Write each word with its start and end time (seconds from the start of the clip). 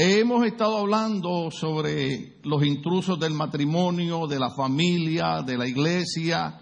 Hemos 0.00 0.46
estado 0.46 0.78
hablando 0.78 1.50
sobre 1.50 2.38
los 2.44 2.64
intrusos 2.64 3.18
del 3.18 3.32
matrimonio, 3.32 4.28
de 4.28 4.38
la 4.38 4.50
familia, 4.50 5.42
de 5.44 5.58
la 5.58 5.66
iglesia. 5.66 6.56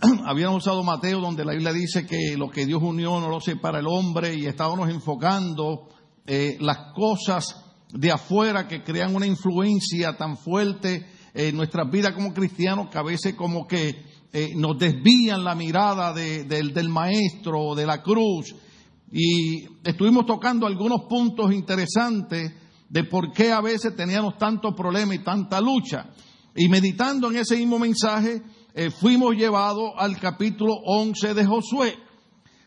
Habíamos 0.24 0.64
usado 0.64 0.82
Mateo 0.82 1.20
donde 1.20 1.44
la 1.44 1.52
Biblia 1.52 1.74
dice 1.74 2.06
que 2.06 2.34
lo 2.34 2.48
que 2.48 2.64
Dios 2.64 2.82
unió 2.82 3.20
no 3.20 3.28
lo 3.28 3.40
separa 3.40 3.80
el 3.80 3.86
hombre 3.86 4.36
y 4.36 4.46
estábamos 4.46 4.88
enfocando 4.88 5.90
eh, 6.24 6.56
las 6.58 6.94
cosas 6.94 7.62
de 7.92 8.10
afuera 8.10 8.66
que 8.66 8.82
crean 8.82 9.14
una 9.14 9.26
influencia 9.26 10.16
tan 10.16 10.38
fuerte 10.38 11.04
en 11.34 11.54
nuestras 11.58 11.90
vidas 11.90 12.14
como 12.14 12.32
cristianos 12.32 12.88
que 12.88 12.96
a 12.96 13.02
veces 13.02 13.34
como 13.34 13.66
que 13.66 14.02
eh, 14.32 14.54
nos 14.56 14.78
desvían 14.78 15.44
la 15.44 15.54
mirada 15.54 16.14
del 16.14 16.88
maestro, 16.88 17.74
de 17.74 17.84
la 17.84 18.02
cruz 18.02 18.54
y 19.12 19.64
estuvimos 19.84 20.26
tocando 20.26 20.66
algunos 20.66 21.02
puntos 21.08 21.52
interesantes 21.52 22.52
de 22.88 23.04
por 23.04 23.32
qué 23.32 23.52
a 23.52 23.60
veces 23.60 23.94
teníamos 23.96 24.38
tantos 24.38 24.74
problemas 24.74 25.16
y 25.16 25.24
tanta 25.24 25.60
lucha. 25.60 26.10
Y 26.54 26.68
meditando 26.68 27.30
en 27.30 27.36
ese 27.36 27.56
mismo 27.56 27.78
mensaje, 27.78 28.42
eh, 28.74 28.90
fuimos 28.90 29.34
llevados 29.36 29.92
al 29.96 30.18
capítulo 30.18 30.74
11 30.84 31.34
de 31.34 31.44
Josué, 31.44 31.98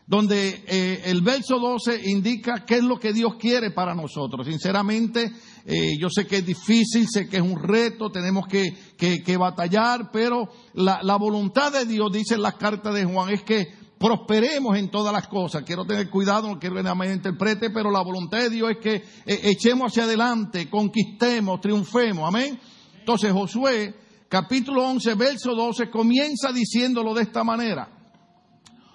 donde 0.06 0.64
eh, 0.66 1.02
el 1.06 1.22
verso 1.22 1.58
12 1.58 2.08
indica 2.10 2.64
qué 2.66 2.76
es 2.76 2.84
lo 2.84 2.98
que 2.98 3.12
Dios 3.12 3.34
quiere 3.38 3.70
para 3.70 3.94
nosotros. 3.94 4.46
Sinceramente, 4.46 5.32
eh, 5.64 5.96
yo 6.00 6.08
sé 6.08 6.26
que 6.26 6.38
es 6.38 6.46
difícil, 6.46 7.06
sé 7.08 7.28
que 7.28 7.36
es 7.36 7.42
un 7.42 7.56
reto, 7.56 8.10
tenemos 8.10 8.46
que, 8.46 8.74
que, 8.96 9.36
batallar, 9.36 10.10
pero 10.12 10.48
la, 10.74 11.00
la, 11.02 11.16
voluntad 11.16 11.72
de 11.72 11.86
Dios, 11.86 12.10
dice 12.12 12.34
en 12.34 12.42
las 12.42 12.54
cartas 12.54 12.94
de 12.94 13.04
Juan, 13.04 13.30
es 13.30 13.42
que 13.42 13.79
prosperemos 14.00 14.78
en 14.78 14.90
todas 14.90 15.12
las 15.12 15.28
cosas. 15.28 15.62
Quiero 15.62 15.84
tener 15.84 16.08
cuidado, 16.08 16.48
no 16.48 16.58
quiero 16.58 16.76
que 16.76 16.82
nadie 16.82 16.96
me 16.96 17.12
interprete, 17.12 17.68
pero 17.68 17.90
la 17.90 18.00
voluntad 18.02 18.38
de 18.38 18.48
Dios 18.48 18.70
es 18.70 18.78
que 18.78 18.94
eh, 18.94 19.40
echemos 19.42 19.92
hacia 19.92 20.04
adelante, 20.04 20.70
conquistemos, 20.70 21.60
triunfemos. 21.60 22.26
Amén. 22.26 22.58
Entonces 22.98 23.30
Josué, 23.30 23.94
capítulo 24.26 24.88
11, 24.88 25.14
verso 25.16 25.54
12, 25.54 25.90
comienza 25.90 26.50
diciéndolo 26.50 27.12
de 27.12 27.24
esta 27.24 27.44
manera. 27.44 27.90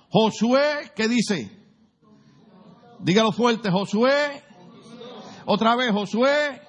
Josué, 0.09 0.91
¿qué 0.95 1.07
dice? 1.07 1.51
Dígalo 2.99 3.31
fuerte, 3.31 3.69
Josué. 3.69 4.41
Otra 5.45 5.75
vez, 5.75 5.91
Josué. 5.91 6.61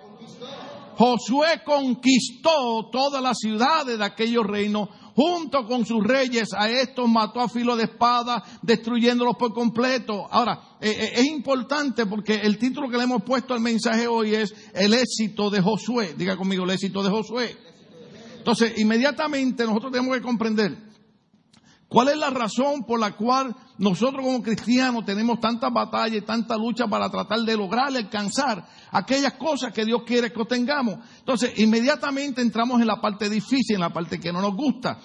Josué 0.98 1.62
conquistó 1.65 2.91
todas 2.93 3.23
las 3.23 3.39
ciudades 3.39 3.98
de 3.98 4.05
aquellos 4.05 4.45
reinos 4.45 4.91
junto 5.17 5.67
con 5.67 5.86
sus 5.86 6.05
reyes, 6.05 6.53
a 6.53 6.69
estos 6.69 7.09
mató 7.09 7.41
a 7.41 7.48
filo 7.48 7.75
de 7.75 7.84
espada, 7.84 8.45
destruyéndolos 8.61 9.36
por 9.36 9.55
completo. 9.55 10.28
Ahora, 10.31 10.77
eh, 10.78 10.91
eh, 10.91 11.12
es 11.17 11.25
importante 11.25 12.05
porque 12.05 12.34
el 12.34 12.59
título 12.59 12.91
que 12.91 12.98
le 12.98 13.05
hemos 13.05 13.22
puesto 13.22 13.55
al 13.55 13.61
mensaje 13.61 14.06
hoy 14.06 14.34
es 14.34 14.55
el 14.75 14.92
éxito 14.92 15.48
de 15.48 15.62
Josué. 15.62 16.14
Diga 16.19 16.37
conmigo, 16.37 16.64
el 16.64 16.70
éxito 16.70 17.03
de 17.03 17.09
Josué. 17.09 17.56
Entonces, 18.37 18.75
inmediatamente 18.77 19.64
nosotros 19.64 19.91
tenemos 19.91 20.14
que 20.14 20.22
comprender 20.22 20.86
¿Cuál 21.89 22.09
es 22.09 22.17
la 22.17 22.31
razón 22.31 22.84
por 22.84 22.98
la 22.98 23.12
cual 23.12 23.55
nosotros 23.79 24.25
como 24.25 24.42
cristianos 24.42 25.05
tenemos 25.05 25.39
tanta 25.39 25.70
batalla 25.70 26.17
y 26.17 26.23
tanta 26.23 26.56
lucha 26.56 26.89
para 26.89 27.09
tratar 27.09 27.41
de 27.41 27.56
lograr 27.56 27.97
alcanzar 27.97 28.67
aquellas 28.91 29.34
cosas 29.34 29.73
que 29.73 29.84
Dios 29.84 30.03
quiere 30.05 30.33
que 30.33 30.41
obtengamos? 30.41 30.98
Entonces, 31.20 31.59
inmediatamente 31.59 32.43
entramos 32.43 32.81
en 32.81 32.89
la 32.89 33.01
parte 33.01 33.31
difícil, 33.31 33.77
en 33.77 33.83
la 33.83 33.93
parte 33.93 34.19
que 34.19 34.33
no 34.33 34.41
nos 34.41 34.56
gusta. 34.56 34.98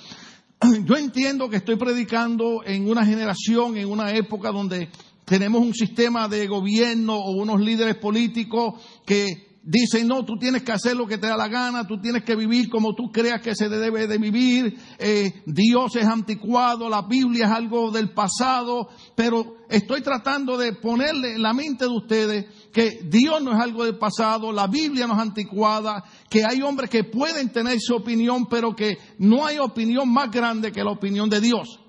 Yo 0.85 0.95
entiendo 0.95 1.49
que 1.49 1.57
estoy 1.57 1.75
predicando 1.75 2.63
en 2.65 2.89
una 2.89 3.05
generación, 3.05 3.77
en 3.77 3.87
una 3.87 4.11
época 4.11 4.51
donde 4.51 4.89
tenemos 5.25 5.61
un 5.61 5.75
sistema 5.75 6.27
de 6.27 6.47
gobierno 6.47 7.15
o 7.15 7.31
unos 7.31 7.61
líderes 7.61 7.95
políticos 7.97 8.81
que 9.05 9.50
dicen, 9.63 10.07
no, 10.07 10.25
tú 10.25 10.37
tienes 10.37 10.63
que 10.63 10.71
hacer 10.71 10.95
lo 10.95 11.05
que 11.05 11.17
te 11.17 11.27
da 11.27 11.37
la 11.37 11.47
gana, 11.47 11.85
tú 11.85 11.99
tienes 12.01 12.23
que 12.23 12.35
vivir 12.35 12.69
como 12.69 12.95
tú 12.95 13.11
creas 13.11 13.41
que 13.41 13.55
se 13.55 13.69
debe 13.69 14.07
de 14.07 14.17
vivir, 14.17 14.75
eh, 14.97 15.43
Dios 15.45 15.95
es 15.95 16.05
anticuado, 16.05 16.89
la 16.89 17.03
Biblia 17.03 17.45
es 17.45 17.51
algo 17.51 17.91
del 17.91 18.11
pasado, 18.11 18.89
pero 19.15 19.57
estoy 19.69 20.01
tratando 20.01 20.57
de 20.57 20.73
ponerle 20.73 21.35
en 21.35 21.43
la 21.43 21.53
mente 21.53 21.85
de 21.85 21.91
ustedes 21.91 22.45
que 22.73 23.01
Dios 23.03 23.41
no 23.41 23.51
es 23.51 23.59
algo 23.61 23.85
del 23.85 23.97
pasado, 23.97 24.51
la 24.51 24.67
Biblia 24.67 25.05
no 25.05 25.13
es 25.13 25.19
anticuada, 25.19 26.03
que 26.29 26.43
hay 26.43 26.61
hombres 26.61 26.89
que 26.89 27.03
pueden 27.03 27.51
tener 27.51 27.79
su 27.79 27.95
opinión, 27.95 28.47
pero 28.47 28.75
que 28.75 28.97
no 29.19 29.45
hay 29.45 29.59
opinión 29.59 30.11
más 30.11 30.31
grande 30.31 30.71
que 30.71 30.83
la 30.83 30.91
opinión 30.91 31.29
de 31.29 31.39
Dios. 31.39 31.79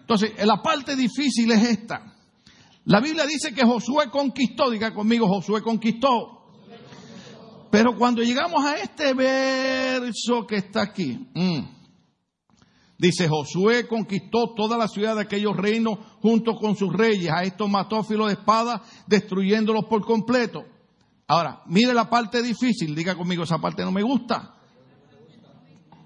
Entonces, 0.00 0.32
la 0.44 0.60
parte 0.60 0.96
difícil 0.96 1.50
es 1.52 1.62
esta. 1.62 2.12
La 2.86 3.00
Biblia 3.00 3.24
dice 3.24 3.54
que 3.54 3.64
Josué 3.64 4.10
conquistó, 4.10 4.70
diga 4.70 4.92
conmigo, 4.92 5.26
Josué 5.26 5.62
conquistó. 5.62 6.43
Pero 7.74 7.96
cuando 7.96 8.22
llegamos 8.22 8.64
a 8.64 8.76
este 8.76 9.14
verso 9.14 10.46
que 10.46 10.58
está 10.58 10.82
aquí, 10.82 11.28
mm, 11.34 11.58
dice 12.96 13.26
Josué 13.28 13.88
conquistó 13.88 14.54
toda 14.54 14.78
la 14.78 14.86
ciudad 14.86 15.16
de 15.16 15.22
aquellos 15.22 15.56
reinos 15.56 15.98
junto 16.22 16.54
con 16.54 16.76
sus 16.76 16.92
reyes. 16.92 17.32
A 17.32 17.42
estos 17.42 17.68
mató 17.68 18.04
filo 18.04 18.28
de 18.28 18.34
espada, 18.34 18.80
destruyéndolos 19.08 19.86
por 19.86 20.06
completo. 20.06 20.64
Ahora, 21.26 21.62
mire 21.66 21.92
la 21.92 22.08
parte 22.08 22.44
difícil, 22.44 22.94
diga 22.94 23.16
conmigo, 23.16 23.42
esa 23.42 23.58
parte 23.58 23.82
no 23.82 23.90
me 23.90 24.04
gusta. 24.04 24.54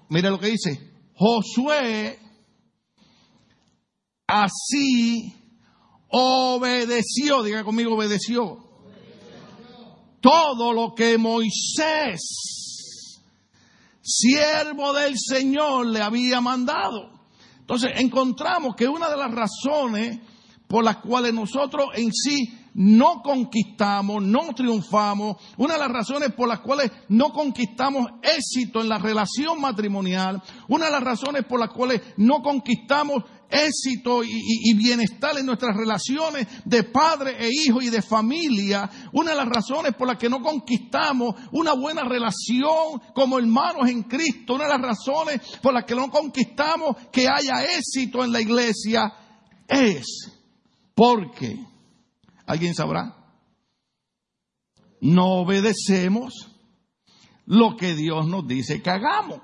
Mire 0.09 0.31
lo 0.31 0.39
que 0.39 0.47
dice. 0.47 0.91
Josué 1.13 2.17
así 4.25 5.35
obedeció, 6.07 7.43
diga 7.43 7.63
conmigo, 7.63 7.93
obedeció 7.93 8.68
todo 10.21 10.73
lo 10.73 10.93
que 10.95 11.17
Moisés, 11.17 12.21
siervo 14.01 14.93
del 14.93 15.15
Señor, 15.17 15.87
le 15.87 16.01
había 16.01 16.41
mandado. 16.41 17.11
Entonces 17.59 17.91
encontramos 17.97 18.75
que 18.75 18.87
una 18.87 19.09
de 19.09 19.17
las 19.17 19.31
razones 19.31 20.19
por 20.67 20.83
las 20.83 20.97
cuales 20.97 21.33
nosotros 21.33 21.89
en 21.95 22.11
sí 22.13 22.53
no 22.75 23.21
conquistamos, 23.21 24.23
no 24.23 24.53
triunfamos, 24.55 25.37
una 25.57 25.73
de 25.73 25.79
las 25.79 25.91
razones 25.91 26.31
por 26.33 26.47
las 26.47 26.59
cuales 26.59 26.91
no 27.09 27.33
conquistamos 27.33 28.07
éxito 28.21 28.81
en 28.81 28.89
la 28.89 28.99
relación 28.99 29.59
matrimonial, 29.59 30.41
una 30.67 30.85
de 30.85 30.91
las 30.91 31.03
razones 31.03 31.43
por 31.45 31.59
las 31.59 31.69
cuales 31.71 32.01
no 32.17 32.41
conquistamos 32.41 33.23
éxito 33.49 34.23
y, 34.23 34.73
bienestar 34.75 35.37
en 35.37 35.45
nuestras 35.45 35.75
relaciones 35.75 36.47
de 36.65 36.83
padre 36.83 37.35
e 37.39 37.49
hijo 37.49 37.81
y 37.81 37.89
de 37.89 38.01
familia, 38.01 38.89
una 39.11 39.31
de 39.31 39.37
las 39.37 39.49
razones 39.49 39.95
por 39.95 40.07
las 40.07 40.17
que 40.17 40.29
no 40.29 40.41
conquistamos 40.41 41.35
una 41.51 41.73
buena 41.73 42.03
relación 42.03 43.01
como 43.13 43.39
hermanos 43.39 43.89
en 43.89 44.03
Cristo, 44.03 44.53
una 44.53 44.65
de 44.65 44.77
las 44.77 44.81
razones 44.81 45.41
por 45.61 45.73
las 45.73 45.85
que 45.85 45.95
no 45.95 46.09
conquistamos 46.09 46.95
que 47.11 47.27
haya 47.27 47.65
éxito 47.77 48.23
en 48.23 48.31
la 48.31 48.41
iglesia, 48.41 49.11
es 49.67 50.31
porque, 50.95 51.57
¿alguien 52.45 52.75
sabrá? 52.75 53.15
No 55.01 55.41
obedecemos 55.41 56.51
lo 57.45 57.75
que 57.77 57.95
Dios 57.95 58.27
nos 58.27 58.47
dice 58.47 58.81
que 58.81 58.89
hagamos. 58.89 59.41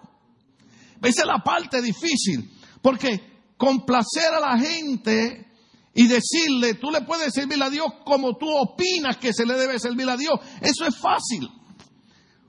Esa 1.01 1.21
es 1.21 1.27
la 1.27 1.43
parte 1.43 1.81
difícil, 1.81 2.51
porque 2.81 3.34
complacer 3.57 4.33
a 4.33 4.39
la 4.39 4.59
gente 4.59 5.45
y 5.93 6.07
decirle, 6.07 6.73
tú 6.75 6.91
le 6.91 7.01
puedes 7.01 7.33
servir 7.33 7.61
a 7.63 7.69
Dios 7.69 7.87
como 8.05 8.35
tú 8.37 8.47
opinas 8.49 9.17
que 9.17 9.33
se 9.33 9.45
le 9.45 9.53
debe 9.55 9.79
servir 9.79 10.09
a 10.09 10.17
Dios. 10.17 10.39
Eso 10.61 10.85
es 10.85 10.95
fácil. 10.97 11.49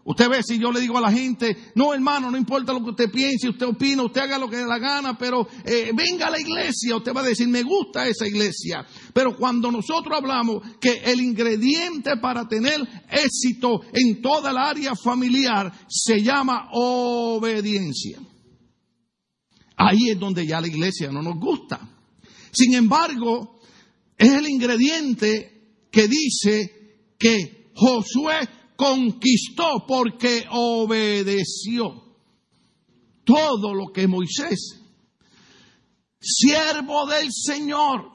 Usted 0.09 0.28
ve 0.28 0.41
si 0.43 0.59
yo 0.59 0.71
le 0.71 0.81
digo 0.81 0.99
a 0.99 1.00
la 1.00 1.11
gente, 1.11 1.56
no 1.75 1.93
hermano, 1.93 2.31
no 2.31 2.39
importa 2.39 2.72
lo 2.72 2.83
que 2.83 2.91
usted 2.91 3.11
piense, 3.11 3.49
usted 3.49 3.67
opina, 3.67 4.05
usted 4.05 4.21
haga 4.21 4.39
lo 4.39 4.49
que 4.49 4.59
dé 4.59 4.65
la 4.65 4.78
gana, 4.78 5.19
pero 5.19 5.49
eh, 5.65 5.91
venga 5.93 6.28
a 6.28 6.31
la 6.31 6.39
iglesia, 6.39 6.97
usted 6.97 7.12
va 7.12 7.23
a 7.23 7.25
decir, 7.25 7.49
me 7.49 7.65
gusta 7.65 8.06
esa 8.06 8.25
iglesia. 8.25 8.87
Pero 9.12 9.37
cuando 9.37 9.71
nosotros 9.73 10.17
hablamos 10.17 10.62
que 10.81 11.03
el 11.05 11.20
ingrediente 11.20 12.19
para 12.19 12.47
tener 12.47 12.81
éxito 13.11 13.81
en 13.93 14.23
toda 14.23 14.53
el 14.53 14.58
área 14.58 14.94
familiar 14.94 15.73
se 15.88 16.23
llama 16.23 16.69
obediencia. 16.73 18.20
Ahí 19.76 20.11
es 20.11 20.19
donde 20.19 20.46
ya 20.46 20.61
la 20.61 20.69
iglesia 20.69 21.11
no 21.11 21.23
nos 21.23 21.38
gusta. 21.38 21.78
Sin 22.50 22.75
embargo, 22.75 23.61
es 24.17 24.32
el 24.32 24.49
ingrediente 24.49 25.56
que 25.90 26.08
dice 26.08 27.14
que 27.19 27.70
Josué 27.75 28.49
conquistó 28.76 29.84
porque 29.87 30.44
obedeció 30.50 32.02
todo 33.25 33.75
lo 33.75 33.93
que 33.93 34.06
Moisés, 34.06 34.81
siervo 36.20 37.06
del 37.06 37.29
Señor, 37.31 38.12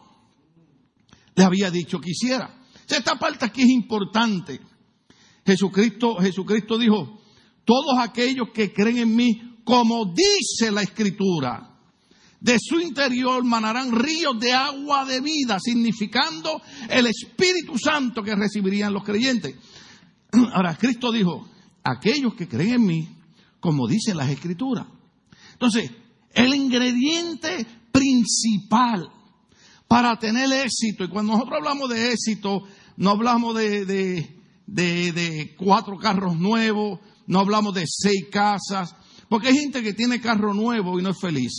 le 1.35 1.43
había 1.43 1.69
dicho 1.69 1.99
que 1.99 2.11
hiciera. 2.11 2.65
Esta 2.87 3.17
parte 3.17 3.45
aquí 3.45 3.61
es 3.61 3.69
importante. 3.69 4.59
Jesucristo, 5.45 6.15
Jesucristo 6.17 6.77
dijo, 6.77 7.21
todos 7.65 7.99
aquellos 7.99 8.49
que 8.53 8.73
creen 8.73 8.97
en 8.97 9.15
mí 9.15 9.50
como 9.63 10.13
dice 10.13 10.71
la 10.71 10.81
escritura. 10.81 11.67
De 12.39 12.57
su 12.59 12.79
interior 12.79 13.43
manarán 13.43 13.91
ríos 13.91 14.39
de 14.39 14.51
agua 14.51 15.05
de 15.05 15.21
vida, 15.21 15.59
significando 15.59 16.61
el 16.89 17.05
Espíritu 17.05 17.77
Santo 17.77 18.23
que 18.23 18.35
recibirían 18.35 18.93
los 18.93 19.03
creyentes. 19.03 19.55
Ahora, 20.53 20.75
Cristo 20.75 21.11
dijo, 21.11 21.47
aquellos 21.83 22.33
que 22.33 22.47
creen 22.47 22.73
en 22.73 22.85
mí, 22.85 23.09
como 23.59 23.87
dicen 23.87 24.17
las 24.17 24.29
escrituras. 24.29 24.87
Entonces, 25.53 25.91
el 26.33 26.55
ingrediente 26.55 27.65
principal 27.91 29.09
para 29.87 30.17
tener 30.17 30.51
éxito, 30.53 31.03
y 31.03 31.09
cuando 31.09 31.33
nosotros 31.33 31.57
hablamos 31.59 31.89
de 31.89 32.13
éxito, 32.13 32.63
no 32.95 33.09
hablamos 33.09 33.55
de, 33.55 34.25
cuatro 35.57 35.97
carros 35.97 36.37
nuevos, 36.37 36.99
no 37.27 37.39
hablamos 37.39 37.73
de 37.73 37.83
seis 37.85 38.27
casas, 38.31 38.95
porque 39.31 39.47
hay 39.47 39.57
gente 39.57 39.81
que 39.81 39.93
tiene 39.93 40.19
carro 40.19 40.53
nuevo 40.53 40.99
y 40.99 41.01
no 41.01 41.11
es 41.11 41.17
feliz. 41.17 41.53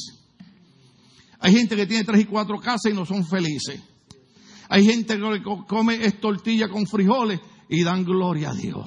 Hay 1.38 1.54
gente 1.54 1.74
que 1.74 1.86
tiene 1.86 2.04
tres 2.04 2.20
y 2.20 2.24
cuatro 2.26 2.60
casas 2.60 2.92
y 2.92 2.94
no 2.94 3.06
son 3.06 3.26
felices. 3.26 3.80
Hay 4.68 4.84
gente 4.84 5.16
que 5.16 5.42
come 5.66 6.10
tortilla 6.20 6.68
con 6.68 6.86
frijoles 6.86 7.40
y 7.70 7.82
dan 7.82 8.04
gloria 8.04 8.50
a 8.50 8.54
Dios. 8.54 8.86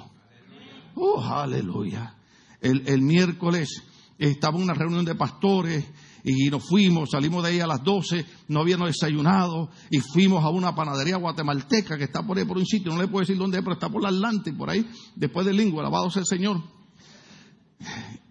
Oh, 0.93 1.19
aleluya. 1.19 2.15
El, 2.61 2.87
el 2.87 3.01
miércoles 3.01 3.81
estaba 4.19 4.57
en 4.57 4.65
una 4.65 4.75
reunión 4.75 5.03
de 5.03 5.15
pastores 5.15 5.83
y 6.23 6.51
nos 6.51 6.69
fuimos, 6.69 7.09
salimos 7.09 7.41
de 7.41 7.49
ahí 7.49 7.59
a 7.61 7.65
las 7.65 7.83
12, 7.83 8.23
no 8.49 8.59
habíamos 8.59 8.89
desayunado 8.89 9.71
y 9.89 9.99
fuimos 9.99 10.43
a 10.43 10.49
una 10.49 10.75
panadería 10.75 11.17
guatemalteca 11.17 11.97
que 11.97 12.03
está 12.03 12.21
por 12.21 12.37
ahí 12.37 12.45
por 12.45 12.59
un 12.59 12.67
sitio, 12.67 12.93
no 12.93 13.01
le 13.01 13.07
puedo 13.07 13.21
decir 13.21 13.35
dónde 13.35 13.57
es, 13.57 13.63
pero 13.63 13.73
está 13.73 13.89
por 13.89 14.03
la 14.03 14.09
Atlántica, 14.09 14.55
por 14.55 14.69
ahí, 14.69 14.87
después 15.15 15.43
del 15.43 15.57
lingua, 15.57 15.81
alabado 15.81 16.11
sea 16.11 16.19
el 16.19 16.27
Señor. 16.27 16.61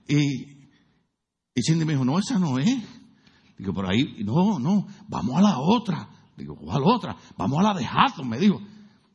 Y, 0.06 0.68
y 1.54 1.62
Cindy 1.62 1.84
me 1.84 1.92
dijo, 1.92 2.04
no, 2.04 2.18
esa 2.18 2.38
no 2.38 2.58
es. 2.58 2.82
Digo, 3.56 3.72
por 3.72 3.90
ahí, 3.90 4.22
no, 4.24 4.58
no, 4.58 4.86
vamos 5.08 5.36
a 5.36 5.42
la 5.42 5.58
otra. 5.58 6.08
Digo, 6.36 6.56
¿cuál 6.56 6.82
otra? 6.84 7.16
Vamos 7.36 7.58
a 7.60 7.62
la 7.62 7.74
de 7.74 7.86
Hatton, 7.86 8.28
me 8.28 8.38
dijo. 8.38 8.60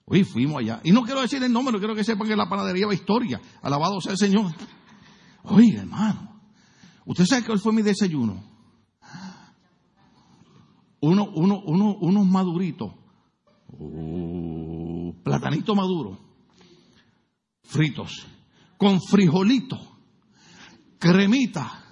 Oye, 0.05 0.23
fuimos 0.23 0.57
allá. 0.59 0.81
Y 0.83 0.91
no 0.91 1.03
quiero 1.03 1.21
decir 1.21 1.43
el 1.43 1.51
nombre, 1.51 1.77
quiero 1.77 1.93
que 1.93 2.03
sepan 2.03 2.27
que 2.27 2.35
la 2.35 2.49
panadería 2.49 2.87
va 2.87 2.93
historia. 2.93 3.39
Alabado 3.61 4.01
sea 4.01 4.13
el 4.13 4.17
Señor. 4.17 4.53
Oiga, 5.43 5.81
hermano, 5.81 6.41
¿usted 7.05 7.25
sabe 7.25 7.45
cuál 7.45 7.59
fue 7.59 7.73
mi 7.73 7.81
desayuno? 7.81 8.43
Uno, 11.01 11.29
uno, 11.33 11.61
uno, 11.65 11.95
unos 12.01 12.25
maduritos, 12.27 12.91
uh, 13.69 15.13
platanito 15.23 15.73
maduro, 15.73 16.19
fritos, 17.63 18.27
con 18.77 18.99
frijolito, 18.99 19.77
cremita 20.99 21.85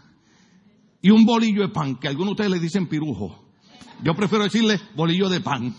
y 1.01 1.09
un 1.09 1.25
bolillo 1.25 1.61
de 1.61 1.69
pan, 1.69 1.95
que 1.95 2.07
algunos 2.07 2.29
de 2.29 2.31
ustedes 2.33 2.51
le 2.51 2.59
dicen 2.59 2.87
pirujo. 2.87 3.45
Yo 4.03 4.13
prefiero 4.13 4.43
decirle 4.43 4.79
bolillo 4.95 5.29
de 5.29 5.41
pan. 5.41 5.73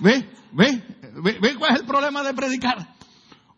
¿Ve? 0.00 0.28
¿Ve? 0.52 0.82
¿Ve? 1.22 1.38
¿Ve 1.40 1.54
cuál 1.56 1.74
es 1.74 1.80
el 1.80 1.86
problema 1.86 2.22
de 2.22 2.34
predicar? 2.34 2.94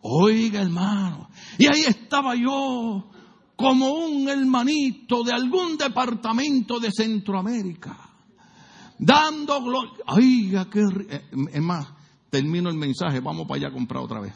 Oiga, 0.03 0.61
hermano. 0.61 1.31
Y 1.59 1.67
ahí 1.67 1.83
estaba 1.87 2.35
yo 2.35 3.11
como 3.57 3.91
un 3.93 4.29
hermanito 4.29 5.25
de 5.25 5.33
algún 5.33 5.79
departamento 5.79 6.79
de 6.79 6.91
Centroamérica. 6.93 7.97
Dando 8.99 9.63
gloria. 9.63 10.05
Oiga, 10.09 10.69
qué. 10.71 10.81
Eh, 11.09 11.31
es 11.53 11.63
más, 11.63 11.87
termino 12.31 12.69
el 12.69 12.77
mensaje. 12.77 13.21
Vamos 13.21 13.47
para 13.47 13.59
allá 13.59 13.69
a 13.69 13.73
comprar 13.73 14.03
otra 14.03 14.21
vez. 14.21 14.33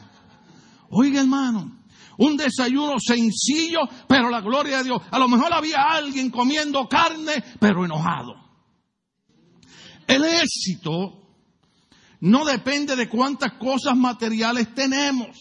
Oiga, 0.89 1.21
hermano. 1.21 1.80
Un 2.17 2.37
desayuno 2.37 2.99
sencillo, 2.99 3.79
pero 4.07 4.29
la 4.29 4.41
gloria 4.41 4.77
de 4.77 4.83
Dios. 4.85 5.01
A 5.09 5.19
lo 5.19 5.27
mejor 5.27 5.53
había 5.53 5.83
alguien 5.89 6.29
comiendo 6.29 6.87
carne, 6.87 7.43
pero 7.59 7.85
enojado. 7.85 8.35
El 10.07 10.25
éxito 10.25 11.21
no 12.21 12.45
depende 12.45 12.95
de 12.95 13.09
cuántas 13.09 13.53
cosas 13.53 13.95
materiales 13.95 14.73
tenemos, 14.75 15.37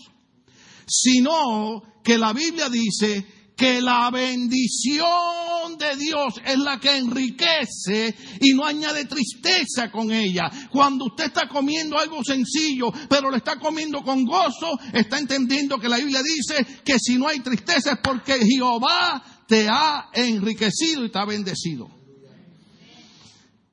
sino 0.87 1.83
que 2.03 2.17
la 2.17 2.33
Biblia 2.33 2.69
dice 2.69 3.40
que 3.61 3.83
la 3.83 4.11
bendición 4.11 5.77
de 5.79 5.95
Dios 5.95 6.41
es 6.47 6.59
la 6.59 6.81
que 6.81 6.97
enriquece 6.97 8.17
y 8.41 8.55
no 8.55 8.65
añade 8.65 9.05
tristeza 9.05 9.91
con 9.91 10.11
ella. 10.11 10.51
Cuando 10.71 11.05
usted 11.05 11.27
está 11.27 11.47
comiendo 11.47 11.99
algo 11.99 12.25
sencillo, 12.25 12.91
pero 13.11 13.31
lo 13.31 13.37
está 13.37 13.59
comiendo 13.59 14.01
con 14.01 14.25
gozo, 14.25 14.79
está 14.95 15.19
entendiendo 15.19 15.77
que 15.77 15.91
la 15.91 15.99
Biblia 15.99 16.23
dice 16.23 16.81
que 16.83 16.99
si 16.99 17.19
no 17.19 17.29
hay 17.29 17.41
tristeza 17.41 17.93
es 17.93 17.99
porque 18.03 18.39
Jehová 18.39 19.45
te 19.47 19.69
ha 19.69 20.09
enriquecido 20.15 21.05
y 21.05 21.11
te 21.11 21.19
ha 21.19 21.27
bendecido. 21.27 21.91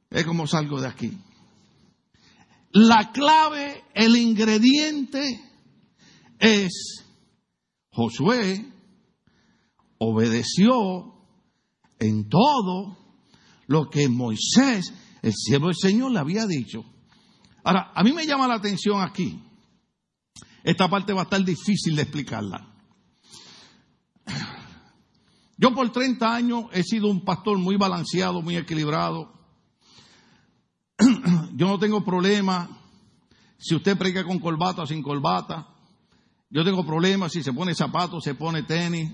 Es 0.10 0.26
como 0.26 0.48
salgo 0.48 0.82
de 0.82 0.88
aquí. 0.90 1.18
La 2.74 3.14
clave, 3.14 3.86
el 3.94 4.18
ingrediente 4.18 5.40
es 6.40 7.06
Josué 7.90 8.74
obedeció 10.00 11.14
en 12.00 12.30
todo 12.30 12.98
lo 13.68 13.90
que 13.90 14.08
Moisés, 14.10 14.94
el 15.22 15.34
siervo 15.34 15.68
del 15.68 15.76
Señor, 15.76 16.12
le 16.12 16.20
había 16.20 16.46
dicho. 16.46 16.84
Ahora, 17.64 17.92
a 17.94 18.04
mí 18.04 18.14
me 18.14 18.26
llama 18.26 18.48
la 18.48 18.56
atención 18.56 19.02
aquí. 19.02 19.42
Esta 20.64 20.90
parte 20.90 21.14
va 21.14 21.22
a 21.22 21.24
estar 21.24 21.44
difícil 21.44 21.96
de 21.96 22.04
explicarla. 22.04 22.74
Yo 25.58 25.74
por 25.74 25.90
30 25.92 26.36
años 26.36 26.66
he 26.72 26.84
sido 26.84 27.08
un 27.08 27.26
pastor 27.26 27.58
muy 27.58 27.78
balanceado, 27.78 28.42
muy 28.42 28.58
equilibrado. 28.58 29.34
Yo 31.56 31.68
no 31.68 31.80
tengo 31.80 32.06
problema 32.06 32.70
si 33.58 33.76
usted 33.76 33.98
predica 33.98 34.24
con 34.24 34.40
corbata 34.40 34.84
o 34.84 34.88
sin 34.88 35.02
corbata. 35.02 35.68
Yo 36.50 36.64
tengo 36.64 36.86
problemas 36.86 37.32
si 37.32 37.44
se 37.44 37.52
pone 37.52 37.74
zapatos, 37.74 38.24
se 38.24 38.36
pone 38.36 38.64
tenis. 38.64 39.12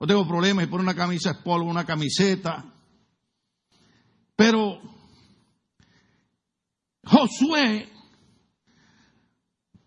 No 0.00 0.06
tengo 0.06 0.26
problemas 0.26 0.64
si 0.64 0.70
pone 0.70 0.84
una 0.84 0.94
camisa 0.94 1.32
es 1.32 1.38
polvo, 1.38 1.68
una 1.68 1.84
camiseta. 1.84 2.64
Pero 4.36 4.80
Josué 7.04 7.88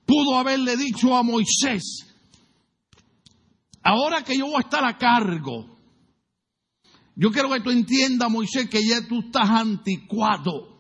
pudo 0.06 0.38
haberle 0.38 0.76
dicho 0.76 1.16
a 1.16 1.24
Moisés, 1.24 2.06
ahora 3.82 4.24
que 4.24 4.38
yo 4.38 4.48
voy 4.48 4.58
a 4.58 4.66
estar 4.66 4.84
a 4.84 4.98
cargo, 4.98 5.78
yo 7.16 7.32
quiero 7.32 7.50
que 7.50 7.62
tú 7.62 7.70
entiendas, 7.70 8.30
Moisés, 8.30 8.70
que 8.70 8.86
ya 8.86 9.08
tú 9.08 9.22
estás 9.22 9.50
anticuado. 9.50 10.72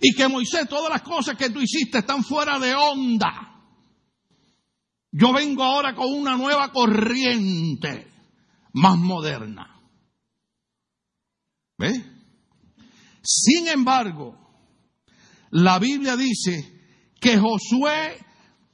Y 0.00 0.14
que 0.14 0.28
Moisés, 0.28 0.68
todas 0.68 0.90
las 0.90 1.02
cosas 1.02 1.36
que 1.36 1.48
tú 1.48 1.60
hiciste 1.60 1.98
están 1.98 2.22
fuera 2.22 2.58
de 2.58 2.74
onda. 2.74 3.55
Yo 5.18 5.32
vengo 5.32 5.62
ahora 5.64 5.94
con 5.94 6.12
una 6.12 6.36
nueva 6.36 6.70
corriente 6.72 8.06
más 8.74 8.98
moderna. 8.98 9.80
¿Ve? 11.78 12.04
Sin 13.22 13.66
embargo, 13.68 14.36
la 15.52 15.78
Biblia 15.78 16.16
dice 16.16 17.10
que 17.18 17.38
Josué 17.38 18.25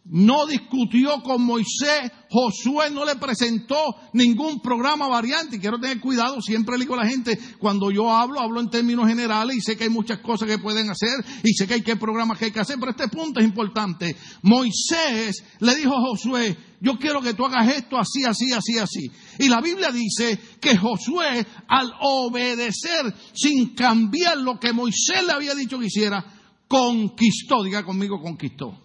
no 0.04 0.46
discutió 0.46 1.22
con 1.22 1.42
Moisés, 1.42 2.10
Josué 2.28 2.90
no 2.90 3.04
le 3.04 3.16
presentó 3.16 3.76
ningún 4.12 4.60
programa 4.60 5.06
variante. 5.06 5.60
Quiero 5.60 5.78
tener 5.78 6.00
cuidado, 6.00 6.40
siempre 6.40 6.76
le 6.76 6.84
digo 6.84 6.94
a 6.94 7.04
la 7.04 7.08
gente, 7.08 7.38
cuando 7.58 7.90
yo 7.90 8.10
hablo, 8.10 8.40
hablo 8.40 8.60
en 8.60 8.68
términos 8.68 9.06
generales 9.06 9.56
y 9.56 9.60
sé 9.60 9.76
que 9.76 9.84
hay 9.84 9.90
muchas 9.90 10.18
cosas 10.18 10.48
que 10.48 10.58
pueden 10.58 10.90
hacer 10.90 11.24
y 11.44 11.52
sé 11.54 11.68
que 11.68 11.74
hay 11.74 11.82
que 11.82 11.96
programas 11.96 12.36
que 12.36 12.46
hay 12.46 12.50
que 12.50 12.60
hacer, 12.60 12.76
pero 12.80 12.90
este 12.90 13.08
punto 13.08 13.38
es 13.38 13.46
importante. 13.46 14.16
Moisés 14.42 15.44
le 15.60 15.76
dijo 15.76 15.94
a 15.94 16.00
Josué, 16.00 16.56
yo 16.80 16.98
quiero 16.98 17.20
que 17.20 17.34
tú 17.34 17.46
hagas 17.46 17.76
esto 17.76 17.96
así, 17.96 18.24
así, 18.24 18.52
así, 18.52 18.78
así. 18.78 19.10
Y 19.38 19.48
la 19.48 19.60
Biblia 19.60 19.92
dice 19.92 20.38
que 20.60 20.76
Josué, 20.76 21.46
al 21.68 21.92
obedecer 22.00 23.14
sin 23.34 23.74
cambiar 23.74 24.38
lo 24.38 24.58
que 24.58 24.72
Moisés 24.72 25.24
le 25.24 25.32
había 25.32 25.54
dicho 25.54 25.78
que 25.78 25.86
hiciera, 25.86 26.24
conquistó, 26.66 27.62
diga 27.62 27.84
conmigo, 27.84 28.20
conquistó. 28.20 28.81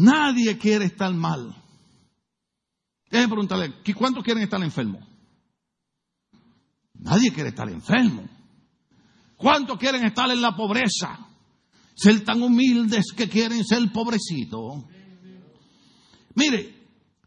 Nadie 0.00 0.56
quiere 0.58 0.84
estar 0.84 1.12
mal. 1.12 1.54
Déjenme 3.10 3.28
preguntarle, 3.28 3.74
¿cuántos 3.96 4.22
quieren 4.22 4.44
estar 4.44 4.62
enfermos? 4.62 5.04
Nadie 6.94 7.32
quiere 7.32 7.48
estar 7.48 7.68
enfermo. 7.68 8.28
¿Cuántos 9.36 9.76
quieren 9.76 10.04
estar 10.04 10.30
en 10.30 10.40
la 10.40 10.54
pobreza? 10.54 11.18
Ser 11.96 12.24
tan 12.24 12.42
humildes 12.42 13.06
que 13.16 13.28
quieren 13.28 13.64
ser 13.64 13.90
pobrecitos. 13.92 14.84
Mire, 16.34 16.76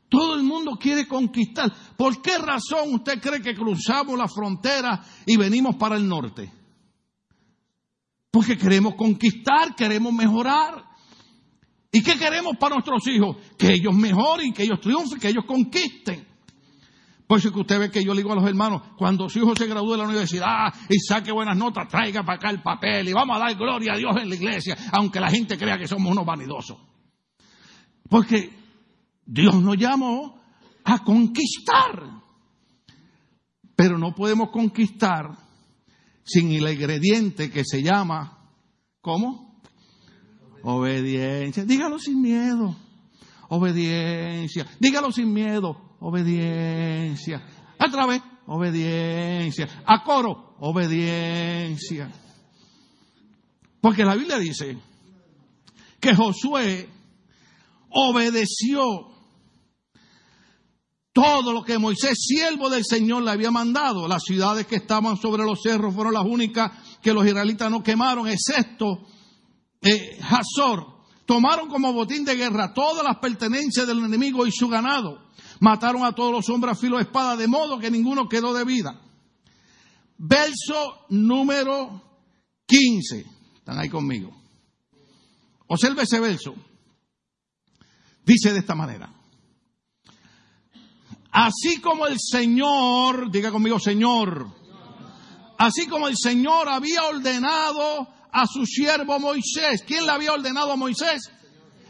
todo 0.07 0.35
el 0.35 0.43
mundo 0.43 0.77
quiere 0.79 1.07
conquistar. 1.07 1.73
¿Por 1.97 2.21
qué 2.21 2.37
razón 2.37 2.93
usted 2.93 3.19
cree 3.19 3.41
que 3.41 3.55
cruzamos 3.55 4.17
la 4.17 4.29
frontera 4.29 5.03
y 5.25 5.35
venimos 5.35 5.75
para 5.75 5.97
el 5.97 6.07
norte? 6.07 6.49
Porque 8.29 8.57
queremos 8.57 8.95
conquistar, 8.95 9.75
queremos 9.75 10.13
mejorar. 10.13 10.90
¿Y 11.91 12.01
qué 12.01 12.17
queremos 12.17 12.55
para 12.57 12.75
nuestros 12.75 13.05
hijos? 13.07 13.37
Que 13.57 13.73
ellos 13.73 13.93
mejoren, 13.93 14.53
que 14.53 14.63
ellos 14.63 14.79
triunfen, 14.79 15.19
que 15.19 15.27
ellos 15.27 15.43
conquisten. 15.45 16.25
Por 17.27 17.39
eso 17.39 17.49
es 17.49 17.53
que 17.53 17.61
usted 17.61 17.79
ve 17.79 17.91
que 17.91 18.03
yo 18.03 18.13
le 18.13 18.21
digo 18.21 18.33
a 18.33 18.35
los 18.35 18.45
hermanos, 18.45 18.81
cuando 18.97 19.29
su 19.29 19.39
hijo 19.39 19.55
se 19.55 19.67
gradúe 19.67 19.91
de 19.91 19.97
la 19.97 20.03
universidad 20.03 20.73
y 20.89 20.99
saque 20.99 21.31
buenas 21.31 21.55
notas, 21.55 21.87
traiga 21.87 22.23
para 22.23 22.37
acá 22.37 22.49
el 22.49 22.61
papel 22.61 23.07
y 23.07 23.13
vamos 23.13 23.37
a 23.37 23.39
dar 23.39 23.55
gloria 23.55 23.93
a 23.93 23.97
Dios 23.97 24.15
en 24.21 24.29
la 24.29 24.35
iglesia, 24.35 24.77
aunque 24.91 25.19
la 25.19 25.29
gente 25.29 25.57
crea 25.57 25.77
que 25.77 25.87
somos 25.87 26.11
unos 26.11 26.25
vanidosos. 26.25 26.77
Porque 28.09 28.49
Dios 29.25 29.55
nos 29.61 29.77
llamó 29.77 30.41
a 30.83 30.99
conquistar. 31.03 32.21
Pero 33.75 33.97
no 33.97 34.13
podemos 34.13 34.49
conquistar 34.49 35.31
sin 36.23 36.51
el 36.51 36.69
ingrediente 36.69 37.49
que 37.49 37.63
se 37.63 37.81
llama, 37.81 38.49
¿cómo? 38.99 39.50
Obediencia. 40.63 41.65
Dígalo 41.65 41.99
sin 41.99 42.21
miedo. 42.21 42.75
Obediencia. 43.49 44.65
Dígalo 44.79 45.11
sin 45.11 45.33
miedo. 45.33 45.97
Obediencia. 45.99 47.41
A 47.77 47.89
través, 47.89 48.21
obediencia. 48.47 49.67
A 49.85 50.03
coro, 50.03 50.55
obediencia. 50.59 52.11
Porque 53.81 54.05
la 54.05 54.15
Biblia 54.15 54.37
dice 54.37 54.77
que 55.99 56.15
Josué 56.15 56.87
obedeció 57.89 59.09
todo 61.13 61.51
lo 61.51 61.63
que 61.63 61.77
Moisés, 61.77 62.17
siervo 62.19 62.69
del 62.69 62.85
Señor, 62.85 63.23
le 63.23 63.31
había 63.31 63.51
mandado. 63.51 64.07
Las 64.07 64.23
ciudades 64.23 64.65
que 64.65 64.77
estaban 64.77 65.17
sobre 65.17 65.43
los 65.43 65.61
cerros 65.61 65.93
fueron 65.93 66.13
las 66.13 66.25
únicas 66.25 66.71
que 67.01 67.13
los 67.13 67.25
israelitas 67.25 67.69
no 67.69 67.83
quemaron, 67.83 68.27
excepto 68.27 69.05
eh, 69.81 70.19
Hazor. 70.21 71.01
Tomaron 71.25 71.69
como 71.69 71.93
botín 71.93 72.25
de 72.25 72.35
guerra 72.35 72.73
todas 72.73 73.03
las 73.03 73.17
pertenencias 73.17 73.87
del 73.87 73.99
enemigo 73.99 74.45
y 74.45 74.51
su 74.51 74.67
ganado. 74.67 75.29
Mataron 75.59 76.03
a 76.03 76.13
todos 76.13 76.31
los 76.31 76.49
hombres 76.49 76.77
a 76.77 76.79
filo 76.79 76.97
de 76.97 77.03
espada, 77.03 77.35
de 77.35 77.47
modo 77.47 77.79
que 77.79 77.91
ninguno 77.91 78.27
quedó 78.27 78.53
de 78.53 78.65
vida. 78.65 78.99
Verso 80.17 81.05
número 81.09 82.01
15. 82.65 83.25
Están 83.55 83.79
ahí 83.79 83.89
conmigo. 83.89 84.35
Observe 85.67 86.03
ese 86.03 86.19
verso. 86.19 86.55
Dice 88.25 88.51
de 88.51 88.59
esta 88.59 88.75
manera. 88.75 89.09
Así 91.31 91.79
como 91.79 92.07
el 92.07 92.17
Señor, 92.19 93.31
diga 93.31 93.51
conmigo 93.51 93.79
Señor, 93.79 94.47
así 95.57 95.87
como 95.87 96.09
el 96.09 96.17
Señor 96.17 96.67
había 96.67 97.03
ordenado 97.05 98.07
a 98.31 98.45
su 98.47 98.65
siervo 98.65 99.19
Moisés. 99.19 99.83
¿Quién 99.85 100.05
le 100.05 100.11
había 100.11 100.33
ordenado 100.33 100.71
a 100.71 100.75
Moisés? 100.75 101.29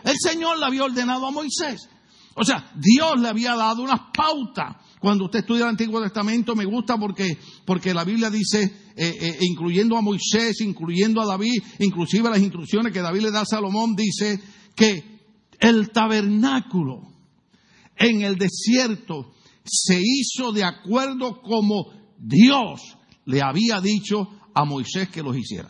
El 0.04 0.16
Señor 0.20 0.60
le 0.60 0.66
había 0.66 0.84
ordenado 0.84 1.28
a 1.28 1.32
Moisés. 1.32 1.88
O 2.36 2.44
sea, 2.44 2.72
Dios 2.76 3.20
le 3.20 3.28
había 3.28 3.56
dado 3.56 3.84
unas 3.84 4.00
pautas. 4.14 4.78
Cuando 5.00 5.26
usted 5.26 5.40
estudia 5.40 5.64
el 5.64 5.70
Antiguo 5.70 6.02
Testamento 6.02 6.56
me 6.56 6.66
gusta 6.66 6.98
porque, 6.98 7.38
porque 7.66 7.94
la 7.94 8.04
Biblia 8.04 8.30
dice, 8.30 8.64
eh, 8.96 9.18
eh, 9.20 9.38
incluyendo 9.42 9.98
a 9.98 10.02
Moisés, 10.02 10.62
incluyendo 10.62 11.22
a 11.22 11.26
David, 11.26 11.62
inclusive 11.80 12.30
las 12.30 12.40
instrucciones 12.40 12.94
que 12.94 13.02
David 13.02 13.22
le 13.22 13.32
da 13.32 13.42
a 13.42 13.46
Salomón, 13.46 13.96
dice 13.96 14.40
que 14.76 15.20
el 15.60 15.90
tabernáculo 15.92 17.02
en 17.98 18.22
el 18.22 18.36
desierto 18.36 19.34
se 19.64 20.00
hizo 20.04 20.52
de 20.52 20.64
acuerdo 20.64 21.42
como 21.42 21.92
Dios 22.18 22.82
le 23.26 23.42
había 23.42 23.82
dicho 23.82 24.28
a 24.54 24.66
Moisés 24.66 25.10
que 25.10 25.24
los 25.24 25.36
hiciera. 25.36 25.70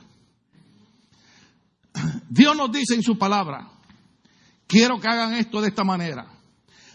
Dios 2.33 2.55
nos 2.55 2.71
dice 2.71 2.95
en 2.95 3.03
su 3.03 3.17
palabra, 3.17 3.67
quiero 4.65 5.01
que 5.01 5.07
hagan 5.09 5.33
esto 5.33 5.59
de 5.59 5.67
esta 5.67 5.83
manera. 5.83 6.27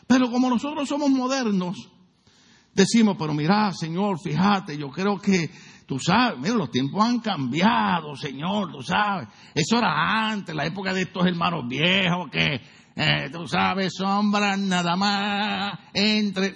Pero 0.07 0.31
como 0.31 0.49
nosotros 0.49 0.88
somos 0.88 1.11
modernos, 1.11 1.76
decimos, 2.73 3.16
pero 3.19 3.35
mira, 3.35 3.71
Señor, 3.75 4.19
fíjate, 4.19 4.78
yo 4.78 4.88
creo 4.88 5.19
que, 5.19 5.50
tú 5.85 5.99
sabes, 5.99 6.38
mira, 6.38 6.55
los 6.55 6.71
tiempos 6.71 7.05
han 7.05 7.21
cambiado, 7.21 8.16
Señor, 8.16 8.73
tú 8.73 8.81
sabes. 8.81 9.28
Eso 9.55 9.76
era 9.76 10.31
antes, 10.31 10.55
la 10.55 10.64
época 10.64 10.95
de 10.95 11.02
estos 11.02 11.26
hermanos 11.26 11.69
viejos 11.69 12.31
que 12.31 12.62
eh, 12.97 13.28
tú 13.31 13.47
sabes, 13.47 13.93
sombras 13.95 14.59
nada 14.59 14.97
más 14.97 15.78
entre... 15.93 16.55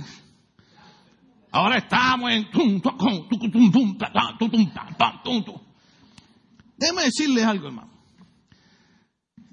Ahora 1.53 1.77
estamos 1.77 2.31
en... 2.31 2.49
Déjeme 6.79 7.03
decirles 7.03 7.45
algo, 7.45 7.67
hermano. 7.67 7.90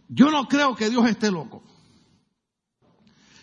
Yo 0.09 0.31
no 0.31 0.47
creo 0.47 0.75
que 0.75 0.89
Dios 0.89 1.07
esté 1.09 1.31
loco. 1.31 1.63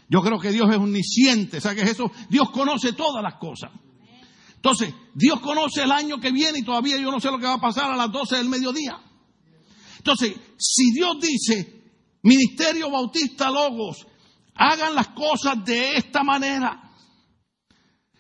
Yo 0.09 0.21
creo 0.21 0.39
que 0.39 0.53
Dios 0.53 0.69
es 0.71 0.77
omnisciente. 0.77 1.61
¿Sabes 1.61 1.79
qué 1.79 1.85
es 1.85 1.95
eso? 1.95 2.11
Dios 2.29 2.51
conoce 2.51 2.93
todas 2.93 3.23
las 3.23 3.35
cosas. 3.35 3.71
Entonces, 4.57 4.95
Dios 5.15 5.41
conoce 5.41 5.83
el 5.83 5.93
año 5.93 6.19
que 6.19 6.31
viene 6.31 6.61
y 6.61 6.63
todavía 6.63 6.97
yo 6.99 7.11
no 7.11 7.21
sé 7.21 7.31
lo 7.31 7.39
que 7.39 7.47
va 7.47 7.55
a 7.55 7.61
pasar 7.61 7.91
a 7.91 7.97
las 7.97 8.11
12 8.11 8.37
del 8.37 8.49
mediodía. 8.49 8.99
Entonces, 9.99 10.35
si 10.59 10.93
Dios 10.93 11.17
dice, 11.21 11.83
Ministerio 12.23 12.91
Bautista 12.91 13.51
Logos, 13.51 14.07
hagan 14.55 14.95
las 14.95 15.09
cosas 15.09 15.65
de 15.65 15.97
esta 15.97 16.23
manera. 16.23 16.91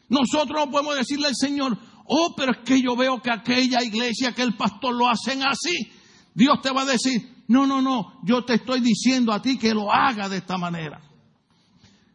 Nosotros 0.08 0.66
no 0.66 0.70
podemos 0.70 0.96
decirle 0.96 1.28
al 1.28 1.36
Señor, 1.36 1.78
oh, 2.06 2.34
pero 2.36 2.52
es 2.52 2.58
que 2.64 2.80
yo 2.82 2.94
veo 2.96 3.20
que 3.22 3.30
aquella 3.30 3.82
iglesia, 3.82 4.32
que 4.32 4.42
el 4.42 4.56
pastor 4.56 4.94
lo 4.94 5.08
hacen 5.08 5.42
así. 5.42 5.90
Dios 6.34 6.60
te 6.62 6.72
va 6.72 6.82
a 6.82 6.86
decir, 6.86 7.33
no, 7.48 7.66
no, 7.66 7.82
no, 7.82 8.20
yo 8.24 8.44
te 8.44 8.54
estoy 8.54 8.80
diciendo 8.80 9.32
a 9.32 9.42
ti 9.42 9.58
que 9.58 9.74
lo 9.74 9.92
haga 9.92 10.28
de 10.28 10.38
esta 10.38 10.56
manera. 10.56 11.00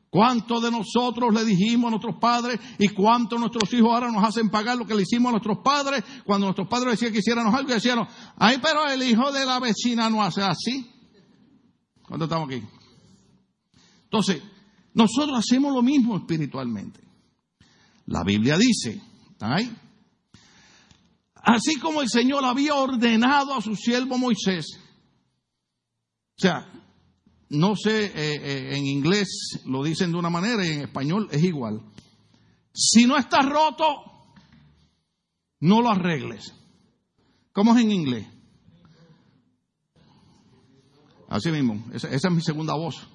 ¿Cuántos 0.10 0.64
de 0.64 0.72
nosotros 0.72 1.32
le 1.32 1.46
dijimos 1.46 1.88
a 1.88 1.92
nuestros 1.92 2.16
padres 2.20 2.60
y 2.80 2.90
cuántos 2.90 3.40
nuestros 3.40 3.72
hijos 3.74 3.92
ahora 3.92 4.12
nos 4.12 4.24
hacen 4.24 4.50
pagar 4.50 4.76
lo 4.76 4.86
que 4.86 4.96
le 4.96 5.04
hicimos 5.04 5.30
a 5.30 5.34
nuestros 5.34 5.60
padres 5.64 6.04
cuando 6.26 6.48
nuestros 6.48 6.68
padres 6.68 6.94
decían 6.94 7.14
que 7.14 7.20
hiciéramos 7.20 7.54
algo 7.54 7.72
decían, 7.72 8.00
ay, 8.38 8.58
pero 8.60 8.88
el 8.88 9.04
hijo 9.04 9.32
de 9.32 9.46
la 9.46 9.60
vecina 9.60 10.10
no 10.10 10.24
hace 10.24 10.42
así? 10.42 10.90
¿Cuántos 12.02 12.28
estamos 12.28 12.48
aquí? 12.50 12.66
Entonces, 14.06 14.42
nosotros 14.96 15.38
hacemos 15.38 15.72
lo 15.72 15.84
mismo 15.84 16.18
espiritualmente. 16.18 17.00
La 18.08 18.24
Biblia 18.24 18.58
dice, 18.58 19.00
¿están 19.32 19.54
ahí? 19.54 19.72
Así 21.36 21.80
como 21.80 22.02
el 22.02 22.10
Señor 22.10 22.44
había 22.44 22.74
ordenado 22.74 23.54
a 23.54 23.62
su 23.62 23.76
siervo 23.76 24.18
Moisés. 24.18 24.80
O 26.40 26.42
sea, 26.42 26.66
no 27.50 27.76
sé, 27.76 28.06
eh, 28.06 28.12
eh, 28.16 28.78
en 28.78 28.86
inglés 28.86 29.62
lo 29.66 29.84
dicen 29.84 30.14
de 30.14 30.18
una 30.18 30.30
manera 30.30 30.66
y 30.66 30.70
en 30.70 30.82
español 30.84 31.28
es 31.32 31.44
igual. 31.44 31.82
Si 32.74 33.06
no 33.06 33.18
está 33.18 33.42
roto, 33.42 33.86
no 35.60 35.82
lo 35.82 35.90
arregles. 35.90 36.54
¿Cómo 37.52 37.76
es 37.76 37.84
en 37.84 37.92
inglés? 37.92 38.26
Así 41.28 41.52
mismo, 41.52 41.84
esa, 41.92 42.08
es 42.08 42.32
mi 42.32 42.42
segunda 42.42 42.74
voz. 42.74 43.06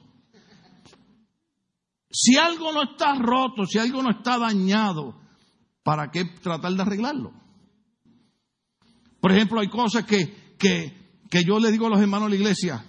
Si 2.11 2.37
algo 2.37 2.73
no 2.73 2.83
está 2.83 3.15
roto, 3.15 3.65
si 3.65 3.79
algo 3.79 4.03
no 4.03 4.11
está 4.11 4.39
dañado, 4.39 5.19
¿para 5.83 6.11
qué 6.11 6.27
tratar 6.27 6.75
de 6.75 6.83
arreglarlo? 6.83 7.33
Por 9.19 9.33
ejemplo, 9.33 9.61
hay 9.63 9.69
cosas 9.69 10.05
que, 10.05 10.55
que, 10.59 11.45
yo 11.45 11.59
le 11.59 11.73
digo 11.73 11.87
a 11.87 11.89
los 11.91 12.01
hermanos 12.01 12.31
de 12.31 12.37
la 12.37 12.43
iglesia, 12.43 12.85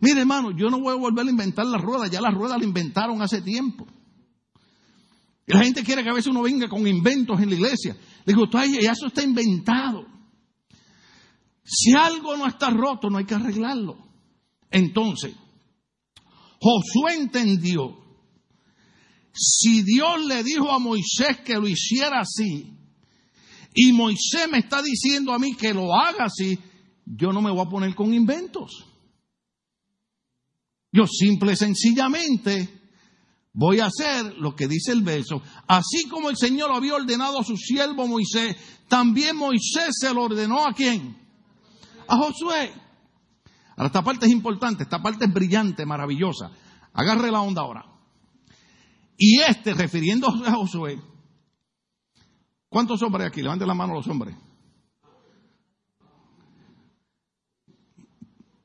mire 0.00 0.20
hermano, 0.20 0.50
yo 0.50 0.68
no 0.68 0.80
voy 0.80 0.94
a 0.94 0.98
volver 0.98 1.26
a 1.26 1.30
inventar 1.30 1.66
la 1.66 1.78
rueda, 1.78 2.06
ya 2.06 2.20
la 2.20 2.30
rueda 2.30 2.58
la 2.58 2.64
inventaron 2.64 3.20
hace 3.22 3.42
tiempo. 3.42 3.86
Y 5.46 5.52
la 5.54 5.64
gente 5.64 5.82
quiere 5.82 6.02
que 6.02 6.10
a 6.10 6.14
veces 6.14 6.30
uno 6.30 6.42
venga 6.42 6.68
con 6.68 6.86
inventos 6.86 7.40
en 7.40 7.48
la 7.48 7.54
iglesia. 7.54 7.96
Le 8.24 8.34
digo, 8.34 8.46
ya 8.50 8.92
eso 8.92 9.06
está 9.06 9.22
inventado. 9.22 10.06
Si 11.64 11.92
algo 11.94 12.36
no 12.36 12.46
está 12.46 12.70
roto, 12.70 13.08
no 13.08 13.16
hay 13.18 13.24
que 13.24 13.34
arreglarlo. 13.34 13.96
Entonces, 14.70 15.34
Josué 16.60 17.14
entendió, 17.14 17.96
si 19.32 19.82
Dios 19.82 20.24
le 20.26 20.42
dijo 20.42 20.70
a 20.70 20.78
Moisés 20.78 21.38
que 21.44 21.54
lo 21.54 21.68
hiciera 21.68 22.20
así, 22.20 22.74
y 23.74 23.92
Moisés 23.92 24.48
me 24.50 24.58
está 24.58 24.82
diciendo 24.82 25.32
a 25.32 25.38
mí 25.38 25.54
que 25.54 25.72
lo 25.72 25.94
haga 25.94 26.24
así, 26.24 26.58
yo 27.06 27.32
no 27.32 27.40
me 27.40 27.50
voy 27.50 27.64
a 27.64 27.70
poner 27.70 27.94
con 27.94 28.12
inventos. 28.12 28.87
Yo 30.98 31.06
simple 31.06 31.52
y 31.52 31.56
sencillamente 31.56 32.68
voy 33.52 33.78
a 33.78 33.86
hacer 33.86 34.34
lo 34.38 34.56
que 34.56 34.66
dice 34.66 34.90
el 34.90 35.02
verso. 35.02 35.40
Así 35.68 36.08
como 36.08 36.28
el 36.28 36.36
Señor 36.36 36.72
había 36.72 36.94
ordenado 36.94 37.38
a 37.38 37.44
su 37.44 37.56
siervo 37.56 38.08
Moisés, 38.08 38.56
también 38.88 39.36
Moisés 39.36 39.90
se 39.92 40.12
lo 40.12 40.24
ordenó 40.24 40.66
a 40.66 40.72
quién? 40.72 41.16
A 42.08 42.16
Josué. 42.16 42.72
Ahora, 43.76 43.86
esta 43.86 44.02
parte 44.02 44.26
es 44.26 44.32
importante, 44.32 44.82
esta 44.82 45.00
parte 45.00 45.26
es 45.26 45.32
brillante, 45.32 45.86
maravillosa. 45.86 46.50
Agarre 46.92 47.30
la 47.30 47.42
onda 47.42 47.62
ahora. 47.62 47.84
Y 49.16 49.40
este, 49.40 49.74
refiriéndose 49.74 50.48
a 50.48 50.54
Josué, 50.54 51.00
¿cuántos 52.68 53.00
hombres 53.02 53.28
aquí? 53.28 53.40
Levanten 53.40 53.68
la 53.68 53.74
mano 53.74 53.94
los 53.94 54.08
hombres. 54.08 54.34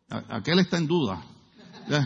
Aquel 0.09 0.57
está 0.57 0.77
en 0.77 0.87
duda. 0.87 1.32
Eh, 1.89 2.05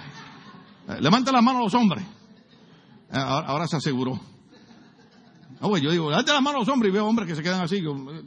Levante 1.02 1.32
la 1.32 1.42
mano 1.42 1.60
los 1.60 1.74
hombres. 1.74 2.04
Eh, 2.04 3.18
ahora 3.18 3.68
se 3.68 3.78
aseguró. 3.78 4.20
Pues 5.60 5.82
yo 5.82 5.92
digo, 5.92 6.12
date 6.12 6.32
las 6.32 6.42
manos 6.42 6.58
a 6.58 6.60
los 6.60 6.70
hombres 6.70 6.92
y 6.92 6.94
veo 6.94 7.06
hombres 7.06 7.28
que 7.28 7.36
se 7.36 7.42
quedan 7.42 7.62
así. 7.62 7.84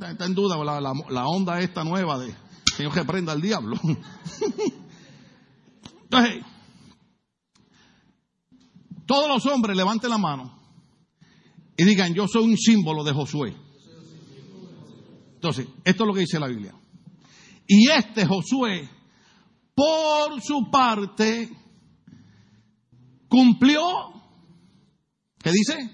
Está 0.09 0.27
en 0.27 0.35
duda 0.35 0.57
la 0.65 1.27
onda 1.27 1.61
esta 1.61 1.85
nueva 1.85 2.19
de 2.19 2.35
Señor 2.81 2.95
que 2.95 3.05
prenda 3.05 3.33
al 3.33 3.43
diablo. 3.43 3.77
Entonces, 6.05 6.43
todos 9.07 9.29
los 9.29 9.45
hombres 9.47 9.77
levanten 9.77 10.09
la 10.09 10.17
mano 10.19 10.59
y 11.77 11.85
digan, 11.85 12.15
yo 12.15 12.27
soy 12.27 12.45
un 12.45 12.57
símbolo 12.57 13.05
de 13.05 13.13
Josué. 13.13 13.55
Entonces, 15.35 15.67
esto 15.85 16.05
es 16.05 16.07
lo 16.07 16.15
que 16.15 16.21
dice 16.21 16.41
la 16.41 16.49
Biblia. 16.49 16.75
Y 17.67 17.91
este 17.91 18.25
Josué, 18.27 18.89
por 19.75 20.41
su 20.43 20.71
parte, 20.71 21.49
cumplió, 23.29 23.81
¿qué 25.43 25.51
dice? 25.51 25.91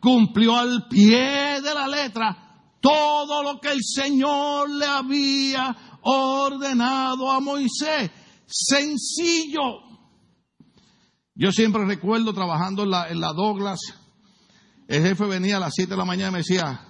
Cumplió 0.00 0.56
al 0.56 0.86
pie 0.88 1.60
de 1.60 1.74
la 1.74 1.88
letra 1.88 2.50
todo 2.80 3.42
lo 3.42 3.60
que 3.60 3.72
el 3.72 3.80
Señor 3.82 4.70
le 4.70 4.86
había 4.86 5.76
ordenado 6.02 7.30
a 7.30 7.40
Moisés. 7.40 8.10
Sencillo. 8.46 9.90
Yo 11.34 11.52
siempre 11.52 11.84
recuerdo 11.84 12.32
trabajando 12.32 12.82
en 12.82 12.90
la, 12.90 13.08
en 13.08 13.20
la 13.20 13.32
Douglas, 13.32 13.78
el 14.88 15.02
jefe 15.02 15.24
venía 15.26 15.58
a 15.58 15.60
las 15.60 15.72
7 15.74 15.90
de 15.90 15.96
la 15.96 16.04
mañana 16.04 16.30
y 16.30 16.32
me 16.32 16.38
decía, 16.38 16.86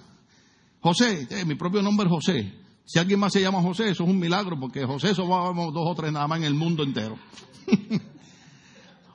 José, 0.81 1.27
eh, 1.29 1.45
mi 1.45 1.55
propio 1.55 1.81
nombre 1.81 2.07
es 2.07 2.11
José. 2.11 2.60
Si 2.85 2.99
alguien 2.99 3.19
más 3.19 3.33
se 3.33 3.41
llama 3.41 3.61
José, 3.61 3.89
eso 3.89 4.03
es 4.03 4.09
un 4.09 4.19
milagro, 4.19 4.59
porque 4.59 4.85
José 4.85 5.15
somos 5.15 5.73
dos 5.73 5.83
o 5.87 5.95
tres 5.95 6.11
nada 6.11 6.27
más 6.27 6.39
en 6.39 6.45
el 6.45 6.53
mundo 6.53 6.83
entero. 6.83 7.17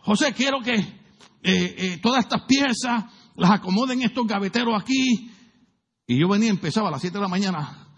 José, 0.03 0.33
quiero 0.33 0.61
que 0.61 0.75
eh, 0.75 0.95
eh, 1.43 1.99
todas 2.03 2.25
estas 2.25 2.43
piezas 2.43 3.05
las 3.35 3.51
acomoden 3.51 4.03
estos 4.03 4.27
gaveteros 4.27 4.81
aquí. 4.81 5.31
Y 6.07 6.21
yo 6.21 6.29
venía, 6.29 6.51
empezaba 6.51 6.89
a 6.89 6.93
las 6.93 7.01
7 7.01 7.17
de 7.17 7.23
la 7.23 7.29
mañana 7.29 7.89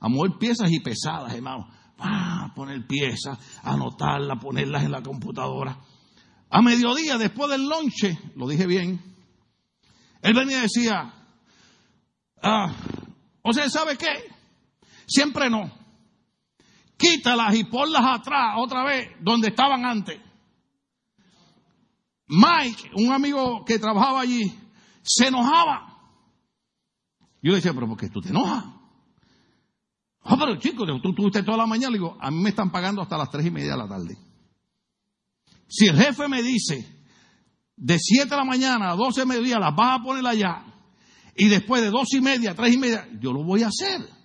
a 0.00 0.08
mover 0.08 0.38
piezas 0.38 0.70
y 0.70 0.80
pesadas, 0.80 1.34
hermano. 1.34 1.68
a 1.98 2.52
poner 2.54 2.86
piezas, 2.86 3.38
anotarlas, 3.62 4.38
ponerlas 4.40 4.84
en 4.84 4.92
la 4.92 5.02
computadora. 5.02 5.78
A 6.50 6.62
mediodía, 6.62 7.18
después 7.18 7.50
del 7.50 7.68
lonche, 7.68 8.18
lo 8.34 8.48
dije 8.48 8.66
bien, 8.66 9.00
él 10.22 10.34
venía 10.34 10.58
y 10.58 10.62
decía, 10.62 11.12
ah, 12.42 12.72
o 13.42 13.52
sea, 13.52 13.68
¿sabe 13.68 13.96
qué? 13.96 14.37
Siempre 15.08 15.48
no. 15.48 15.72
Quítalas 16.96 17.54
y 17.54 17.64
ponlas 17.64 18.02
atrás 18.04 18.56
otra 18.58 18.84
vez 18.84 19.08
donde 19.20 19.48
estaban 19.48 19.84
antes. 19.84 20.20
Mike, 22.26 22.90
un 22.96 23.10
amigo 23.10 23.64
que 23.64 23.78
trabajaba 23.78 24.20
allí, 24.20 24.52
se 25.02 25.28
enojaba. 25.28 25.98
Yo 27.40 27.52
le 27.52 27.56
decía, 27.56 27.72
pero 27.72 27.88
¿por 27.88 27.96
qué 27.96 28.10
tú 28.10 28.20
te 28.20 28.28
enojas? 28.28 28.64
Ah, 30.22 30.36
pero 30.38 30.56
chico, 30.56 30.84
tú 30.84 31.08
estuviste 31.08 31.42
toda 31.42 31.56
la 31.56 31.66
mañana. 31.66 31.92
Le 31.92 31.98
digo, 31.98 32.18
a 32.20 32.30
mí 32.30 32.42
me 32.42 32.50
están 32.50 32.70
pagando 32.70 33.00
hasta 33.00 33.16
las 33.16 33.30
tres 33.30 33.46
y 33.46 33.50
media 33.50 33.72
de 33.72 33.78
la 33.78 33.88
tarde. 33.88 34.18
Si 35.66 35.86
el 35.86 35.96
jefe 35.96 36.28
me 36.28 36.42
dice, 36.42 36.86
de 37.76 37.98
siete 37.98 38.30
de 38.30 38.36
la 38.36 38.44
mañana 38.44 38.90
a 38.90 38.96
doce 38.96 39.20
de 39.20 39.26
mediodía 39.26 39.58
las 39.58 39.74
vas 39.74 40.00
a 40.00 40.02
poner 40.02 40.26
allá, 40.26 40.64
y 41.34 41.48
después 41.48 41.80
de 41.80 41.90
dos 41.90 42.12
y 42.12 42.20
media, 42.20 42.54
tres 42.54 42.74
y 42.74 42.78
media, 42.78 43.08
yo 43.20 43.32
lo 43.32 43.44
voy 43.44 43.62
a 43.62 43.68
hacer. 43.68 44.17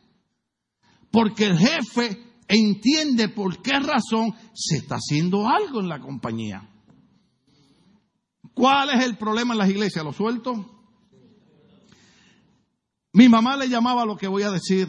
Porque 1.14 1.46
el 1.46 1.60
jefe 1.60 2.26
entiende 2.48 3.30
por 3.30 3.62
qué 3.62 3.80
razón 3.80 4.34
se 4.56 4.78
está 4.78 4.96
haciendo 4.96 5.48
algo 5.48 5.80
en 5.80 5.88
la 5.88 6.00
compañía. 6.00 6.68
¿Cuál 8.56 8.90
es 8.90 9.06
el 9.06 9.16
problema 9.16 9.54
en 9.54 9.60
las 9.60 9.70
iglesias? 9.70 10.04
¿Lo 10.04 10.12
suelto? 10.12 10.90
Mi 13.12 13.30
mamá 13.30 13.56
le 13.58 13.70
llamaba 13.70 14.06
lo 14.06 14.18
que 14.18 14.28
voy 14.28 14.42
a 14.42 14.50
decir 14.50 14.88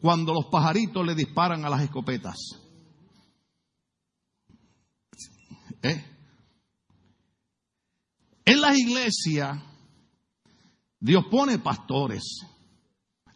cuando 0.00 0.32
los 0.32 0.46
pajaritos 0.46 1.04
le 1.04 1.14
disparan 1.14 1.66
a 1.66 1.68
las 1.68 1.82
escopetas. 1.82 2.36
¿Eh? 5.82 6.04
En 8.46 8.60
las 8.62 8.78
iglesias 8.78 9.62
Dios 10.98 11.26
pone 11.30 11.58
pastores. 11.58 12.46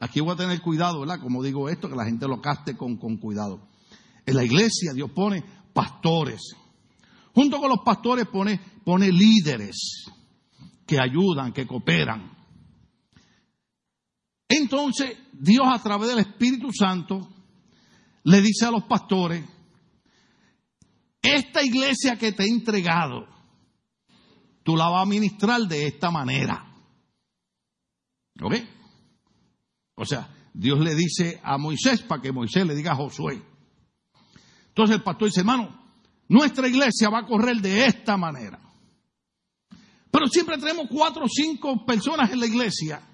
Aquí 0.00 0.20
voy 0.20 0.32
a 0.32 0.36
tener 0.36 0.62
cuidado, 0.62 1.00
¿verdad? 1.00 1.20
Como 1.20 1.42
digo 1.42 1.68
esto, 1.68 1.88
que 1.88 1.94
la 1.94 2.06
gente 2.06 2.26
lo 2.26 2.40
caste 2.40 2.74
con, 2.74 2.96
con 2.96 3.18
cuidado. 3.18 3.68
En 4.24 4.34
la 4.34 4.44
iglesia 4.44 4.92
Dios 4.94 5.10
pone 5.10 5.44
pastores. 5.74 6.40
Junto 7.34 7.60
con 7.60 7.68
los 7.68 7.80
pastores 7.84 8.26
pone, 8.26 8.58
pone 8.82 9.12
líderes 9.12 10.06
que 10.86 10.98
ayudan, 10.98 11.52
que 11.52 11.66
cooperan. 11.66 12.32
Entonces 14.48 15.18
Dios 15.32 15.66
a 15.70 15.82
través 15.82 16.08
del 16.08 16.20
Espíritu 16.20 16.72
Santo 16.72 17.28
le 18.24 18.40
dice 18.40 18.64
a 18.64 18.70
los 18.70 18.84
pastores, 18.84 19.44
esta 21.20 21.62
iglesia 21.62 22.16
que 22.16 22.32
te 22.32 22.44
he 22.44 22.48
entregado, 22.48 23.28
tú 24.62 24.76
la 24.76 24.88
vas 24.88 25.02
a 25.02 25.08
ministrar 25.08 25.60
de 25.62 25.86
esta 25.86 26.10
manera. 26.10 26.66
¿Ok? 28.42 28.54
O 30.00 30.06
sea, 30.06 30.30
Dios 30.54 30.80
le 30.80 30.94
dice 30.94 31.38
a 31.44 31.58
Moisés 31.58 32.00
para 32.00 32.22
que 32.22 32.32
Moisés 32.32 32.66
le 32.66 32.74
diga 32.74 32.92
a 32.92 32.96
Josué. 32.96 33.42
Entonces 34.68 34.96
el 34.96 35.02
pastor 35.02 35.28
dice, 35.28 35.40
hermano, 35.40 35.78
nuestra 36.26 36.66
iglesia 36.66 37.10
va 37.10 37.18
a 37.18 37.26
correr 37.26 37.56
de 37.56 37.84
esta 37.84 38.16
manera. 38.16 38.58
Pero 40.10 40.26
siempre 40.26 40.56
tenemos 40.56 40.86
cuatro 40.88 41.26
o 41.26 41.28
cinco 41.28 41.84
personas 41.84 42.30
en 42.32 42.40
la 42.40 42.46
iglesia 42.46 43.06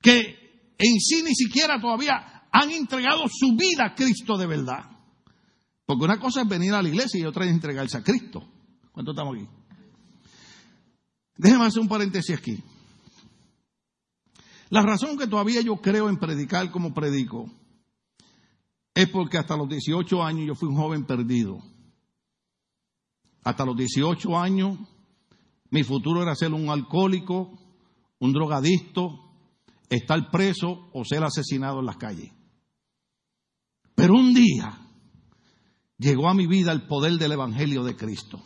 que 0.00 0.72
en 0.78 0.98
sí 0.98 1.22
ni 1.22 1.34
siquiera 1.34 1.78
todavía 1.78 2.48
han 2.50 2.70
entregado 2.70 3.24
su 3.28 3.54
vida 3.54 3.88
a 3.88 3.94
Cristo 3.94 4.38
de 4.38 4.46
verdad. 4.46 4.82
Porque 5.84 6.04
una 6.06 6.18
cosa 6.18 6.40
es 6.40 6.48
venir 6.48 6.72
a 6.72 6.80
la 6.80 6.88
iglesia 6.88 7.20
y 7.20 7.26
otra 7.26 7.44
es 7.44 7.50
entregarse 7.50 7.98
a 7.98 8.02
Cristo. 8.02 8.48
¿Cuánto 8.92 9.10
estamos 9.10 9.36
aquí? 9.36 9.46
Déjeme 11.36 11.66
hacer 11.66 11.82
un 11.82 11.88
paréntesis 11.88 12.34
aquí. 12.34 12.62
La 14.68 14.82
razón 14.82 15.16
que 15.16 15.26
todavía 15.26 15.60
yo 15.60 15.76
creo 15.76 16.08
en 16.08 16.18
predicar 16.18 16.70
como 16.70 16.92
predico 16.92 17.50
es 18.94 19.08
porque 19.08 19.38
hasta 19.38 19.56
los 19.56 19.68
18 19.68 20.22
años 20.22 20.46
yo 20.46 20.54
fui 20.54 20.68
un 20.68 20.76
joven 20.76 21.04
perdido. 21.04 21.58
Hasta 23.44 23.64
los 23.64 23.76
18 23.76 24.36
años 24.38 24.78
mi 25.70 25.84
futuro 25.84 26.22
era 26.22 26.34
ser 26.34 26.52
un 26.52 26.68
alcohólico, 26.70 27.58
un 28.18 28.32
drogadicto, 28.32 29.20
estar 29.88 30.30
preso 30.30 30.88
o 30.92 31.04
ser 31.04 31.22
asesinado 31.22 31.80
en 31.80 31.86
las 31.86 31.96
calles. 31.96 32.32
Pero 33.94 34.14
un 34.14 34.34
día 34.34 34.78
llegó 35.98 36.28
a 36.28 36.34
mi 36.34 36.46
vida 36.46 36.72
el 36.72 36.86
poder 36.86 37.18
del 37.18 37.32
Evangelio 37.32 37.84
de 37.84 37.96
Cristo. 37.96 38.42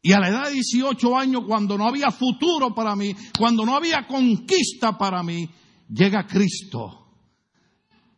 Y 0.00 0.12
a 0.12 0.20
la 0.20 0.28
edad 0.28 0.44
de 0.46 0.54
18 0.54 1.18
años, 1.18 1.42
cuando 1.46 1.76
no 1.76 1.86
había 1.86 2.10
futuro 2.10 2.74
para 2.74 2.94
mí, 2.94 3.14
cuando 3.36 3.66
no 3.66 3.76
había 3.76 4.06
conquista 4.06 4.96
para 4.96 5.22
mí, 5.22 5.48
llega 5.88 6.26
Cristo. 6.26 7.06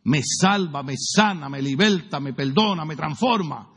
Me 0.04 0.22
salva, 0.22 0.82
me 0.82 0.94
sana, 0.96 1.48
me 1.48 1.62
liberta, 1.62 2.20
me 2.20 2.32
perdona, 2.32 2.84
me 2.84 2.96
transforma. 2.96 3.70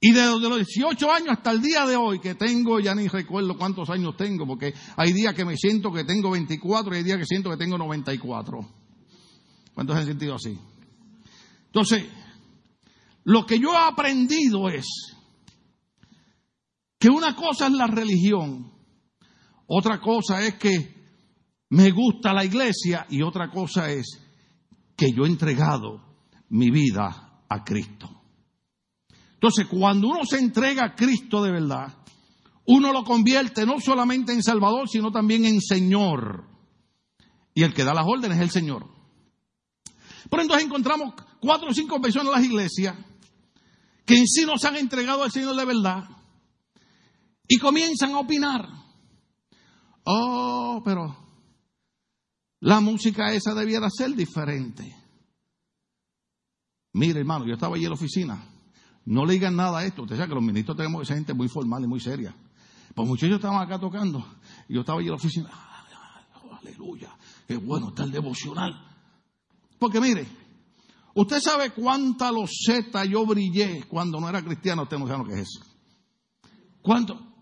Y 0.00 0.12
desde 0.12 0.38
los 0.38 0.56
18 0.58 1.10
años 1.10 1.28
hasta 1.30 1.50
el 1.50 1.62
día 1.62 1.86
de 1.86 1.96
hoy 1.96 2.18
que 2.18 2.34
tengo, 2.34 2.78
ya 2.78 2.94
ni 2.94 3.08
recuerdo 3.08 3.56
cuántos 3.56 3.88
años 3.88 4.14
tengo, 4.18 4.46
porque 4.46 4.74
hay 4.96 5.14
días 5.14 5.34
que 5.34 5.46
me 5.46 5.56
siento 5.56 5.90
que 5.90 6.04
tengo 6.04 6.30
24 6.30 6.92
y 6.92 6.98
hay 6.98 7.04
días 7.04 7.18
que 7.18 7.24
siento 7.24 7.48
que 7.48 7.56
tengo 7.56 7.78
94. 7.78 8.58
¿Cuántos 9.72 9.96
han 9.96 10.04
sentido 10.04 10.34
así? 10.34 10.58
Entonces, 11.66 12.04
lo 13.24 13.46
que 13.46 13.58
yo 13.58 13.72
he 13.72 13.78
aprendido 13.78 14.68
es 14.68 15.13
que 17.04 17.10
una 17.10 17.36
cosa 17.36 17.66
es 17.66 17.72
la 17.74 17.86
religión, 17.86 18.72
otra 19.66 20.00
cosa 20.00 20.42
es 20.42 20.54
que 20.54 20.94
me 21.68 21.90
gusta 21.90 22.32
la 22.32 22.46
iglesia 22.46 23.04
y 23.10 23.20
otra 23.20 23.50
cosa 23.50 23.90
es 23.90 24.22
que 24.96 25.12
yo 25.12 25.26
he 25.26 25.28
entregado 25.28 26.00
mi 26.48 26.70
vida 26.70 27.42
a 27.46 27.62
Cristo. 27.62 28.08
Entonces, 29.34 29.66
cuando 29.66 30.08
uno 30.08 30.24
se 30.24 30.38
entrega 30.38 30.86
a 30.86 30.94
Cristo 30.94 31.42
de 31.42 31.52
verdad, 31.52 31.92
uno 32.68 32.90
lo 32.90 33.04
convierte 33.04 33.66
no 33.66 33.80
solamente 33.80 34.32
en 34.32 34.42
Salvador, 34.42 34.88
sino 34.88 35.12
también 35.12 35.44
en 35.44 35.60
Señor. 35.60 36.46
Y 37.52 37.64
el 37.64 37.74
que 37.74 37.84
da 37.84 37.92
las 37.92 38.06
órdenes 38.06 38.38
es 38.38 38.44
el 38.44 38.50
Señor. 38.50 38.88
Pero 40.30 40.40
entonces 40.42 40.64
encontramos 40.64 41.12
cuatro 41.38 41.68
o 41.68 41.74
cinco 41.74 42.00
personas 42.00 42.28
en 42.28 42.32
las 42.32 42.44
iglesias 42.44 42.96
que 44.06 44.16
en 44.16 44.26
sí 44.26 44.46
nos 44.46 44.64
han 44.64 44.76
entregado 44.76 45.22
al 45.22 45.30
Señor 45.30 45.54
de 45.54 45.66
verdad 45.66 46.23
y 47.48 47.58
comienzan 47.58 48.12
a 48.12 48.20
opinar. 48.20 48.68
Oh, 50.04 50.82
pero 50.84 51.16
la 52.60 52.80
música 52.80 53.32
esa 53.32 53.54
debiera 53.54 53.88
ser 53.90 54.14
diferente. 54.14 54.96
Mire, 56.92 57.20
hermano, 57.20 57.46
yo 57.46 57.54
estaba 57.54 57.76
allí 57.76 57.84
en 57.84 57.90
la 57.90 57.96
oficina. 57.96 58.42
No 59.06 59.26
le 59.26 59.34
digan 59.34 59.56
nada 59.56 59.80
a 59.80 59.84
esto. 59.84 60.02
Usted 60.02 60.16
sabe 60.16 60.28
que 60.28 60.34
los 60.34 60.44
ministros 60.44 60.76
tenemos 60.76 61.02
esa 61.02 61.14
gente 61.14 61.34
muy 61.34 61.48
formal 61.48 61.82
y 61.84 61.86
muy 61.86 62.00
seria. 62.00 62.34
Pues 62.94 63.08
muchachos 63.08 63.36
estaban 63.36 63.60
acá 63.60 63.78
tocando. 63.78 64.24
Y 64.68 64.74
yo 64.74 64.80
estaba 64.80 64.98
allí 64.98 65.08
en 65.08 65.12
la 65.12 65.16
oficina. 65.16 65.50
Aleluya. 66.60 67.14
Qué 67.46 67.56
bueno 67.56 67.88
está 67.88 68.06
devocional. 68.06 68.72
Porque 69.78 70.00
mire, 70.00 70.26
usted 71.14 71.40
sabe 71.40 71.70
cuánta 71.70 72.30
loseta 72.30 73.04
yo 73.04 73.26
brillé 73.26 73.84
cuando 73.88 74.20
no 74.20 74.28
era 74.28 74.42
cristiano. 74.42 74.84
Usted 74.84 74.98
no 74.98 75.06
sabe 75.06 75.18
lo 75.18 75.28
que 75.28 75.34
es 75.34 75.48
eso. 75.48 75.60
¿Cuánto? 76.80 77.33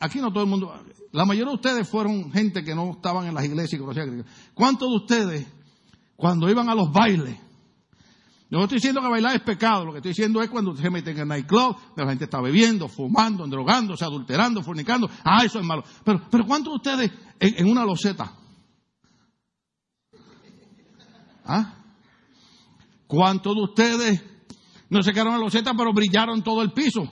Aquí 0.00 0.20
no 0.20 0.30
todo 0.32 0.44
el 0.44 0.50
mundo. 0.50 0.72
La 1.12 1.24
mayoría 1.24 1.50
de 1.50 1.56
ustedes 1.56 1.88
fueron 1.88 2.30
gente 2.32 2.62
que 2.62 2.74
no 2.74 2.90
estaban 2.92 3.26
en 3.26 3.34
las 3.34 3.44
iglesias 3.44 3.74
y 3.74 3.78
conocían 3.78 4.24
¿Cuántos 4.54 4.88
de 4.88 4.96
ustedes, 4.96 5.46
cuando 6.16 6.48
iban 6.50 6.68
a 6.68 6.74
los 6.74 6.92
bailes, 6.92 7.38
no 8.50 8.62
estoy 8.62 8.76
diciendo 8.76 9.02
que 9.02 9.08
bailar 9.08 9.36
es 9.36 9.42
pecado, 9.42 9.84
lo 9.84 9.92
que 9.92 9.98
estoy 9.98 10.10
diciendo 10.12 10.40
es 10.40 10.48
cuando 10.48 10.74
se 10.74 10.88
meten 10.88 11.14
en 11.16 11.22
el 11.22 11.28
nightclub, 11.28 11.76
la 11.96 12.06
gente 12.06 12.24
está 12.24 12.40
bebiendo, 12.40 12.88
fumando, 12.88 13.46
drogándose, 13.46 14.04
adulterando, 14.04 14.62
fornicando. 14.62 15.08
Ah, 15.22 15.44
eso 15.44 15.58
es 15.58 15.66
malo. 15.66 15.84
Pero, 16.02 16.22
pero 16.30 16.46
¿cuántos 16.46 16.72
de 16.72 16.76
ustedes 16.76 17.12
en, 17.38 17.70
una 17.70 17.84
loseta? 17.84 18.32
¿Ah? 21.44 21.74
¿Cuántos 23.06 23.54
de 23.54 23.62
ustedes 23.62 24.24
no 24.88 25.02
se 25.02 25.12
quedaron 25.12 25.34
en 25.34 25.40
la 25.40 25.44
loseta 25.44 25.74
pero 25.76 25.92
brillaron 25.92 26.42
todo 26.42 26.62
el 26.62 26.72
piso? 26.72 27.02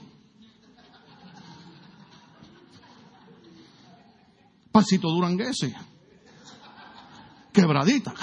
Pasito 4.77 5.09
duranguese. 5.09 5.73
Quebradita. 7.51 8.13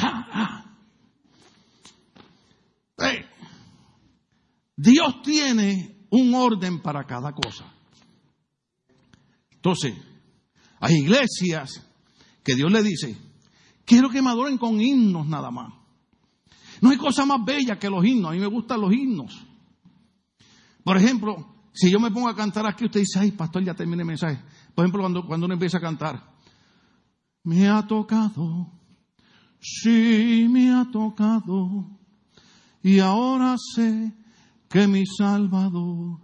Dios 4.77 5.23
tiene 5.25 6.07
un 6.11 6.33
orden 6.33 6.81
para 6.81 7.05
cada 7.07 7.33
cosa. 7.33 7.65
Entonces, 9.51 9.95
hay 10.79 10.95
iglesias 10.95 11.85
que 12.45 12.55
Dios 12.55 12.71
le 12.71 12.85
dice, 12.85 13.17
quiero 13.85 14.09
que 14.09 14.23
me 14.23 14.31
con 14.57 14.81
himnos 14.81 15.27
nada 15.27 15.51
más. 15.51 15.73
No 16.81 16.91
hay 16.91 16.99
cosa 16.99 17.27
más 17.27 17.45
bella 17.45 17.81
que 17.81 17.91
los 17.91 18.05
himnos. 18.05 18.31
A 18.31 18.35
mí 18.35 18.39
me 18.39 18.47
gustan 18.47 18.81
los 18.81 18.93
himnos. 18.93 19.45
Por 20.85 20.99
ejemplo, 20.99 21.35
si 21.73 21.91
yo 21.91 21.99
me 21.99 22.13
pongo 22.13 22.29
a 22.29 22.37
cantar 22.37 22.65
aquí, 22.65 22.85
usted 22.85 23.01
dice, 23.01 23.19
ay, 23.19 23.33
pastor, 23.33 23.65
ya 23.65 23.75
terminé 23.75 24.03
el 24.03 24.07
mensaje. 24.07 24.41
Por 24.73 24.85
ejemplo, 24.85 25.03
cuando, 25.03 25.27
cuando 25.27 25.47
uno 25.47 25.55
empieza 25.55 25.79
a 25.79 25.81
cantar, 25.81 26.34
me 27.45 27.69
ha 27.69 27.87
tocado, 27.87 28.73
sí, 29.61 30.47
me 30.51 30.73
ha 30.73 30.85
tocado, 30.91 31.87
y 32.83 32.99
ahora 32.99 33.57
sé 33.75 34.13
que 34.69 34.87
mi 34.87 35.05
Salvador 35.07 36.19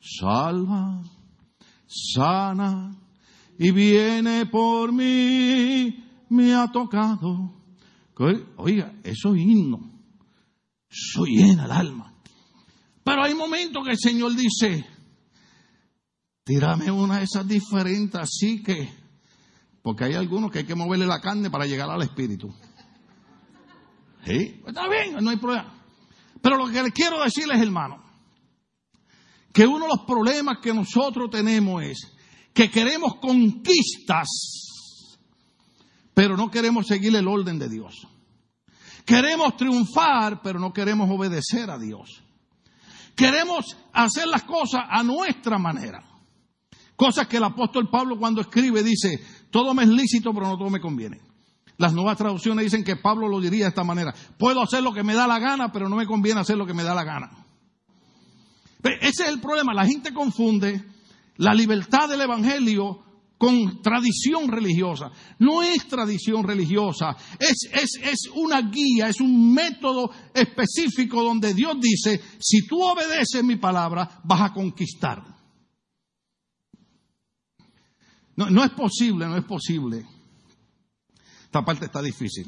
salva, 0.00 1.02
sana 1.86 2.96
y 3.58 3.70
viene 3.70 4.46
por 4.46 4.92
mí, 4.92 6.04
me 6.28 6.54
ha 6.54 6.70
tocado. 6.70 7.60
Oiga, 8.56 8.94
eso 9.02 9.34
es 9.34 9.40
himno, 9.40 9.80
eso 10.88 11.24
llena 11.24 11.64
el 11.64 11.72
alma. 11.72 12.14
Pero 13.02 13.24
hay 13.24 13.34
momentos 13.34 13.84
que 13.84 13.90
el 13.90 13.98
Señor 13.98 14.36
dice, 14.36 14.86
tírame 16.44 16.90
una 16.90 17.18
de 17.18 17.24
esas 17.24 17.48
diferentes, 17.48 18.20
así 18.20 18.62
que, 18.62 19.01
porque 19.82 20.04
hay 20.04 20.14
algunos 20.14 20.50
que 20.50 20.60
hay 20.60 20.64
que 20.64 20.74
moverle 20.74 21.06
la 21.06 21.20
carne 21.20 21.50
para 21.50 21.66
llegar 21.66 21.90
al 21.90 22.02
Espíritu. 22.02 22.54
Sí, 24.24 24.62
está 24.66 24.88
bien, 24.88 25.16
no 25.22 25.30
hay 25.30 25.36
problema. 25.36 25.74
Pero 26.40 26.56
lo 26.56 26.70
que 26.70 26.82
le 26.82 26.92
quiero 26.92 27.22
decirles, 27.22 27.60
hermano, 27.60 28.02
que 29.52 29.66
uno 29.66 29.86
de 29.86 29.92
los 29.96 30.06
problemas 30.06 30.58
que 30.62 30.72
nosotros 30.72 31.30
tenemos 31.30 31.82
es 31.82 32.12
que 32.54 32.70
queremos 32.70 33.16
conquistas, 33.16 34.28
pero 36.14 36.36
no 36.36 36.50
queremos 36.50 36.86
seguir 36.86 37.14
el 37.16 37.26
orden 37.26 37.58
de 37.58 37.68
Dios. 37.68 38.06
Queremos 39.04 39.56
triunfar, 39.56 40.40
pero 40.42 40.60
no 40.60 40.72
queremos 40.72 41.10
obedecer 41.10 41.70
a 41.70 41.78
Dios. 41.78 42.22
Queremos 43.16 43.76
hacer 43.92 44.26
las 44.28 44.44
cosas 44.44 44.82
a 44.88 45.02
nuestra 45.02 45.58
manera. 45.58 46.04
Cosas 46.96 47.26
que 47.26 47.38
el 47.38 47.44
apóstol 47.44 47.90
Pablo 47.90 48.18
cuando 48.18 48.40
escribe 48.40 48.82
dice, 48.82 49.20
todo 49.52 49.74
me 49.74 49.84
es 49.84 49.88
lícito, 49.90 50.32
pero 50.32 50.48
no 50.48 50.56
todo 50.56 50.70
me 50.70 50.80
conviene. 50.80 51.20
Las 51.76 51.92
nuevas 51.92 52.16
traducciones 52.16 52.64
dicen 52.64 52.82
que 52.82 52.96
Pablo 52.96 53.28
lo 53.28 53.40
diría 53.40 53.64
de 53.64 53.68
esta 53.68 53.84
manera. 53.84 54.14
Puedo 54.38 54.62
hacer 54.62 54.82
lo 54.82 54.92
que 54.92 55.04
me 55.04 55.14
da 55.14 55.26
la 55.26 55.38
gana, 55.38 55.70
pero 55.70 55.88
no 55.88 55.96
me 55.96 56.06
conviene 56.06 56.40
hacer 56.40 56.56
lo 56.56 56.66
que 56.66 56.74
me 56.74 56.82
da 56.82 56.94
la 56.94 57.04
gana. 57.04 57.30
Ese 58.82 59.24
es 59.24 59.28
el 59.28 59.40
problema. 59.40 59.74
La 59.74 59.86
gente 59.86 60.12
confunde 60.12 60.82
la 61.36 61.54
libertad 61.54 62.08
del 62.08 62.22
Evangelio 62.22 63.00
con 63.36 63.82
tradición 63.82 64.48
religiosa. 64.48 65.10
No 65.38 65.62
es 65.62 65.86
tradición 65.88 66.44
religiosa, 66.44 67.16
es, 67.38 67.68
es, 67.72 68.00
es, 68.00 68.30
una 68.34 68.62
guía, 68.62 69.08
es 69.08 69.20
un 69.20 69.52
método 69.52 70.10
específico 70.32 71.22
donde 71.22 71.52
Dios 71.52 71.76
dice, 71.80 72.22
si 72.38 72.64
tú 72.66 72.80
obedeces 72.80 73.42
mi 73.42 73.56
palabra, 73.56 74.20
vas 74.22 74.42
a 74.42 74.52
conquistar. 74.52 75.24
No, 78.36 78.64
es 78.64 78.70
posible, 78.70 79.26
no 79.26 79.36
es 79.36 79.44
posible 79.44 80.06
esta 81.52 81.66
parte 81.66 81.84
está 81.84 82.00
difícil. 82.00 82.46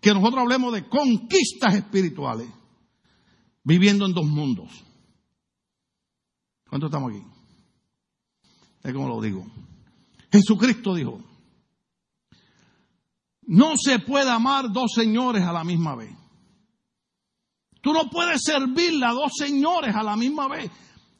Que 0.00 0.14
nosotros 0.14 0.40
hablemos 0.40 0.72
de 0.72 0.88
conquistas 0.88 1.74
espirituales, 1.74 2.48
viviendo 3.62 4.06
en 4.06 4.14
dos 4.14 4.24
mundos. 4.24 4.70
¿Cuántos 6.70 6.88
estamos 6.88 7.10
aquí? 7.10 7.22
Es 8.82 8.94
como 8.94 9.08
lo 9.08 9.20
digo. 9.20 9.44
Jesucristo 10.32 10.94
dijo, 10.94 11.22
no 13.42 13.74
se 13.76 13.98
puede 13.98 14.30
amar 14.30 14.72
dos 14.72 14.92
señores 14.94 15.44
a 15.44 15.52
la 15.52 15.62
misma 15.62 15.94
vez. 15.94 16.16
Tú 17.82 17.92
no 17.92 18.08
puedes 18.08 18.40
servirle 18.42 19.04
a 19.04 19.12
dos 19.12 19.32
señores 19.36 19.94
a 19.94 20.02
la 20.02 20.16
misma 20.16 20.48
vez. 20.48 20.70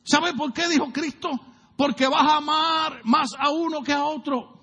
¿Sabe 0.05 0.33
por 0.33 0.55
qué 0.55 0.69
dijo 0.71 0.91
Cristo? 0.91 1.29
Porque 1.77 2.07
vas 2.07 2.29
a 2.29 2.37
amar 2.37 3.01
más 3.05 3.31
a 3.39 3.51
uno 3.51 3.83
que 3.83 3.93
a 3.93 4.05
otro. 4.05 4.61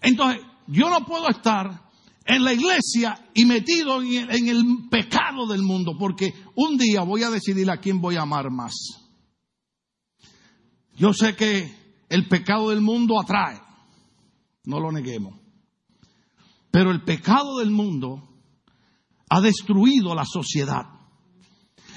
Entonces, 0.00 0.42
yo 0.66 0.90
no 0.90 1.04
puedo 1.04 1.28
estar 1.28 1.82
en 2.24 2.44
la 2.44 2.52
iglesia 2.52 3.30
y 3.34 3.44
metido 3.44 4.00
en 4.00 4.48
el, 4.48 4.88
pecado 4.90 5.46
del 5.46 5.62
mundo, 5.62 5.96
porque 5.98 6.32
un 6.54 6.76
día 6.76 7.02
voy 7.02 7.22
a 7.22 7.30
decidir 7.30 7.70
a 7.70 7.78
quién 7.78 8.00
voy 8.00 8.16
a 8.16 8.22
amar 8.22 8.50
más. 8.50 8.72
Yo 10.94 11.12
sé 11.12 11.34
que 11.34 11.74
el 12.08 12.28
pecado 12.28 12.70
del 12.70 12.80
mundo 12.80 13.20
atrae, 13.20 13.60
no 14.64 14.78
lo 14.78 14.92
neguemos, 14.92 15.34
pero 16.70 16.90
el 16.90 17.02
pecado 17.02 17.58
del 17.58 17.70
mundo 17.70 18.28
ha 19.28 19.40
destruido 19.40 20.14
la 20.14 20.24
sociedad. 20.24 21.01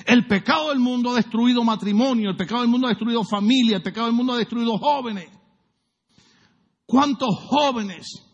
El 0.05 0.27
pecado 0.27 0.69
del 0.69 0.79
mundo 0.79 1.11
ha 1.11 1.15
destruido 1.15 1.63
matrimonio, 1.63 2.29
el 2.29 2.37
pecado 2.37 2.61
del 2.61 2.69
mundo 2.69 2.87
ha 2.87 2.91
destruido 2.91 3.23
familia, 3.23 3.77
el 3.77 3.83
pecado 3.83 4.07
del 4.07 4.15
mundo 4.15 4.33
ha 4.33 4.37
destruido 4.37 4.77
jóvenes. 4.77 5.29
¿Cuántos 6.85 7.35
jóvenes 7.47 8.25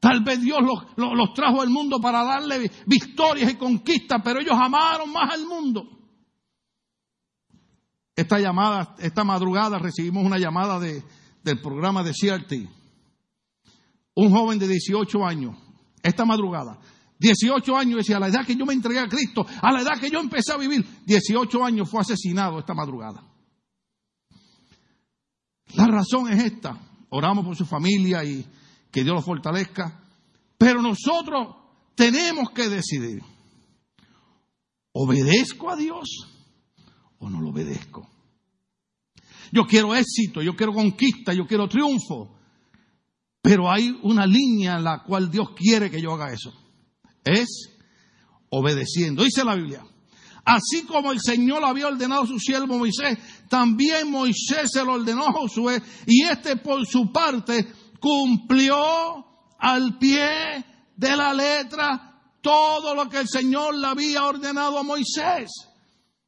Tal 0.00 0.24
vez 0.24 0.40
Dios 0.40 0.58
los, 0.96 1.34
trajo 1.34 1.60
al 1.60 1.68
mundo 1.68 2.00
para 2.00 2.24
darle 2.24 2.70
victorias 2.86 3.52
y 3.52 3.56
conquistas, 3.56 4.20
pero 4.24 4.40
ellos 4.40 4.56
amaron 4.58 5.12
más 5.12 5.34
al 5.34 5.46
mundo. 5.46 5.82
Esta 8.16 8.38
llamada, 8.38 8.96
esta 8.98 9.24
madrugada 9.24 9.78
recibimos 9.78 10.24
una 10.24 10.38
llamada 10.38 10.80
de, 10.80 11.04
del 11.44 11.60
programa 11.60 12.02
de 12.02 12.12
CRT. 12.12 12.52
Un 14.14 14.30
joven 14.30 14.58
de 14.58 14.68
18 14.68 15.24
años, 15.24 15.56
esta 16.02 16.24
madrugada, 16.24 16.78
18 17.20 17.76
años, 17.76 17.98
decía, 17.98 18.16
a 18.16 18.20
la 18.20 18.28
edad 18.28 18.46
que 18.46 18.56
yo 18.56 18.64
me 18.64 18.72
entregué 18.72 18.98
a 18.98 19.06
Cristo, 19.06 19.46
a 19.60 19.70
la 19.70 19.82
edad 19.82 20.00
que 20.00 20.10
yo 20.10 20.20
empecé 20.20 20.52
a 20.52 20.56
vivir, 20.56 20.84
18 21.04 21.64
años 21.64 21.90
fue 21.90 22.00
asesinado 22.00 22.58
esta 22.58 22.72
madrugada. 22.72 23.22
La 25.74 25.86
razón 25.86 26.32
es 26.32 26.42
esta. 26.42 26.80
Oramos 27.10 27.44
por 27.44 27.56
su 27.56 27.66
familia 27.66 28.24
y 28.24 28.44
que 28.90 29.04
Dios 29.04 29.14
lo 29.14 29.22
fortalezca. 29.22 30.02
Pero 30.56 30.80
nosotros 30.80 31.56
tenemos 31.94 32.50
que 32.52 32.70
decidir, 32.70 33.22
¿obedezco 34.92 35.70
a 35.70 35.76
Dios 35.76 36.08
o 37.18 37.28
no 37.28 37.42
lo 37.42 37.50
obedezco? 37.50 38.08
Yo 39.52 39.64
quiero 39.66 39.94
éxito, 39.94 40.40
yo 40.40 40.56
quiero 40.56 40.72
conquista, 40.72 41.34
yo 41.34 41.46
quiero 41.46 41.68
triunfo, 41.68 42.34
pero 43.42 43.70
hay 43.70 43.98
una 44.04 44.24
línea 44.24 44.76
en 44.76 44.84
la 44.84 45.02
cual 45.02 45.30
Dios 45.30 45.50
quiere 45.54 45.90
que 45.90 46.00
yo 46.00 46.14
haga 46.14 46.32
eso. 46.32 46.69
Es 47.24 47.70
obedeciendo. 48.50 49.24
Dice 49.24 49.44
la 49.44 49.54
Biblia, 49.54 49.84
así 50.44 50.84
como 50.86 51.12
el 51.12 51.20
Señor 51.20 51.64
había 51.64 51.88
ordenado 51.88 52.22
a 52.22 52.26
su 52.26 52.38
siervo 52.38 52.78
Moisés, 52.78 53.18
también 53.48 54.10
Moisés 54.10 54.70
se 54.72 54.84
lo 54.84 54.94
ordenó 54.94 55.26
a 55.26 55.32
Josué 55.32 55.82
y 56.06 56.24
este 56.24 56.56
por 56.56 56.86
su 56.86 57.12
parte 57.12 57.72
cumplió 58.00 59.24
al 59.58 59.98
pie 59.98 60.64
de 60.96 61.16
la 61.16 61.32
letra 61.34 62.10
todo 62.40 62.94
lo 62.94 63.08
que 63.08 63.18
el 63.18 63.28
Señor 63.28 63.74
le 63.74 63.86
había 63.86 64.26
ordenado 64.26 64.78
a 64.78 64.82
Moisés. 64.82 65.50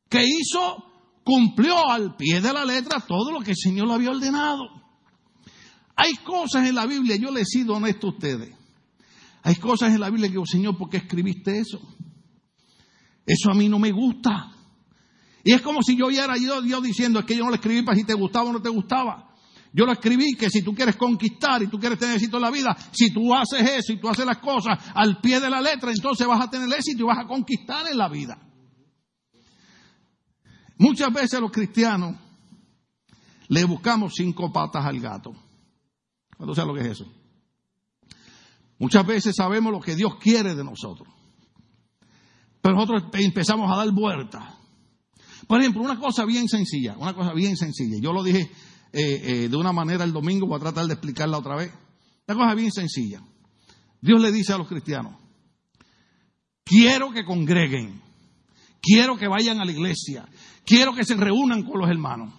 que 0.09 0.23
hizo, 0.23 0.85
cumplió 1.25 1.89
al 1.89 2.17
pie 2.17 2.43
de 2.43 2.53
la 2.53 2.67
letra 2.67 3.01
todo 3.01 3.33
lo 3.33 3.41
que 3.41 3.53
el 3.53 3.57
Señor 3.57 3.89
le 3.89 3.95
había 3.95 4.11
ordenado. 4.11 4.69
Hay 5.97 6.17
cosas 6.17 6.69
en 6.69 6.75
la 6.75 6.85
Biblia, 6.85 7.17
yo 7.17 7.31
le 7.31 7.41
he 7.41 7.45
sido 7.47 7.75
honesto 7.75 8.09
a 8.09 8.11
ustedes. 8.11 8.62
Hay 9.43 9.57
cosas 9.57 9.93
en 9.93 10.01
la 10.01 10.09
Biblia 10.09 10.29
que 10.29 10.33
digo, 10.33 10.47
Señor, 10.47 10.77
¿por 10.79 10.89
qué 10.89 10.99
escribiste 10.99 11.59
eso? 11.59 11.81
Eso 13.27 13.51
a 13.51 13.55
mí 13.55 13.69
no 13.69 13.79
me 13.79 13.91
gusta. 13.91 14.53
Y 15.45 15.53
es 15.53 15.61
como 15.61 15.83
si 15.83 15.97
yo 15.97 16.07
oyera 16.07 16.37
yo, 16.37 16.63
Dios 16.63 16.83
diciendo, 16.83 17.19
es 17.19 17.25
que 17.25 17.37
yo 17.37 17.45
no 17.45 17.51
lo 17.51 17.57
escribí 17.57 17.83
para 17.83 17.97
si 17.97 18.05
te 18.05 18.15
gustaba 18.15 18.51
o 18.51 18.53
no 18.53 18.63
te 18.63 18.69
gustaba. 18.69 19.31
Yo 19.73 19.87
lo 19.87 19.93
escribí 19.93 20.35
que 20.35 20.51
si 20.51 20.63
tú 20.63 20.75
quieres 20.75 20.97
conquistar 20.97 21.63
y 21.63 21.67
tú 21.67 21.79
quieres 21.79 21.99
tener 21.99 22.17
éxito 22.17 22.37
en 22.37 22.43
la 22.43 22.51
vida, 22.51 22.77
si 22.93 23.13
tú 23.13 23.35
haces 23.35 23.63
eso 23.63 23.93
y 23.93 24.01
tú 24.01 24.09
haces 24.09 24.27
las 24.27 24.39
cosas 24.39 24.79
al 24.95 25.21
pie 25.21 25.41
de 25.41 25.49
la 25.49 25.61
letra, 25.61 25.91
entonces 25.91 26.27
vas 26.27 26.43
a 26.43 26.51
tener 26.51 26.69
éxito 26.73 27.03
y 27.03 27.07
vas 27.07 27.19
a 27.19 27.27
conquistar 27.27 27.87
en 27.91 27.97
la 27.97 28.09
vida. 28.09 28.39
Muchas 30.77 31.13
veces 31.13 31.41
los 31.41 31.51
cristianos 31.51 32.17
le 33.49 33.65
buscamos 33.65 34.13
cinco 34.15 34.53
patas 34.53 34.85
al 34.85 35.01
gato. 35.01 35.33
¿Cuándo 36.37 36.55
sabes 36.55 36.69
lo 36.69 36.75
que 36.75 36.81
es 36.81 37.01
eso? 37.01 37.22
Muchas 38.83 39.07
veces 39.07 39.37
sabemos 39.37 39.73
lo 39.73 39.79
que 39.79 39.95
Dios 39.95 40.17
quiere 40.17 40.57
de 40.57 40.65
nosotros. 40.65 41.07
Pero 42.61 42.75
nosotros 42.75 43.05
empezamos 43.13 43.71
a 43.71 43.77
dar 43.77 43.93
vueltas. 43.93 44.43
Por 45.47 45.61
ejemplo, 45.61 45.83
una 45.83 46.01
cosa 46.01 46.25
bien 46.25 46.49
sencilla, 46.49 46.97
una 46.99 47.15
cosa 47.15 47.33
bien 47.33 47.57
sencilla. 47.57 47.99
Yo 48.03 48.13
lo 48.13 48.25
dije 48.25 48.51
eh, 48.93 49.21
eh, 49.45 49.49
de 49.49 49.57
una 49.57 49.73
manera 49.73 50.03
el 50.03 50.13
domingo, 50.13 50.49
voy 50.49 50.57
a 50.57 50.63
tratar 50.63 50.87
de 50.87 50.95
explicarla 50.95 51.39
otra 51.39 51.55
vez. 51.55 51.73
Una 52.27 52.37
cosa 52.37 52.55
bien 52.57 52.73
sencilla. 52.73 53.23
Dios 54.01 54.21
le 54.21 54.33
dice 54.33 54.53
a 54.53 54.59
los 54.59 54.67
cristianos, 54.67 55.15
quiero 56.65 57.13
que 57.13 57.25
congreguen, 57.25 58.03
quiero 58.81 59.17
que 59.17 59.29
vayan 59.29 59.61
a 59.61 59.65
la 59.65 59.71
iglesia, 59.71 60.29
quiero 60.65 60.93
que 60.93 61.05
se 61.05 61.15
reúnan 61.15 61.63
con 61.63 61.79
los 61.79 61.89
hermanos. 61.89 62.35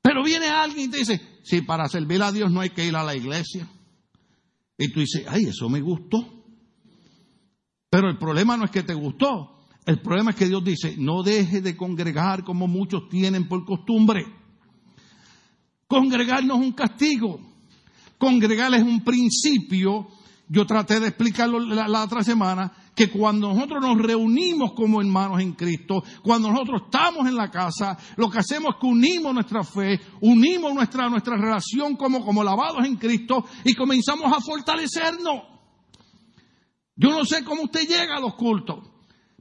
Pero 0.00 0.22
viene 0.22 0.46
alguien 0.46 0.88
y 0.88 0.90
te 0.92 0.98
dice, 0.98 1.20
si 1.42 1.62
para 1.62 1.88
servir 1.88 2.22
a 2.22 2.30
Dios 2.30 2.52
no 2.52 2.60
hay 2.60 2.70
que 2.70 2.86
ir 2.86 2.94
a 2.94 3.02
la 3.02 3.16
iglesia. 3.16 3.68
Y 4.78 4.92
tú 4.92 5.00
dices, 5.00 5.24
ay, 5.28 5.46
eso 5.46 5.68
me 5.68 5.80
gustó. 5.80 6.24
Pero 7.90 8.08
el 8.08 8.16
problema 8.16 8.56
no 8.56 8.64
es 8.64 8.70
que 8.70 8.82
te 8.82 8.94
gustó, 8.94 9.58
el 9.84 10.00
problema 10.00 10.30
es 10.30 10.36
que 10.36 10.46
Dios 10.46 10.62
dice, 10.62 10.96
no 10.98 11.22
deje 11.22 11.62
de 11.62 11.76
congregar 11.76 12.44
como 12.44 12.68
muchos 12.68 13.08
tienen 13.08 13.48
por 13.48 13.64
costumbre. 13.64 14.26
Congregar 15.86 16.44
no 16.44 16.56
es 16.56 16.60
un 16.60 16.72
castigo. 16.72 17.40
Congregar 18.18 18.74
es 18.74 18.82
un 18.82 19.02
principio. 19.02 20.06
Yo 20.50 20.64
traté 20.64 20.98
de 20.98 21.08
explicarlo 21.08 21.60
la, 21.60 22.02
otra 22.02 22.22
semana, 22.22 22.72
que 22.94 23.10
cuando 23.10 23.52
nosotros 23.52 23.82
nos 23.82 23.98
reunimos 23.98 24.72
como 24.72 25.00
hermanos 25.00 25.40
en 25.40 25.52
Cristo, 25.52 26.02
cuando 26.22 26.50
nosotros 26.50 26.82
estamos 26.86 27.28
en 27.28 27.36
la 27.36 27.50
casa, 27.50 27.98
lo 28.16 28.30
que 28.30 28.38
hacemos 28.38 28.74
es 28.74 28.80
que 28.80 28.86
unimos 28.86 29.34
nuestra 29.34 29.62
fe, 29.62 30.00
unimos 30.22 30.72
nuestra, 30.72 31.10
nuestra 31.10 31.36
relación 31.36 31.96
como, 31.96 32.24
como 32.24 32.42
lavados 32.42 32.86
en 32.86 32.96
Cristo 32.96 33.44
y 33.62 33.74
comenzamos 33.74 34.32
a 34.34 34.40
fortalecernos. 34.40 35.42
Yo 36.96 37.10
no 37.10 37.26
sé 37.26 37.44
cómo 37.44 37.64
usted 37.64 37.86
llega 37.86 38.16
a 38.16 38.20
los 38.20 38.34
cultos, 38.34 38.78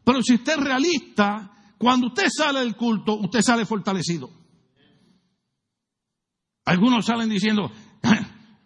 pero 0.04 0.22
si 0.22 0.36
usted 0.36 0.58
es 0.58 0.64
realista, 0.64 1.74
cuando 1.78 2.08
usted 2.08 2.28
sale 2.30 2.60
del 2.60 2.76
culto, 2.76 3.16
usted 3.16 3.42
sale 3.42 3.66
fortalecido. 3.66 4.30
Algunos 6.66 7.06
salen 7.06 7.30
diciendo, 7.30 7.72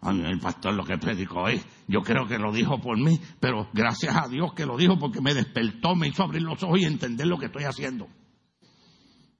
el 0.02 0.40
pastor 0.40 0.74
lo 0.74 0.84
que 0.84 0.98
predicó 0.98 1.42
hoy, 1.42 1.62
yo 1.86 2.00
creo 2.00 2.26
que 2.26 2.36
lo 2.36 2.52
dijo 2.52 2.80
por 2.80 2.98
mí, 2.98 3.20
pero 3.38 3.68
gracias 3.72 4.16
a 4.16 4.28
Dios 4.28 4.52
que 4.54 4.66
lo 4.66 4.76
dijo 4.76 4.98
porque 4.98 5.20
me 5.20 5.32
despertó, 5.32 5.94
me 5.94 6.08
hizo 6.08 6.24
abrir 6.24 6.42
los 6.42 6.60
ojos 6.62 6.80
y 6.80 6.84
entender 6.84 7.26
lo 7.26 7.38
que 7.38 7.46
estoy 7.46 7.64
haciendo. 7.64 8.08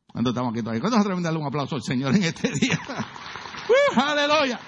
¿Cuándo 0.07 0.31
estamos 0.31 0.53
aquí 0.53 0.61
todavía? 0.61 0.81
¿Cuándo 0.81 0.99
se 0.99 1.01
atreven 1.01 1.23
darle 1.23 1.41
un 1.41 1.47
aplauso 1.47 1.75
al 1.75 1.83
Señor 1.83 2.15
en 2.15 2.23
este 2.23 2.53
día? 2.53 2.79
¡Uh, 3.97 4.01
aleluya! 4.01 4.61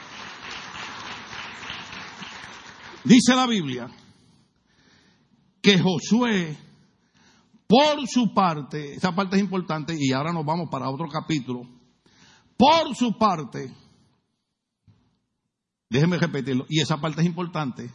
Dice 3.04 3.36
la 3.36 3.46
Biblia 3.46 3.88
que 5.60 5.78
Josué, 5.78 6.56
por 7.66 8.06
su 8.08 8.34
parte, 8.34 8.94
esa 8.94 9.14
parte 9.14 9.36
es 9.36 9.42
importante 9.42 9.94
y 9.96 10.12
ahora 10.12 10.32
nos 10.32 10.44
vamos 10.44 10.68
para 10.70 10.90
otro 10.90 11.06
capítulo, 11.08 11.62
por 12.56 12.94
su 12.96 13.16
parte, 13.16 13.72
Déjenme 15.94 16.18
repetirlo. 16.18 16.66
Y 16.68 16.80
esa 16.80 17.00
parte 17.00 17.20
es 17.20 17.26
importante. 17.28 17.88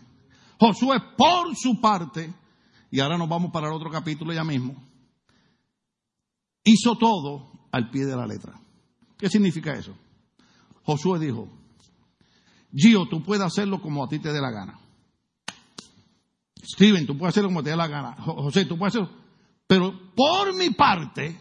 Josué, 0.57 1.01
por 1.17 1.53
su 1.53 1.81
parte, 1.81 2.33
y 2.89 3.01
ahora 3.01 3.17
nos 3.17 3.27
vamos 3.27 3.51
para 3.51 3.67
el 3.67 3.73
otro 3.73 3.91
capítulo 3.91 4.31
ya 4.31 4.45
mismo, 4.45 4.81
hizo 6.63 6.97
todo 6.97 7.51
al 7.73 7.89
pie 7.89 8.05
de 8.05 8.15
la 8.15 8.25
letra. 8.25 8.57
¿Qué 9.17 9.29
significa 9.29 9.73
eso? 9.73 9.93
Josué 10.83 11.19
dijo, 11.19 11.49
Gio, 12.73 13.05
tú 13.09 13.21
puedes 13.21 13.43
hacerlo 13.43 13.81
como 13.81 14.05
a 14.05 14.07
ti 14.07 14.19
te 14.19 14.31
dé 14.31 14.39
la 14.39 14.51
gana. 14.51 14.79
Steven, 16.63 17.05
tú 17.05 17.17
puedes 17.17 17.33
hacerlo 17.33 17.49
como 17.49 17.63
te 17.63 17.71
dé 17.71 17.75
la 17.75 17.89
gana. 17.89 18.15
José, 18.21 18.63
tú 18.63 18.77
puedes 18.77 18.95
hacerlo. 18.95 19.13
Pero 19.67 20.13
por 20.15 20.55
mi 20.55 20.69
parte, 20.69 21.37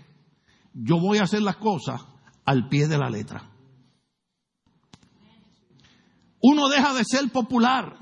yo 0.75 0.99
voy 0.99 1.19
a 1.19 1.23
hacer 1.23 1.41
las 1.41 1.59
cosas 1.59 2.05
al 2.45 2.69
pie 2.69 2.89
de 2.89 2.99
la 2.99 3.09
letra 3.09 3.49
uno 6.41 6.69
deja 6.69 6.95
de 6.95 7.05
ser 7.05 7.31
popular, 7.31 7.97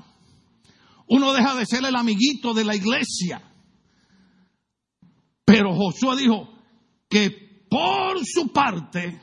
uno 1.07 1.33
deja 1.33 1.55
de 1.55 1.65
ser 1.65 1.85
el 1.85 1.95
amiguito 1.95 2.53
de 2.53 2.63
la 2.63 2.75
iglesia. 2.75 3.41
Pero 5.45 5.73
Josué 5.73 6.17
dijo 6.17 6.49
que 7.09 7.65
por 7.69 8.25
su 8.25 8.51
parte, 8.51 9.21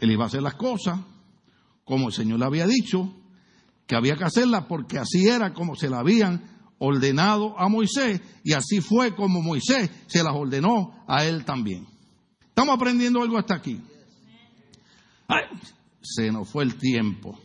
él 0.00 0.10
iba 0.10 0.24
a 0.24 0.26
hacer 0.26 0.42
las 0.42 0.54
cosas 0.54 0.98
como 1.84 2.08
el 2.08 2.14
Señor 2.14 2.38
le 2.38 2.46
había 2.46 2.66
dicho, 2.66 3.12
que 3.86 3.96
había 3.96 4.16
que 4.16 4.24
hacerlas 4.24 4.64
porque 4.66 4.98
así 4.98 5.28
era 5.28 5.52
como 5.52 5.74
se 5.74 5.90
la 5.90 5.98
habían 5.98 6.52
ordenado 6.78 7.58
a 7.58 7.68
Moisés 7.68 8.20
y 8.44 8.54
así 8.54 8.80
fue 8.80 9.14
como 9.14 9.42
Moisés 9.42 9.90
se 10.06 10.22
las 10.22 10.34
ordenó 10.34 11.04
a 11.06 11.24
él 11.24 11.44
también. 11.44 11.86
¿Estamos 12.40 12.76
aprendiendo 12.76 13.22
algo 13.22 13.38
hasta 13.38 13.54
aquí? 13.54 13.80
se 16.02 16.30
nos 16.30 16.48
fue 16.48 16.64
el 16.64 16.76
tiempo. 16.76 17.38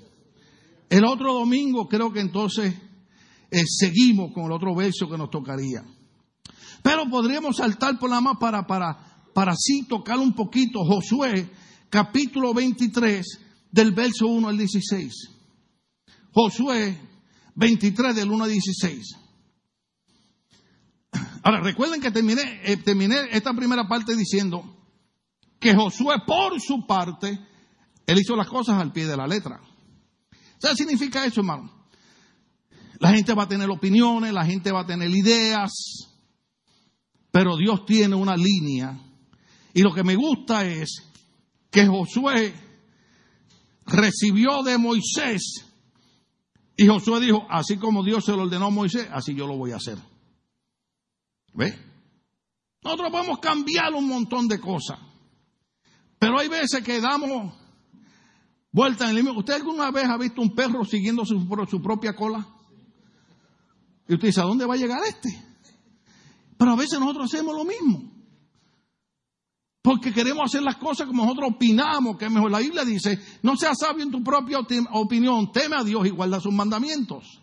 El 0.89 1.04
otro 1.06 1.34
domingo 1.34 1.88
creo 1.88 2.12
que 2.12 2.21
entonces 2.21 2.73
eh, 3.52 3.63
seguimos 3.65 4.32
con 4.34 4.45
el 4.45 4.52
otro 4.52 4.73
verso 4.76 5.10
que 5.10 5.17
nos 5.17 5.30
tocaría. 5.30 5.84
Pero 6.82 7.10
podríamos 7.10 7.58
saltar 7.58 8.00
por 8.00 8.10
la 8.10 8.21
más 8.21 8.38
para, 8.38 8.65
para, 8.65 8.97
para 9.34 9.52
así 9.52 9.84
tocar 9.84 10.17
un 10.17 10.34
poquito 10.34 10.86
Josué, 10.86 11.50
capítulo 11.89 12.54
23, 12.54 13.26
del 13.71 13.91
verso 13.91 14.28
1 14.28 14.47
al 14.47 14.58
16. 14.58 15.13
Josué 16.32 16.97
23 17.56 18.15
del 18.15 18.32
1 18.32 18.43
al 18.43 18.52
16. 18.52 19.15
Ahora, 21.43 21.62
recuerden 21.62 22.02
que 22.02 22.12
terminé, 22.12 22.62
eh, 22.63 22.78
terminé 22.78 23.15
esta 23.32 23.54
primera 23.54 23.88
parte 23.88 24.15
diciendo 24.15 24.63
que 25.60 25.76
Josué 25.76 26.17
por 26.26 26.60
su 26.62 26.86
parte, 26.86 27.39
él 28.06 28.19
hizo 28.19 28.36
las 28.36 28.47
cosas 28.47 28.80
al 28.82 28.91
pie 28.91 29.08
de 29.08 29.17
la 29.17 29.28
letra. 29.28 29.60
¿Qué 30.60 30.76
significa 30.76 31.26
eso, 31.26 31.41
hermano? 31.41 31.72
La 33.00 33.10
gente 33.12 33.34
va 33.34 33.43
a 33.43 33.48
tener 33.48 33.70
opiniones, 33.70 34.34
la 34.34 34.46
gente 34.46 34.72
va 34.72 34.82
a 34.82 34.86
tener 34.86 35.10
ideas, 35.10 35.72
pero 37.32 37.56
Dios 37.56 37.86
tiene 37.86 38.15
una 38.15 38.36
línea. 38.36 39.00
Y 39.74 39.82
lo 39.82 39.93
que 39.93 40.04
me 40.04 40.15
gusta 40.15 40.65
es 40.65 41.04
que 41.70 41.86
Josué 41.86 42.56
recibió 43.86 44.63
de 44.63 44.78
Moisés 44.78 45.67
y 46.80 46.86
Josué 46.86 47.20
dijo, 47.20 47.46
así 47.50 47.78
como 47.78 48.04
Dios 48.04 48.24
se 48.24 48.34
lo 48.34 48.43
ordenó 48.43 48.67
a 48.67 48.70
Moisés, 48.70 49.08
así 49.12 49.34
yo 49.34 49.48
lo 49.48 49.58
voy 49.58 49.72
a 49.72 49.78
hacer. 49.78 49.98
¿Ve? 51.54 51.76
Nosotros 52.84 53.12
podemos 53.12 53.39
cambiar 53.39 53.96
un 53.96 54.08
montón 54.08 54.48
de 54.48 54.60
cosas, 54.60 55.00
pero 56.20 56.39
hay 56.39 56.48
veces 56.48 56.84
que 56.84 57.02
damos 57.02 57.56
Vuelta 58.78 59.10
en 59.10 59.18
el. 59.18 59.28
¿Usted 59.30 59.56
alguna 59.56 59.90
vez 59.90 60.06
ha 60.06 60.18
visto 60.18 60.40
un 60.40 60.54
perro 60.54 60.86
siguiendo 60.86 61.26
su, 61.26 61.48
su 61.68 61.82
propia 61.82 62.16
cola? 62.16 62.46
Y 64.08 64.13
usted 64.13 64.28
dice, 64.28 64.40
¿a 64.40 64.44
dónde 64.44 64.68
va 64.68 64.76
a 64.76 64.78
llegar 64.78 65.00
este? 65.04 65.30
Pero 66.56 66.74
a 66.74 66.76
veces 66.76 67.00
nosotros 67.00 67.26
hacemos 67.26 67.56
lo 67.56 67.66
mismo. 67.66 68.04
Porque 69.82 70.13
queremos 70.13 70.46
hacer 70.46 70.62
las 70.62 70.76
cosas 70.76 71.08
como 71.08 71.24
nosotros 71.24 71.54
opinamos 71.56 72.18
que 72.18 72.26
es 72.26 72.32
mejor. 72.32 72.52
La 72.52 72.60
Biblia 72.60 72.86
dice, 72.86 73.20
no 73.42 73.58
seas 73.58 73.80
sabio 73.80 74.04
en 74.04 74.12
tu 74.12 74.24
propia 74.24 74.60
opinión, 74.60 75.52
teme 75.52 75.76
a 75.76 75.84
Dios 75.84 76.06
y 76.06 76.12
guarda 76.12 76.40
sus 76.40 76.54
mandamientos. 76.54 77.42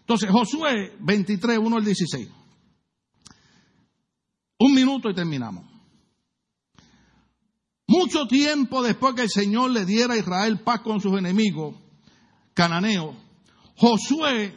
Entonces, 0.00 0.28
Josué 0.30 0.98
23, 1.00 1.56
1 1.56 1.76
al 1.78 1.84
16. 1.84 2.28
Un 4.58 4.74
minuto 4.74 5.08
y 5.08 5.14
terminamos. 5.14 5.75
Mucho 7.86 8.26
tiempo 8.26 8.82
después 8.82 9.14
que 9.14 9.22
el 9.22 9.30
Señor 9.30 9.70
le 9.70 9.84
diera 9.84 10.14
a 10.14 10.18
Israel 10.18 10.60
paz 10.60 10.80
con 10.80 11.00
sus 11.00 11.16
enemigos, 11.18 11.76
cananeos, 12.54 13.14
Josué, 13.76 14.54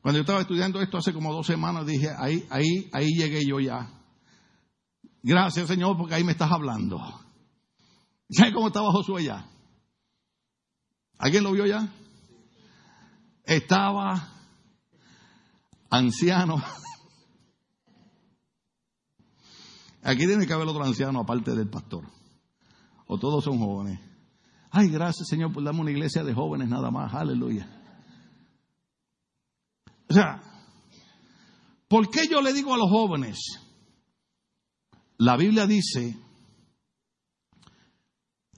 cuando 0.00 0.18
yo 0.18 0.22
estaba 0.22 0.40
estudiando 0.40 0.80
esto 0.80 0.98
hace 0.98 1.12
como 1.12 1.32
dos 1.32 1.46
semanas, 1.46 1.86
dije, 1.86 2.08
ahí, 2.16 2.46
ahí, 2.50 2.88
ahí 2.92 3.08
llegué 3.16 3.44
yo 3.46 3.58
ya. 3.60 3.90
Gracias, 5.22 5.66
Señor, 5.66 5.96
porque 5.96 6.14
ahí 6.14 6.24
me 6.24 6.32
estás 6.32 6.50
hablando. 6.52 6.98
¿Sabes 8.30 8.54
cómo 8.54 8.68
estaba 8.68 8.92
Josué 8.92 9.24
ya? 9.24 9.46
¿Alguien 11.18 11.42
lo 11.42 11.52
vio 11.52 11.66
ya? 11.66 11.88
Estaba 13.44 14.32
anciano. 15.90 16.62
Aquí 20.02 20.26
tiene 20.26 20.46
que 20.46 20.52
haber 20.52 20.68
otro 20.68 20.84
anciano 20.84 21.20
aparte 21.20 21.54
del 21.54 21.68
pastor. 21.68 22.04
O 23.06 23.18
todos 23.18 23.44
son 23.44 23.58
jóvenes. 23.58 24.00
Ay, 24.70 24.88
gracias 24.88 25.28
Señor 25.28 25.52
por 25.52 25.64
darme 25.64 25.80
una 25.80 25.90
iglesia 25.90 26.22
de 26.22 26.34
jóvenes 26.34 26.68
nada 26.68 26.90
más. 26.90 27.12
Aleluya. 27.14 27.68
O 30.08 30.14
sea, 30.14 30.40
¿por 31.88 32.10
qué 32.10 32.28
yo 32.28 32.40
le 32.40 32.52
digo 32.52 32.74
a 32.74 32.78
los 32.78 32.88
jóvenes? 32.88 33.38
La 35.18 35.36
Biblia 35.36 35.66
dice 35.66 36.16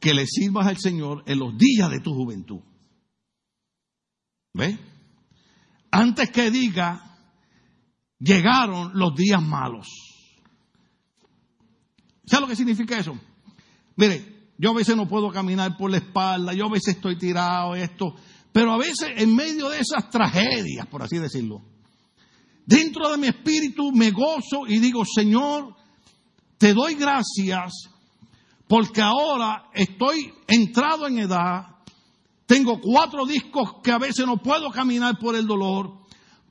que 0.01 0.15
le 0.15 0.27
sirvas 0.27 0.67
al 0.67 0.79
Señor 0.79 1.25
en 1.27 1.39
los 1.39 1.57
días 1.57 1.91
de 1.91 2.01
tu 2.01 2.15
juventud. 2.15 2.61
¿Ve? 4.53 4.79
Antes 5.91 6.31
que 6.31 6.51
diga, 6.51 7.19
llegaron 8.19 8.93
los 8.95 9.15
días 9.15 9.43
malos. 9.43 10.10
¿Sabe 12.31 12.43
lo 12.43 12.47
que 12.47 12.55
significa 12.55 12.97
eso? 12.97 13.19
Mire, 13.97 14.53
yo 14.57 14.71
a 14.71 14.75
veces 14.75 14.95
no 14.95 15.09
puedo 15.09 15.31
caminar 15.31 15.77
por 15.77 15.91
la 15.91 15.97
espalda, 15.97 16.53
yo 16.53 16.67
a 16.67 16.71
veces 16.71 16.95
estoy 16.95 17.19
tirado, 17.19 17.75
esto, 17.75 18.15
pero 18.53 18.73
a 18.73 18.79
veces 18.79 19.09
en 19.17 19.35
medio 19.35 19.69
de 19.69 19.81
esas 19.81 20.09
tragedias, 20.11 20.87
por 20.87 21.03
así 21.03 21.19
decirlo, 21.19 21.61
dentro 22.65 23.11
de 23.11 23.17
mi 23.17 23.27
espíritu 23.27 23.91
me 23.91 24.13
gozo 24.13 24.65
y 24.69 24.79
digo, 24.79 25.03
Señor, 25.05 25.75
te 26.57 26.73
doy 26.73 26.95
gracias 26.95 27.73
porque 28.69 29.03
ahora 29.03 29.65
estoy 29.75 30.33
entrado 30.47 31.09
en 31.09 31.19
edad, 31.19 31.79
tengo 32.47 32.81
cuatro 32.81 33.27
discos 33.27 33.83
que 33.83 33.91
a 33.91 33.99
veces 33.99 34.25
no 34.25 34.37
puedo 34.37 34.71
caminar 34.71 35.19
por 35.19 35.35
el 35.35 35.49
dolor, 35.49 35.95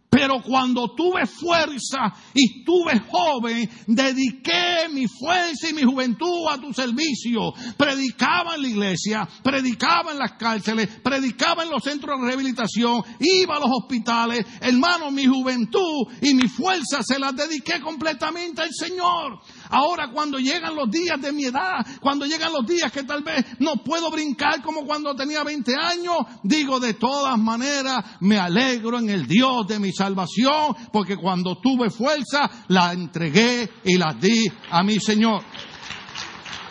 pero 0.09 0.41
cuando 0.41 0.95
tuve 0.95 1.27
fuerza 1.27 2.11
y 2.33 2.59
estuve 2.59 2.99
joven, 3.09 3.69
dediqué 3.85 4.89
mi 4.91 5.07
fuerza 5.07 5.69
y 5.69 5.73
mi 5.73 5.83
juventud 5.83 6.47
a 6.49 6.57
tu 6.57 6.73
servicio. 6.73 7.53
Predicaba 7.77 8.55
en 8.55 8.63
la 8.63 8.67
iglesia, 8.67 9.29
predicaba 9.43 10.11
en 10.11 10.17
las 10.17 10.33
cárceles, 10.33 10.89
predicaba 11.03 11.63
en 11.63 11.69
los 11.69 11.83
centros 11.83 12.19
de 12.19 12.27
rehabilitación, 12.27 13.03
iba 13.19 13.55
a 13.55 13.59
los 13.59 13.69
hospitales. 13.71 14.45
Hermano, 14.59 15.11
mi 15.11 15.25
juventud 15.25 16.07
y 16.21 16.33
mi 16.33 16.47
fuerza 16.47 17.03
se 17.03 17.19
las 17.19 17.35
dediqué 17.35 17.79
completamente 17.79 18.63
al 18.63 18.73
Señor. 18.73 19.39
Ahora 19.69 20.10
cuando 20.12 20.39
llegan 20.39 20.75
los 20.75 20.89
días 20.89 21.21
de 21.21 21.32
mi 21.32 21.45
edad, 21.45 21.86
cuando 22.01 22.25
llegan 22.25 22.51
los 22.51 22.65
días 22.65 22.91
que 22.91 23.03
tal 23.03 23.21
vez 23.21 23.45
no 23.60 23.84
puedo 23.84 24.10
brincar 24.10 24.62
como 24.63 24.86
cuando 24.86 25.15
tenía 25.15 25.43
20 25.43 25.75
años, 25.75 26.17
digo 26.43 26.79
de 26.79 26.95
todas 26.95 27.38
maneras, 27.38 28.03
me 28.21 28.39
alegro 28.39 28.97
en 28.97 29.10
el 29.10 29.27
Dios 29.27 29.67
de 29.67 29.79
mi 29.79 29.91
salvación, 29.91 30.75
porque 30.91 31.17
cuando 31.17 31.60
tuve 31.62 31.91
fuerza, 31.91 32.49
la 32.67 32.93
entregué 32.93 33.69
y 33.84 33.97
la 33.97 34.13
di 34.13 34.45
a 34.71 34.84
mi 34.84 34.99
Señor. 34.99 35.43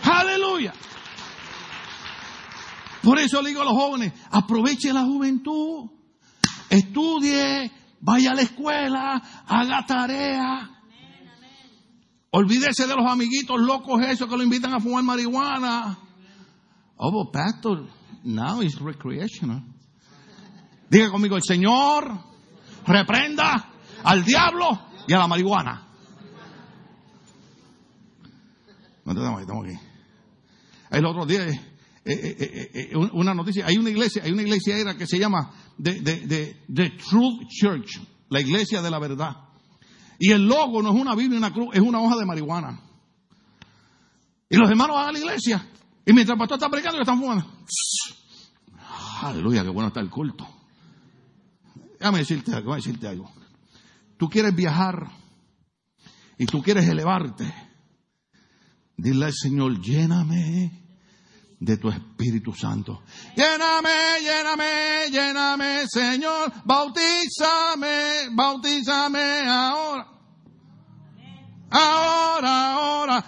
Aleluya. 0.03 0.73
Por 3.03 3.19
eso 3.21 3.41
le 3.41 3.51
digo 3.51 3.63
a 3.63 3.65
los 3.65 3.75
jóvenes, 3.75 4.13
aproveche 4.31 4.93
la 4.93 5.05
juventud, 5.05 5.89
estudie, 6.69 7.71
vaya 8.01 8.33
a 8.33 8.35
la 8.35 8.43
escuela, 8.43 9.23
haga 9.47 9.87
tarea. 9.87 10.78
Olvídese 12.31 12.87
de 12.87 12.95
los 12.95 13.11
amiguitos 13.11 13.59
locos 13.59 14.03
esos 14.03 14.29
que 14.29 14.37
lo 14.37 14.43
invitan 14.43 14.75
a 14.75 14.81
fumar 14.81 15.03
marihuana. 15.03 15.99
Oh, 16.97 17.31
pastor, 17.31 17.87
now 18.25 18.61
it's 18.61 18.79
recreational. 18.81 19.63
Diga 20.91 21.11
conmigo, 21.11 21.37
el 21.37 21.43
Señor 21.43 22.05
reprenda 22.87 23.71
al 24.05 24.25
diablo 24.25 24.67
y 25.07 25.13
a 25.13 25.19
la 25.19 25.27
marihuana. 25.27 25.87
El 30.91 31.07
otro 31.07 31.25
día, 31.25 31.47
eh, 31.47 31.57
eh, 32.05 32.71
eh, 32.75 32.97
una 33.13 33.33
noticia, 33.33 33.65
hay 33.67 33.79
una 33.79 33.89
iglesia, 33.89 34.23
hay 34.25 34.33
una 34.33 34.43
iglesia 34.43 34.77
era 34.77 34.97
que 34.97 35.07
se 35.07 35.19
llama 35.19 35.51
The, 35.83 36.03
the 36.03 36.91
Truth 37.09 37.49
Church, 37.49 38.01
la 38.29 38.41
iglesia 38.41 38.83
de 38.83 38.91
la 38.91 38.99
verdad. 38.99 39.48
Y 40.19 40.33
el 40.33 40.47
logo 40.47 40.83
no 40.83 40.91
es 40.91 41.01
una 41.01 41.15
Biblia, 41.15 41.39
una 41.39 41.53
cruz, 41.53 41.69
es 41.73 41.81
una 41.81 42.01
hoja 42.01 42.17
de 42.17 42.27
marihuana. 42.27 42.81
Y 44.51 44.57
los 44.57 44.69
hermanos 44.69 44.97
van 44.97 45.09
a 45.09 45.13
la 45.13 45.19
iglesia. 45.19 45.65
Y 46.05 46.13
mientras 46.13 46.35
el 46.35 46.39
pastor 46.39 46.57
está 46.57 46.69
predicando, 46.69 47.01
están 47.01 47.19
fumando. 47.19 47.47
Aleluya, 49.23 49.63
qué 49.63 49.69
bueno 49.69 49.89
está 49.89 50.01
el 50.01 50.11
culto. 50.11 50.47
Déjame 51.99 52.19
decirte 52.19 52.53
algo, 52.53 52.75
déjame 52.75 52.77
decirte 52.77 53.09
algo. 53.09 53.31
Tú 54.17 54.29
quieres 54.29 54.55
viajar 54.55 55.09
y 56.37 56.47
tú 56.47 56.63
quieres 56.63 56.89
elevarte. 56.89 57.53
Dile 58.97 59.27
al 59.27 59.33
Señor, 59.33 59.81
lléname 59.81 60.78
de 61.61 61.77
tu 61.77 61.89
Espíritu 61.89 62.53
Santo. 62.53 63.03
Lléname, 63.37 64.21
lléname, 64.23 65.11
lléname, 65.11 65.87
Señor. 65.89 66.53
Bautízame, 66.65 68.29
bautízame 68.33 69.49
ahora. 69.49 70.07
Ahora, 71.71 72.75
ahora. 72.75 73.25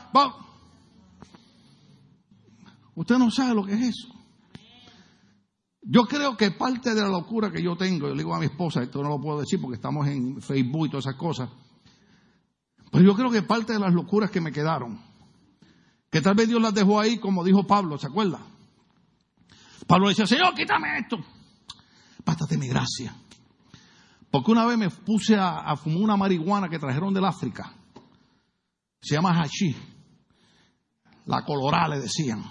Usted 2.95 3.17
no 3.19 3.31
sabe 3.31 3.55
lo 3.55 3.65
que 3.65 3.75
es 3.75 3.81
eso. 3.81 4.09
Yo 5.83 6.03
creo 6.03 6.37
que 6.37 6.53
parte 6.53 6.95
de 6.95 7.01
la 7.01 7.09
locura 7.09 7.51
que 7.51 7.63
yo 7.63 7.77
tengo, 7.77 8.07
yo 8.07 8.15
le 8.15 8.23
digo 8.23 8.35
a 8.35 8.39
mi 8.39 8.47
esposa, 8.47 8.83
esto 8.83 9.03
no 9.03 9.09
lo 9.09 9.21
puedo 9.21 9.41
decir 9.41 9.61
porque 9.61 9.77
estamos 9.77 10.07
en 10.07 10.41
Facebook 10.41 10.87
y 10.87 10.91
todas 10.91 11.07
esas 11.07 11.19
cosas, 11.19 11.49
pero 12.93 13.05
yo 13.05 13.15
creo 13.15 13.31
que 13.31 13.43
parte 13.43 13.73
de 13.73 13.79
las 13.79 13.93
locuras 13.93 14.31
que 14.31 14.41
me 14.41 14.53
quedaron, 14.53 15.01
que 16.11 16.21
tal 16.21 16.35
vez 16.35 16.49
Dios 16.49 16.61
las 16.61 16.75
dejó 16.75 17.01
ahí 17.01 17.19
como 17.19 17.45
dijo 17.45 17.67
Pablo, 17.67 17.99
¿se 17.99 18.09
acuerda? 18.09 18.41
Pablo 19.87 20.09
decía, 20.09 20.27
Señor, 20.27 20.55
quítame 20.55 20.99
esto. 20.99 21.19
Bástate 22.25 22.57
mi 22.57 22.69
gracia. 22.69 23.15
Porque 24.31 24.53
una 24.53 24.65
vez 24.65 24.79
me 24.79 24.91
puse 24.91 25.37
a, 25.37 25.75
fumar 25.77 26.03
una 26.03 26.17
marihuana 26.17 26.69
que 26.69 26.79
trajeron 26.79 27.13
del 27.13 27.25
África. 27.25 27.73
Se 29.01 29.15
llama 29.15 29.41
hachí. 29.41 29.75
La 31.27 31.45
colorada 31.45 31.89
le 31.89 32.01
decían. 32.01 32.45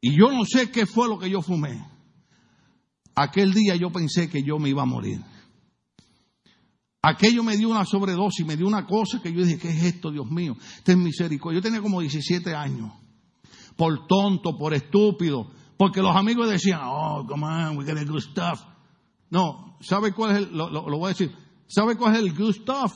Y 0.00 0.18
yo 0.18 0.30
no 0.30 0.44
sé 0.44 0.70
qué 0.70 0.84
fue 0.84 1.08
lo 1.08 1.18
que 1.18 1.30
yo 1.30 1.40
fumé. 1.40 1.82
Aquel 3.14 3.54
día 3.54 3.76
yo 3.76 3.90
pensé 3.90 4.28
que 4.28 4.42
yo 4.42 4.58
me 4.58 4.68
iba 4.68 4.82
a 4.82 4.86
morir. 4.86 5.22
Aquello 7.06 7.42
me 7.42 7.54
dio 7.54 7.68
una 7.68 7.84
sobredosis, 7.84 8.46
me 8.46 8.56
dio 8.56 8.66
una 8.66 8.86
cosa 8.86 9.20
que 9.20 9.30
yo 9.30 9.44
dije, 9.44 9.58
¿qué 9.58 9.68
es 9.68 9.84
esto, 9.84 10.10
Dios 10.10 10.30
mío? 10.30 10.56
Ten 10.84 11.02
misericordia. 11.02 11.58
Yo 11.58 11.62
tenía 11.62 11.82
como 11.82 12.00
17 12.00 12.54
años. 12.54 12.92
Por 13.76 14.06
tonto, 14.06 14.56
por 14.56 14.72
estúpido. 14.72 15.50
Porque 15.76 16.00
los 16.00 16.16
amigos 16.16 16.48
decían, 16.48 16.80
oh, 16.82 17.26
come 17.28 17.44
on, 17.44 17.76
we 17.76 17.84
got 17.84 17.98
a 17.98 18.04
good 18.04 18.22
stuff. 18.22 18.62
No, 19.28 19.76
¿sabe 19.80 20.12
cuál 20.12 20.30
es 20.30 20.36
el, 20.38 20.56
lo, 20.56 20.70
lo 20.70 20.96
voy 20.96 21.06
a 21.06 21.08
decir, 21.08 21.30
¿sabe 21.66 21.94
cuál 21.96 22.14
es 22.14 22.20
el 22.20 22.34
good 22.34 22.54
stuff? 22.54 22.94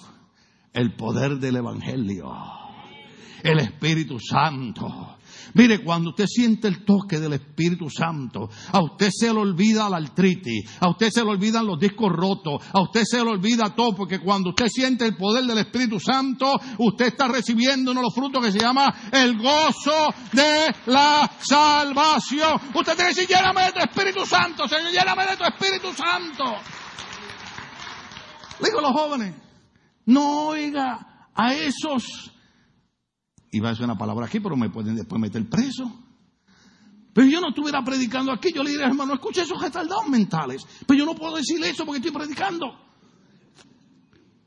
El 0.72 0.96
poder 0.96 1.38
del 1.38 1.56
Evangelio. 1.56 2.32
El 3.42 3.58
Espíritu 3.58 4.18
Santo. 4.18 5.17
Mire, 5.54 5.82
cuando 5.82 6.10
usted 6.10 6.26
siente 6.26 6.68
el 6.68 6.84
toque 6.84 7.18
del 7.18 7.34
Espíritu 7.34 7.88
Santo, 7.90 8.48
a 8.72 8.82
usted 8.82 9.10
se 9.10 9.32
le 9.32 9.38
olvida 9.38 9.88
la 9.88 9.96
artritis, 9.96 10.70
a 10.80 10.90
usted 10.90 11.10
se 11.10 11.24
le 11.24 11.30
olvidan 11.30 11.66
los 11.66 11.78
discos 11.78 12.12
rotos, 12.12 12.62
a 12.72 12.82
usted 12.82 13.02
se 13.04 13.22
le 13.24 13.30
olvida 13.30 13.74
todo, 13.74 13.94
porque 13.94 14.20
cuando 14.20 14.50
usted 14.50 14.68
siente 14.68 15.04
el 15.06 15.16
poder 15.16 15.44
del 15.44 15.58
Espíritu 15.58 15.98
Santo, 15.98 16.52
usted 16.78 17.06
está 17.06 17.28
recibiendo 17.28 17.92
uno 17.92 18.00
de 18.00 18.06
los 18.06 18.14
frutos 18.14 18.44
que 18.44 18.52
se 18.52 18.60
llama 18.60 18.94
el 19.12 19.38
gozo 19.38 20.14
de 20.32 20.74
la 20.86 21.30
salvación. 21.40 22.60
Usted 22.74 22.94
tiene 22.94 23.14
que 23.14 23.20
decir, 23.20 23.28
lléname 23.28 23.66
de 23.66 23.72
tu 23.72 23.80
Espíritu 23.80 24.26
Santo, 24.26 24.68
Señor, 24.68 24.92
lléname 24.92 25.26
de 25.26 25.36
tu 25.36 25.44
Espíritu 25.44 25.92
Santo. 25.92 26.44
Le 28.60 28.68
digo 28.68 28.78
a 28.80 28.82
los 28.82 28.92
jóvenes, 28.92 29.34
no 30.06 30.48
oiga 30.48 31.30
a 31.34 31.54
esos 31.54 32.32
Iba 33.50 33.68
a 33.68 33.70
decir 33.70 33.84
una 33.84 33.96
palabra 33.96 34.26
aquí, 34.26 34.40
pero 34.40 34.56
me 34.56 34.70
pueden 34.70 34.96
después 34.96 35.20
meter 35.20 35.48
preso. 35.48 35.90
Pero 37.12 37.26
yo 37.28 37.40
no 37.40 37.48
estuviera 37.48 37.82
predicando 37.82 38.30
aquí, 38.30 38.52
yo 38.54 38.62
le 38.62 38.70
diría, 38.70 38.86
hermano, 38.86 39.14
escucha 39.14 39.42
esos 39.42 39.60
retardados 39.60 40.06
mentales. 40.08 40.62
Pero 40.86 40.98
yo 41.00 41.06
no 41.06 41.14
puedo 41.14 41.36
decirle 41.36 41.70
eso 41.70 41.84
porque 41.84 41.98
estoy 41.98 42.12
predicando. 42.12 42.66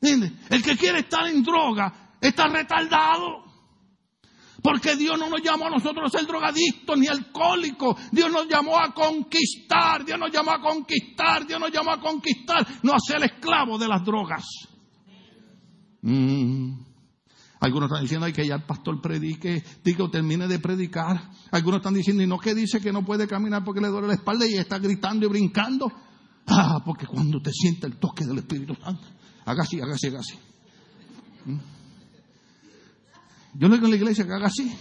¿Entiendes? 0.01 0.31
El 0.49 0.63
que 0.63 0.77
quiere 0.77 0.99
estar 0.99 1.27
en 1.27 1.43
droga 1.43 2.15
está 2.21 2.47
retardado. 2.47 3.43
Porque 4.61 4.95
Dios 4.95 5.17
no 5.17 5.27
nos 5.27 5.41
llamó 5.41 5.65
a 5.67 5.71
nosotros 5.71 6.13
a 6.13 6.17
ser 6.17 6.27
drogadictos 6.27 6.97
ni 6.97 7.07
alcohólicos. 7.07 7.97
Dios 8.11 8.31
nos 8.31 8.47
llamó 8.47 8.77
a 8.77 8.93
conquistar. 8.93 10.05
Dios 10.05 10.19
nos 10.19 10.31
llamó 10.31 10.51
a 10.51 10.61
conquistar. 10.61 11.47
Dios 11.47 11.59
nos 11.59 11.71
llamó 11.71 11.91
a 11.91 11.99
conquistar. 11.99 12.65
No 12.83 12.93
a 12.93 12.99
ser 12.99 13.23
esclavos 13.23 13.79
de 13.79 13.87
las 13.87 14.05
drogas. 14.05 14.45
Mm. 16.03 16.90
Algunos 17.62 17.89
están 17.89 18.01
diciendo 18.01 18.26
hay 18.26 18.34
que 18.34 18.45
ya 18.45 18.55
el 18.55 18.64
pastor 18.64 18.99
predique, 18.99 19.64
diga 19.84 20.03
o 20.03 20.09
termine 20.09 20.47
de 20.47 20.57
predicar. 20.57 21.30
Algunos 21.51 21.78
están 21.78 21.93
diciendo, 21.93 22.24
y 22.24 22.28
no 22.28 22.39
que 22.39 22.55
dice 22.55 22.82
que 22.82 22.91
no 22.91 23.05
puede 23.05 23.28
caminar 23.28 23.64
porque 23.64 23.80
le 23.80 23.88
duele 23.88 24.07
la 24.07 24.16
espalda 24.16 24.47
y 24.47 24.55
está 24.55 24.80
gritando 24.80 25.28
y 25.28 25.30
brincando. 25.30 25.91
Ah, 26.47 26.82
porque 26.84 27.05
cuando 27.05 27.39
te 27.39 27.51
sienta 27.51 27.86
el 27.86 27.97
toque 27.97 28.26
del 28.26 28.39
Espíritu 28.39 28.74
Santo, 28.74 29.03
haga 29.45 29.62
así, 29.62 29.80
haga 29.80 29.93
así, 29.93 30.07
haga 30.07 30.20
así. 30.22 30.34
¿Mm? 31.45 31.59
Yo 33.53 33.68
le 33.68 33.76
digo 33.76 33.86
en 33.86 33.91
la 33.91 33.97
iglesia 33.97 34.26
que 34.26 34.34
haga 34.34 34.47
así. 34.47 34.76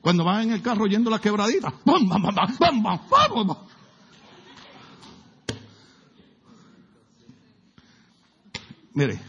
Cuando 0.00 0.24
van 0.24 0.42
en 0.42 0.52
el 0.52 0.62
carro 0.62 0.86
yendo 0.86 1.10
la 1.10 1.18
quebradita, 1.18 1.74
¡bam, 1.84 2.08
bam, 2.08 2.22
bam, 2.22 2.34
bam, 2.60 2.80
bam, 2.80 3.46
bam, 3.46 3.56
Mire, 8.96 9.20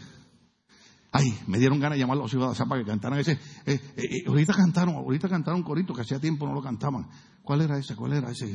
ay, 1.12 1.40
me 1.46 1.58
dieron 1.58 1.78
ganas 1.78 1.96
de 1.96 2.00
llamar 2.00 2.16
a 2.16 2.20
los 2.22 2.30
ciudadanos 2.30 2.58
para 2.66 2.80
que 2.80 2.86
cantaran 2.86 3.18
ese. 3.18 3.32
Eh, 3.32 3.38
eh, 3.66 3.80
eh, 3.96 4.24
ahorita 4.26 4.54
cantaron, 4.54 4.94
ahorita 4.94 5.28
cantaron 5.28 5.62
corito 5.62 5.92
que 5.92 6.00
hacía 6.00 6.18
tiempo 6.18 6.46
no 6.46 6.54
lo 6.54 6.62
cantaban. 6.62 7.06
¿Cuál 7.42 7.60
era 7.60 7.76
ese? 7.76 7.94
¿Cuál 7.94 8.14
era 8.14 8.30
ese? 8.30 8.50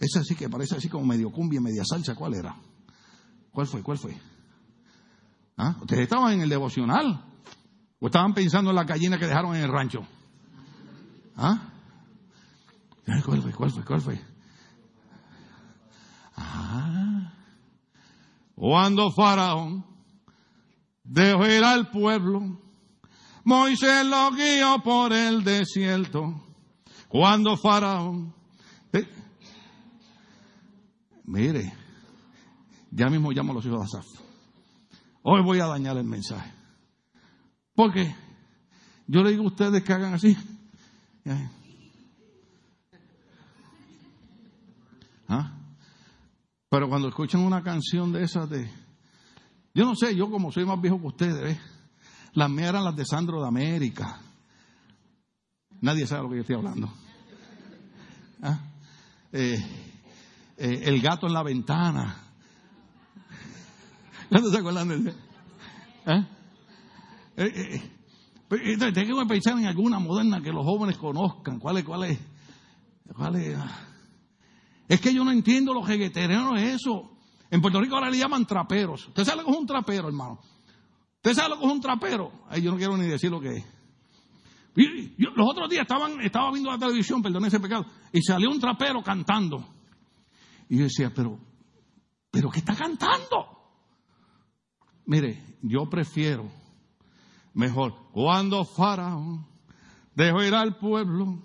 Ese 0.00 0.18
así 0.18 0.34
que 0.34 0.48
parece 0.48 0.74
así 0.74 0.88
como 0.88 1.04
medio 1.04 1.30
cumbia, 1.30 1.60
media 1.60 1.82
salsa. 1.84 2.14
¿Cuál 2.14 2.36
era? 2.36 2.56
¿Cuál 3.52 3.66
fue? 3.66 3.82
¿Cuál 3.82 3.98
fue? 3.98 4.16
¿Ah? 5.58 5.76
¿Ustedes 5.78 6.04
estaban 6.04 6.32
en 6.32 6.40
el 6.40 6.48
devocional? 6.48 7.22
¿O 8.00 8.06
estaban 8.06 8.32
pensando 8.32 8.70
en 8.70 8.76
la 8.76 8.84
gallina 8.84 9.18
que 9.18 9.26
dejaron 9.26 9.54
en 9.56 9.62
el 9.62 9.70
rancho? 9.70 10.06
¿Ah? 11.36 11.68
¿Cuál 13.04 13.42
fue? 13.42 13.52
¿Cuál 13.52 13.70
fue? 13.72 13.84
¿Cuál 13.84 14.00
fue? 14.00 14.20
Ah. 16.34 17.34
Cuando 18.54 19.10
Faraón 19.10 19.95
dejó 21.06 21.46
ir 21.46 21.64
al 21.64 21.90
pueblo, 21.90 22.60
Moisés 23.44 24.04
lo 24.04 24.32
guió 24.32 24.82
por 24.82 25.12
el 25.12 25.44
desierto. 25.44 26.42
Cuando 27.08 27.56
Faraón. 27.56 28.34
Mire, 31.24 31.72
ya 32.90 33.08
mismo 33.08 33.32
llamo 33.32 33.52
a 33.52 33.54
los 33.56 33.66
hijos 33.66 33.80
de 33.80 33.84
Asaf. 33.84 34.06
Hoy 35.22 35.42
voy 35.42 35.58
a 35.58 35.66
dañar 35.66 35.96
el 35.96 36.04
mensaje. 36.04 36.52
Porque 37.74 38.14
yo 39.06 39.22
le 39.22 39.30
digo 39.30 39.44
a 39.44 39.48
ustedes 39.48 39.82
que 39.82 39.92
hagan 39.92 40.14
así. 40.14 40.36
¿Ah? 45.28 45.52
Pero 46.68 46.88
cuando 46.88 47.08
escuchan 47.08 47.40
una 47.40 47.62
canción 47.62 48.12
de 48.12 48.24
esas 48.24 48.48
de... 48.48 48.85
Yo 49.76 49.84
no 49.84 49.94
sé, 49.94 50.16
yo 50.16 50.30
como 50.30 50.50
soy 50.50 50.64
más 50.64 50.80
viejo 50.80 50.98
que 50.98 51.06
ustedes, 51.06 51.58
las 52.32 52.48
mías 52.48 52.70
eran 52.70 52.82
las 52.82 52.96
de 52.96 53.04
Sandro 53.04 53.42
de 53.42 53.48
América. 53.48 54.22
Nadie 55.82 56.06
sabe 56.06 56.22
lo 56.22 56.30
que 56.30 56.36
yo 56.36 56.40
estoy 56.40 56.56
hablando. 56.56 56.90
¿Ah? 58.40 58.58
Eh, 59.32 59.62
eh, 60.56 60.80
el 60.82 61.02
gato 61.02 61.26
en 61.26 61.34
la 61.34 61.42
ventana. 61.42 62.22
¿Cuándo 64.30 64.50
se 64.50 64.56
acuerdan 64.56 64.88
de 64.88 65.10
eso? 65.10 65.18
¿Eh? 66.06 66.26
Eh, 67.36 68.92
tengo 68.94 69.20
que 69.20 69.26
pensar 69.26 69.58
en 69.58 69.66
alguna 69.66 69.98
moderna 69.98 70.40
que 70.40 70.52
los 70.52 70.64
jóvenes 70.64 70.96
conozcan. 70.96 71.58
¿Cuál 71.58 71.76
es? 71.76 71.84
¿Cuál 71.84 72.04
es? 72.04 72.18
¿Cuál 73.14 73.36
es? 73.36 73.58
Es 74.88 75.02
que 75.02 75.12
yo 75.12 75.22
no 75.22 75.32
entiendo 75.32 75.74
los 75.74 75.86
jegueteros 75.86 76.58
eso. 76.62 77.15
En 77.50 77.60
Puerto 77.60 77.80
Rico 77.80 77.94
ahora 77.94 78.10
le 78.10 78.18
llaman 78.18 78.46
traperos. 78.46 79.08
¿Usted 79.08 79.24
sabe 79.24 79.38
lo 79.38 79.44
que 79.46 79.52
es 79.52 79.58
un 79.58 79.66
trapero, 79.66 80.08
hermano? 80.08 80.40
¿Usted 81.16 81.34
sabe 81.34 81.50
lo 81.50 81.58
que 81.58 81.66
es 81.66 81.72
un 81.72 81.80
trapero? 81.80 82.32
Ay, 82.48 82.62
yo 82.62 82.70
no 82.70 82.76
quiero 82.76 82.96
ni 82.96 83.06
decir 83.06 83.30
lo 83.30 83.40
que 83.40 83.56
es. 83.56 83.64
los 84.74 85.50
otros 85.50 85.68
días 85.68 85.82
estaban, 85.82 86.20
estaba 86.20 86.50
viendo 86.50 86.70
la 86.70 86.78
televisión, 86.78 87.22
perdón 87.22 87.44
ese 87.44 87.60
pecado, 87.60 87.86
y 88.12 88.22
salió 88.22 88.50
un 88.50 88.60
trapero 88.60 89.02
cantando. 89.02 89.64
Y 90.68 90.78
yo 90.78 90.84
decía, 90.84 91.12
pero, 91.14 91.38
pero 92.30 92.50
¿qué 92.50 92.58
está 92.58 92.74
cantando? 92.74 93.56
Mire, 95.06 95.58
yo 95.62 95.88
prefiero 95.88 96.50
mejor 97.54 97.94
cuando 98.12 98.64
Faraón 98.64 99.46
dejó 100.14 100.42
ir 100.42 100.54
al 100.54 100.76
pueblo, 100.78 101.42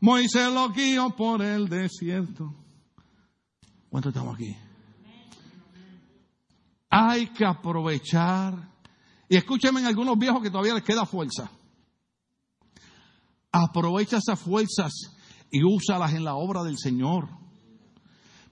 Moisés 0.00 0.52
lo 0.52 0.68
guió 0.68 1.10
por 1.10 1.42
el 1.42 1.68
desierto. 1.68 2.54
¿Cuánto 3.88 4.10
estamos 4.10 4.34
aquí? 4.34 4.56
Hay 6.96 7.26
que 7.26 7.44
aprovechar. 7.44 8.54
Y 9.28 9.36
escúchenme 9.36 9.80
en 9.80 9.86
algunos 9.86 10.16
viejos 10.16 10.40
que 10.40 10.50
todavía 10.50 10.74
les 10.74 10.84
queda 10.84 11.04
fuerza. 11.04 11.50
Aprovecha 13.50 14.18
esas 14.18 14.38
fuerzas 14.38 14.92
y 15.50 15.64
úsalas 15.64 16.12
en 16.14 16.22
la 16.22 16.36
obra 16.36 16.62
del 16.62 16.78
Señor. 16.78 17.28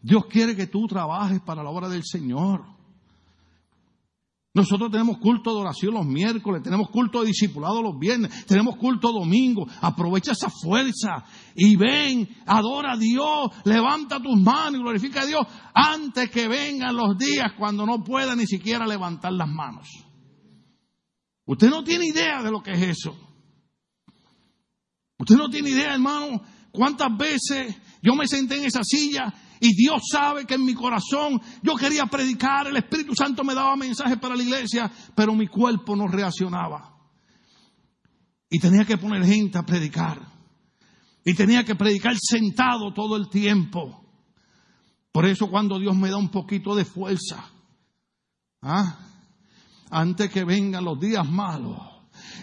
Dios 0.00 0.26
quiere 0.26 0.56
que 0.56 0.66
tú 0.66 0.88
trabajes 0.88 1.40
para 1.40 1.62
la 1.62 1.70
obra 1.70 1.88
del 1.88 2.02
Señor. 2.04 2.64
Nosotros 4.54 4.90
tenemos 4.90 5.16
culto 5.18 5.54
de 5.54 5.62
oración 5.62 5.94
los 5.94 6.04
miércoles, 6.04 6.62
tenemos 6.62 6.90
culto 6.90 7.22
de 7.22 7.28
discipulado 7.28 7.80
los 7.80 7.98
viernes, 7.98 8.44
tenemos 8.44 8.76
culto 8.76 9.10
domingo. 9.10 9.66
Aprovecha 9.80 10.32
esa 10.32 10.50
fuerza 10.50 11.24
y 11.56 11.74
ven, 11.76 12.28
adora 12.46 12.92
a 12.92 12.96
Dios, 12.98 13.50
levanta 13.64 14.20
tus 14.20 14.38
manos 14.38 14.74
y 14.74 14.82
glorifica 14.82 15.22
a 15.22 15.26
Dios 15.26 15.46
antes 15.72 16.30
que 16.30 16.48
vengan 16.48 16.94
los 16.94 17.16
días 17.16 17.52
cuando 17.56 17.86
no 17.86 18.04
pueda 18.04 18.36
ni 18.36 18.46
siquiera 18.46 18.86
levantar 18.86 19.32
las 19.32 19.48
manos. 19.48 19.88
Usted 21.46 21.70
no 21.70 21.82
tiene 21.82 22.08
idea 22.08 22.42
de 22.42 22.50
lo 22.50 22.62
que 22.62 22.72
es 22.72 22.98
eso. 22.98 23.16
Usted 25.18 25.36
no 25.36 25.48
tiene 25.48 25.70
idea, 25.70 25.94
hermano, 25.94 26.42
cuántas 26.72 27.16
veces 27.16 27.74
yo 28.02 28.14
me 28.14 28.26
senté 28.26 28.58
en 28.58 28.64
esa 28.64 28.82
silla 28.84 29.32
y 29.64 29.76
Dios 29.76 30.02
sabe 30.10 30.44
que 30.44 30.54
en 30.54 30.64
mi 30.64 30.74
corazón 30.74 31.40
yo 31.62 31.76
quería 31.76 32.06
predicar, 32.06 32.66
el 32.66 32.76
Espíritu 32.78 33.14
Santo 33.14 33.44
me 33.44 33.54
daba 33.54 33.76
mensajes 33.76 34.18
para 34.18 34.34
la 34.34 34.42
iglesia, 34.42 34.90
pero 35.14 35.36
mi 35.36 35.46
cuerpo 35.46 35.94
no 35.94 36.08
reaccionaba. 36.08 36.96
Y 38.50 38.58
tenía 38.58 38.84
que 38.84 38.98
poner 38.98 39.24
gente 39.24 39.56
a 39.56 39.62
predicar. 39.62 40.20
Y 41.24 41.34
tenía 41.34 41.62
que 41.62 41.76
predicar 41.76 42.16
sentado 42.18 42.92
todo 42.92 43.16
el 43.16 43.28
tiempo. 43.28 44.04
Por 45.12 45.26
eso 45.26 45.48
cuando 45.48 45.78
Dios 45.78 45.94
me 45.94 46.10
da 46.10 46.16
un 46.16 46.30
poquito 46.30 46.74
de 46.74 46.84
fuerza, 46.84 47.48
¿ah? 48.62 48.98
antes 49.90 50.28
que 50.28 50.42
vengan 50.42 50.84
los 50.84 50.98
días 50.98 51.24
malos, 51.30 51.78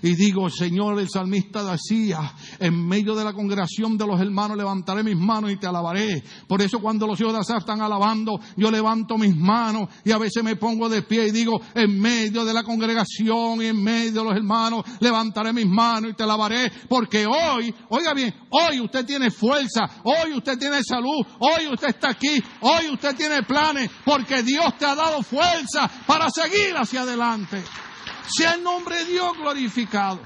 y 0.02 0.16
digo, 0.16 0.50
Señor, 0.50 1.00
el 1.00 1.10
salmista 1.10 1.64
decía, 1.64 2.34
en 2.60 2.88
medio 2.88 3.16
de 3.16 3.24
la 3.24 3.34
congregación 3.34 3.97
de 3.97 4.06
los 4.06 4.20
hermanos 4.20 4.58
levantaré 4.58 5.04
mis 5.04 5.18
manos 5.18 5.52
y 5.52 5.58
te 5.58 5.68
alabaré. 5.68 6.24
Por 6.47 6.62
eso 6.62 6.80
cuando 6.80 7.08
los 7.08 7.20
hijos 7.20 7.34
de 7.34 7.39
Asaf 7.39 7.60
están 7.60 7.82
alabando, 7.82 8.39
yo 8.56 8.72
levanto 8.72 9.18
mis 9.18 9.36
manos 9.36 9.89
y 10.04 10.12
a 10.12 10.18
veces 10.18 10.43
me 10.43 10.56
pongo 10.56 10.89
de 10.89 11.04
pie 11.04 11.28
y 11.28 11.32
digo, 11.32 11.60
en 11.74 12.00
medio 12.00 12.45
de 12.45 12.54
la 12.54 12.64
congregación 12.64 13.62
y 13.62 13.66
en 13.66 13.84
medio 13.84 14.24
de 14.24 14.24
los 14.24 14.36
hermanos, 14.36 14.86
levantaré 15.00 15.54
mis 15.54 15.68
manos 15.68 16.12
y 16.12 16.14
te 16.16 16.24
alabaré. 16.24 16.72
Porque 16.88 17.26
hoy, 17.26 17.74
oiga 17.89 18.14
bien, 18.14 18.34
hoy 18.50 18.80
usted 18.80 19.06
tiene 19.06 19.32
fuerza, 19.32 19.82
hoy 20.04 20.34
usted 20.34 20.58
tiene 20.58 20.84
salud, 20.84 21.26
hoy 21.39 21.68
usted 21.72 21.89
está 21.89 22.10
aquí, 22.12 22.41
hoy 22.62 22.89
usted 22.93 23.16
tiene 23.16 23.43
planes, 23.43 23.89
porque 24.06 24.43
Dios 24.43 24.78
te 24.78 24.86
ha 24.86 24.95
dado 24.95 25.22
fuerza 25.24 25.89
para 26.06 26.30
seguir 26.30 26.76
hacia 26.76 27.02
adelante. 27.02 27.64
Sea 28.30 28.54
el 28.54 28.64
nombre 28.64 28.98
de 28.98 29.06
Dios 29.06 29.38
glorificado. 29.38 30.20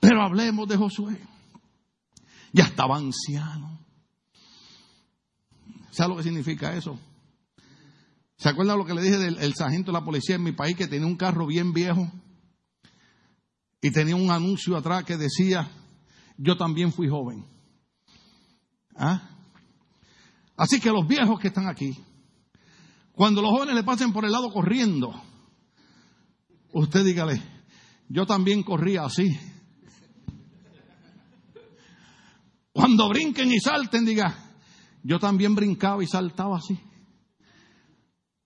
Pero 0.00 0.22
hablemos 0.22 0.68
de 0.68 0.76
Josué. 0.76 1.18
Ya 2.52 2.64
estaba 2.64 2.96
anciano. 2.96 3.78
¿Sabe 5.90 6.10
lo 6.10 6.16
que 6.16 6.24
significa 6.24 6.74
eso? 6.74 6.98
¿Se 8.36 8.48
acuerda 8.48 8.76
lo 8.76 8.84
que 8.84 8.94
le 8.94 9.02
dije 9.02 9.16
del 9.16 9.54
sargento 9.54 9.92
de 9.92 9.98
la 9.98 10.04
policía 10.04 10.34
en 10.34 10.42
mi 10.42 10.52
país 10.52 10.76
que 10.76 10.88
tenía 10.88 11.06
un 11.06 11.16
carro 11.16 11.46
bien 11.46 11.72
viejo? 11.72 12.10
Y 13.80 13.90
tenía 13.92 14.16
un 14.16 14.30
anuncio 14.30 14.76
atrás 14.76 15.04
que 15.04 15.16
decía, 15.16 15.70
yo 16.36 16.56
también 16.56 16.92
fui 16.92 17.08
joven. 17.08 17.46
¿Ah? 18.96 19.30
Así 20.56 20.80
que 20.80 20.90
los 20.90 21.06
viejos 21.06 21.38
que 21.38 21.48
están 21.48 21.68
aquí, 21.68 21.96
cuando 23.12 23.40
los 23.40 23.50
jóvenes 23.50 23.74
le 23.74 23.84
pasen 23.84 24.12
por 24.12 24.24
el 24.24 24.32
lado 24.32 24.52
corriendo, 24.52 25.14
Usted 26.74 27.04
dígale, 27.04 27.40
yo 28.08 28.26
también 28.26 28.64
corría 28.64 29.04
así. 29.04 29.38
Cuando 32.72 33.08
brinquen 33.08 33.52
y 33.52 33.60
salten, 33.60 34.04
diga, 34.04 34.36
yo 35.04 35.20
también 35.20 35.54
brincaba 35.54 36.02
y 36.02 36.08
saltaba 36.08 36.56
así. 36.56 36.76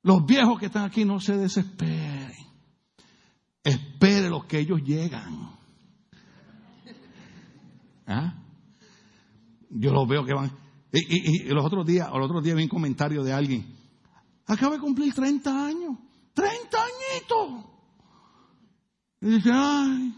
Los 0.02 0.26
viejos 0.26 0.60
que 0.60 0.66
están 0.66 0.84
aquí 0.84 1.06
no 1.06 1.20
se 1.20 1.38
desesperen. 1.38 2.32
Espere 3.64 4.28
los 4.28 4.44
que 4.44 4.58
ellos 4.58 4.82
llegan. 4.84 5.56
¿Ah? 8.06 8.34
Yo 9.70 9.90
los 9.90 10.06
veo 10.06 10.26
que 10.26 10.34
van. 10.34 10.52
Y, 10.92 11.44
los 11.44 11.64
otros 11.64 11.86
días, 11.86 12.08
los 12.12 12.26
otros 12.26 12.44
días 12.44 12.56
vi 12.56 12.64
un 12.64 12.68
comentario 12.68 13.22
de 13.22 13.32
alguien. 13.32 13.74
Acaba 14.46 14.74
de 14.74 14.80
cumplir 14.80 15.14
30 15.14 15.66
años. 15.66 15.96
30 16.34 16.78
añitos. 16.78 17.77
Y 19.20 19.26
dice, 19.26 19.50
ay, 19.52 20.14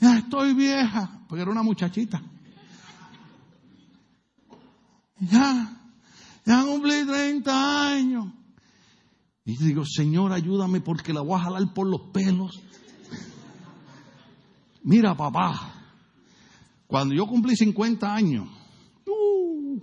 ya 0.00 0.18
estoy 0.18 0.54
vieja, 0.54 1.24
porque 1.28 1.42
era 1.42 1.50
una 1.50 1.62
muchachita. 1.62 2.22
Ya, 5.18 5.80
ya 6.44 6.62
cumplí 6.64 7.04
30 7.06 7.88
años. 7.88 8.26
Y 9.44 9.56
digo, 9.56 9.84
Señor, 9.84 10.32
ayúdame 10.32 10.80
porque 10.80 11.12
la 11.12 11.22
voy 11.22 11.40
a 11.40 11.44
jalar 11.44 11.72
por 11.72 11.86
los 11.86 12.10
pelos. 12.12 12.60
Mira, 14.82 15.16
papá, 15.16 15.72
cuando 16.86 17.14
yo 17.14 17.26
cumplí 17.26 17.56
50 17.56 18.14
años, 18.14 18.48
uh, 19.06 19.80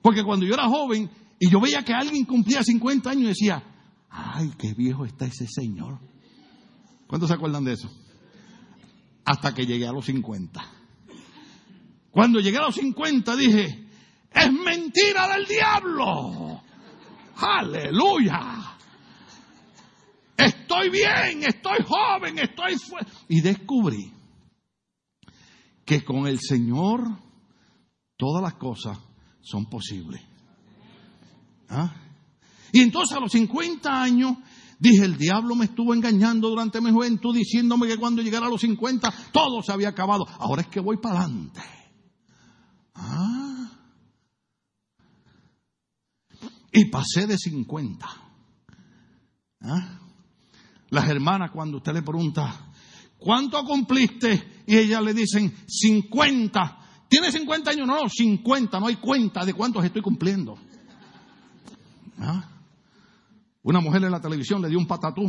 porque 0.00 0.22
cuando 0.22 0.46
yo 0.46 0.54
era 0.54 0.68
joven 0.68 1.10
y 1.38 1.50
yo 1.50 1.60
veía 1.60 1.82
que 1.82 1.92
alguien 1.92 2.24
cumplía 2.24 2.62
50 2.62 3.10
años, 3.10 3.28
decía, 3.28 3.62
ay, 4.36 4.52
qué 4.58 4.74
viejo 4.74 5.04
está 5.04 5.24
ese 5.24 5.46
señor. 5.48 5.98
¿Cuántos 7.06 7.28
se 7.28 7.34
acuerdan 7.34 7.64
de 7.64 7.72
eso? 7.72 7.90
Hasta 9.24 9.54
que 9.54 9.64
llegué 9.64 9.86
a 9.86 9.92
los 9.92 10.04
50. 10.04 10.62
Cuando 12.10 12.40
llegué 12.40 12.58
a 12.58 12.62
los 12.62 12.74
50 12.74 13.36
dije, 13.36 13.88
es 14.30 14.52
mentira 14.52 15.28
del 15.34 15.46
diablo. 15.46 16.62
Aleluya. 17.36 18.76
Estoy 20.36 20.90
bien, 20.90 21.42
estoy 21.42 21.78
joven, 21.86 22.38
estoy 22.38 22.76
fuerte. 22.76 23.12
Y 23.28 23.40
descubrí 23.40 24.12
que 25.84 26.04
con 26.04 26.26
el 26.26 26.40
Señor 26.40 27.00
todas 28.16 28.42
las 28.42 28.54
cosas 28.54 28.98
son 29.40 29.66
posibles. 29.66 30.20
¿Ah? 31.68 32.05
Y 32.72 32.80
entonces 32.80 33.16
a 33.16 33.20
los 33.20 33.32
50 33.32 34.02
años 34.02 34.38
dije, 34.78 35.04
el 35.04 35.16
diablo 35.16 35.54
me 35.54 35.66
estuvo 35.66 35.94
engañando 35.94 36.48
durante 36.48 36.80
mi 36.80 36.90
juventud 36.90 37.34
diciéndome 37.34 37.86
que 37.86 37.96
cuando 37.96 38.22
llegara 38.22 38.46
a 38.46 38.50
los 38.50 38.60
50 38.60 39.12
todo 39.32 39.62
se 39.62 39.72
había 39.72 39.88
acabado. 39.88 40.26
Ahora 40.38 40.62
es 40.62 40.68
que 40.68 40.80
voy 40.80 40.98
para 40.98 41.20
adelante. 41.20 41.60
Ah. 42.94 43.70
Y 46.72 46.84
pasé 46.86 47.26
de 47.26 47.38
50. 47.38 48.06
¿Ah? 49.62 49.98
Las 50.90 51.08
hermanas 51.08 51.50
cuando 51.50 51.78
usted 51.78 51.94
le 51.94 52.02
pregunta, 52.02 52.70
¿cuánto 53.18 53.62
cumpliste? 53.64 54.62
Y 54.66 54.76
ellas 54.76 55.02
le 55.02 55.14
dicen, 55.14 55.54
50. 55.66 56.78
¿Tiene 57.08 57.32
50 57.32 57.70
años? 57.70 57.86
No, 57.86 58.02
no, 58.02 58.08
50. 58.08 58.78
No 58.78 58.86
hay 58.86 58.96
cuenta 58.96 59.44
de 59.44 59.54
cuántos 59.54 59.84
estoy 59.84 60.02
cumpliendo. 60.02 60.58
¿Ah? 62.18 62.55
Una 63.66 63.80
mujer 63.80 64.04
en 64.04 64.12
la 64.12 64.20
televisión 64.20 64.62
le 64.62 64.68
dio 64.68 64.78
un 64.78 64.86
patatú. 64.86 65.28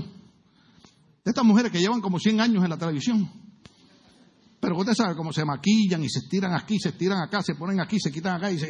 Estas 1.25 1.43
mujeres 1.43 1.71
que 1.71 1.79
llevan 1.79 2.01
como 2.01 2.19
100 2.19 2.39
años 2.39 2.63
en 2.63 2.69
la 2.69 2.77
televisión. 2.77 3.27
Pero 4.59 4.77
usted 4.77 4.93
sabe 4.93 5.15
cómo 5.15 5.33
se 5.33 5.43
maquillan 5.43 6.03
y 6.03 6.09
se 6.09 6.19
estiran 6.19 6.53
aquí, 6.53 6.77
se 6.77 6.89
estiran 6.89 7.19
acá, 7.19 7.41
se 7.41 7.55
ponen 7.55 7.79
aquí, 7.79 7.99
se 7.99 8.11
quitan 8.11 8.35
acá 8.35 8.51
y 8.51 8.59
se... 8.59 8.69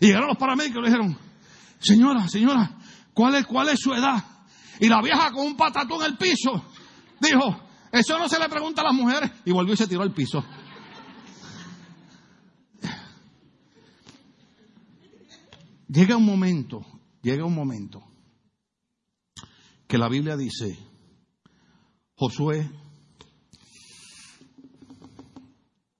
Y 0.00 0.06
llegaron 0.06 0.28
los 0.28 0.38
paramédicos 0.38 0.78
y 0.78 0.80
le 0.80 0.88
dijeron, 0.88 1.18
señora, 1.78 2.26
señora, 2.26 2.78
¿cuál 3.12 3.34
es, 3.34 3.44
cuál 3.44 3.68
es 3.68 3.78
su 3.78 3.92
edad? 3.92 4.24
Y 4.80 4.88
la 4.88 5.02
vieja 5.02 5.30
con 5.30 5.48
un 5.48 5.54
patatú 5.54 6.00
en 6.00 6.12
el 6.12 6.16
piso 6.16 6.64
dijo, 7.20 7.60
eso 7.92 8.18
no 8.18 8.30
se 8.30 8.38
le 8.38 8.48
pregunta 8.48 8.80
a 8.80 8.84
las 8.84 8.94
mujeres. 8.94 9.30
Y 9.44 9.52
volvió 9.52 9.74
y 9.74 9.76
se 9.76 9.86
tiró 9.86 10.00
al 10.00 10.14
piso. 10.14 10.42
Llega 15.86 16.16
un 16.16 16.24
momento, 16.24 16.80
llega 17.20 17.44
un 17.44 17.54
momento 17.54 18.02
que 19.92 19.98
la 19.98 20.08
Biblia 20.08 20.38
dice, 20.38 20.78
Josué, 22.14 22.66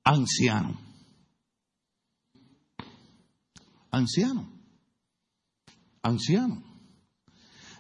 anciano, 0.03 0.81
anciano, 3.91 4.49
anciano. 6.01 6.63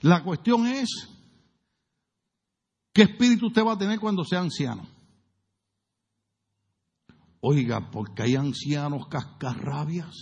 La 0.03 0.23
cuestión 0.23 0.67
es, 0.67 0.91
¿qué 2.93 3.05
espíritu 3.05 3.47
usted 3.47 3.65
va 3.65 3.73
a 3.73 3.79
tener 3.79 3.99
cuando 3.99 4.23
sea 4.23 4.41
anciano? 4.41 4.87
Oiga, 7.41 7.91
porque 7.91 8.25
hay 8.25 8.37
ancianos 8.37 9.09
cascarrabias. 9.09 10.15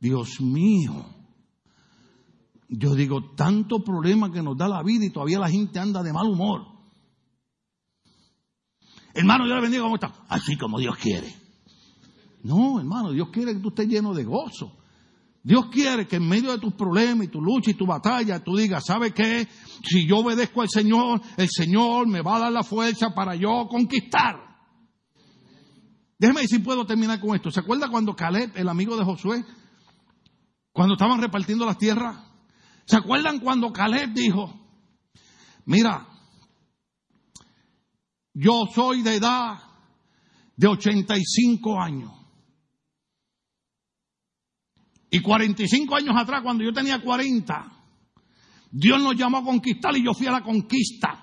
Dios 0.00 0.40
mío. 0.40 1.11
Yo 2.74 2.94
digo, 2.94 3.34
tanto 3.36 3.84
problema 3.84 4.32
que 4.32 4.42
nos 4.42 4.56
da 4.56 4.66
la 4.66 4.82
vida 4.82 5.04
y 5.04 5.10
todavía 5.10 5.38
la 5.38 5.50
gente 5.50 5.78
anda 5.78 6.02
de 6.02 6.10
mal 6.10 6.26
humor. 6.26 6.62
Hermano, 9.12 9.46
yo 9.46 9.54
le 9.54 9.60
bendiga, 9.60 9.82
¿cómo 9.82 9.96
está? 9.96 10.24
Así 10.26 10.56
como 10.56 10.78
Dios 10.78 10.96
quiere. 10.96 11.34
No, 12.42 12.80
hermano, 12.80 13.12
Dios 13.12 13.28
quiere 13.30 13.52
que 13.52 13.60
tú 13.60 13.68
estés 13.68 13.88
lleno 13.88 14.14
de 14.14 14.24
gozo. 14.24 14.74
Dios 15.42 15.66
quiere 15.66 16.08
que 16.08 16.16
en 16.16 16.26
medio 16.26 16.50
de 16.50 16.58
tus 16.58 16.72
problemas 16.72 17.26
y 17.26 17.30
tu 17.30 17.42
lucha 17.42 17.72
y 17.72 17.74
tu 17.74 17.84
batalla, 17.84 18.42
tú 18.42 18.56
digas, 18.56 18.86
¿sabe 18.86 19.12
qué? 19.12 19.46
Si 19.84 20.06
yo 20.08 20.20
obedezco 20.20 20.62
al 20.62 20.70
Señor, 20.70 21.20
el 21.36 21.48
Señor 21.50 22.06
me 22.06 22.22
va 22.22 22.36
a 22.36 22.40
dar 22.40 22.52
la 22.52 22.62
fuerza 22.62 23.10
para 23.14 23.34
yo 23.34 23.66
conquistar. 23.68 24.36
Déjeme 26.18 26.46
si 26.46 26.60
puedo 26.60 26.86
terminar 26.86 27.20
con 27.20 27.36
esto. 27.36 27.50
¿Se 27.50 27.60
acuerda 27.60 27.90
cuando 27.90 28.16
Caleb, 28.16 28.52
el 28.54 28.68
amigo 28.70 28.96
de 28.96 29.04
Josué, 29.04 29.44
cuando 30.72 30.94
estaban 30.94 31.20
repartiendo 31.20 31.66
las 31.66 31.76
tierras? 31.76 32.31
¿Se 32.86 32.96
acuerdan 32.96 33.38
cuando 33.38 33.72
Caleb 33.72 34.12
dijo, 34.12 34.52
mira, 35.66 36.06
yo 38.34 38.64
soy 38.74 39.02
de 39.02 39.16
edad 39.16 39.58
de 40.56 40.66
85 40.66 41.80
años? 41.80 42.12
Y 45.10 45.20
45 45.20 45.94
años 45.94 46.14
atrás, 46.16 46.40
cuando 46.42 46.64
yo 46.64 46.72
tenía 46.72 47.00
40, 47.00 47.72
Dios 48.70 49.02
nos 49.02 49.14
llamó 49.14 49.38
a 49.38 49.44
conquistar 49.44 49.94
y 49.96 50.04
yo 50.04 50.14
fui 50.14 50.26
a 50.26 50.32
la 50.32 50.42
conquista. 50.42 51.22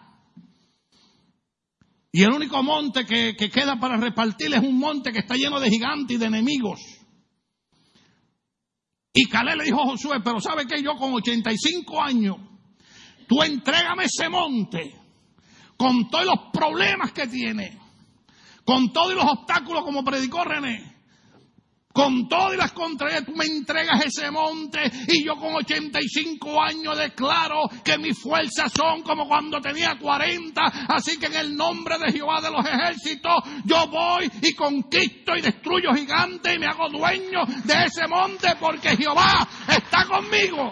Y 2.11 2.23
el 2.23 2.31
único 2.31 2.61
monte 2.61 3.05
que, 3.05 3.35
que, 3.35 3.49
queda 3.49 3.79
para 3.79 3.97
repartir 3.97 4.53
es 4.53 4.61
un 4.63 4.77
monte 4.77 5.11
que 5.11 5.19
está 5.19 5.35
lleno 5.35 5.59
de 5.59 5.69
gigantes 5.69 6.15
y 6.15 6.19
de 6.19 6.25
enemigos. 6.25 6.79
Y 9.13 9.25
Calé 9.27 9.55
le 9.55 9.65
dijo 9.65 9.81
a 9.81 9.85
Josué, 9.85 10.19
pero 10.23 10.39
¿sabe 10.39 10.65
que 10.65 10.81
Yo 10.83 10.95
con 10.95 11.13
85 11.13 12.01
años, 12.01 12.37
tú 13.27 13.41
entrégame 13.41 14.05
ese 14.05 14.29
monte 14.29 14.95
con 15.77 16.09
todos 16.09 16.25
los 16.25 16.39
problemas 16.51 17.11
que 17.11 17.27
tiene, 17.27 17.79
con 18.65 18.91
todos 18.91 19.13
los 19.13 19.25
obstáculos 19.25 19.83
como 19.83 20.03
predicó 20.03 20.43
René 20.43 20.98
con 21.91 22.27
todas 22.27 22.55
las 22.55 22.71
contrarias, 22.71 23.25
tú 23.25 23.35
me 23.35 23.45
entregas 23.45 24.05
ese 24.05 24.29
monte 24.29 24.79
y 25.07 25.25
yo 25.25 25.35
con 25.37 25.55
85 25.55 26.61
años 26.61 26.97
declaro 26.97 27.67
que 27.83 27.97
mis 27.97 28.17
fuerzas 28.17 28.71
son 28.71 29.01
como 29.01 29.27
cuando 29.27 29.59
tenía 29.59 29.97
40. 29.97 30.61
Así 30.87 31.17
que 31.17 31.25
en 31.25 31.35
el 31.35 31.55
nombre 31.55 31.97
de 31.97 32.11
Jehová 32.11 32.41
de 32.41 32.51
los 32.51 32.63
ejércitos, 32.63 33.43
yo 33.65 33.87
voy 33.87 34.31
y 34.41 34.53
conquisto 34.53 35.35
y 35.35 35.41
destruyo 35.41 35.93
gigantes 35.95 36.55
y 36.55 36.59
me 36.59 36.67
hago 36.67 36.89
dueño 36.89 37.45
de 37.63 37.85
ese 37.85 38.07
monte 38.07 38.49
porque 38.59 38.95
Jehová 38.95 39.47
está 39.67 40.05
conmigo. 40.05 40.71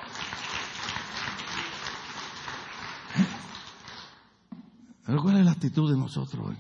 Pero 5.04 5.22
¿cuál 5.24 5.38
es 5.38 5.46
la 5.46 5.52
actitud 5.52 5.90
de 5.90 5.98
nosotros 5.98 6.48
hoy? 6.48 6.58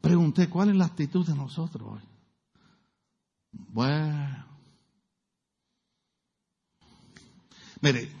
Pregunté, 0.00 0.48
¿cuál 0.48 0.70
es 0.70 0.76
la 0.76 0.84
actitud 0.84 1.26
de 1.26 1.34
nosotros 1.34 1.88
hoy? 1.94 2.09
Bueno. 3.68 4.46
Mire, 7.80 8.12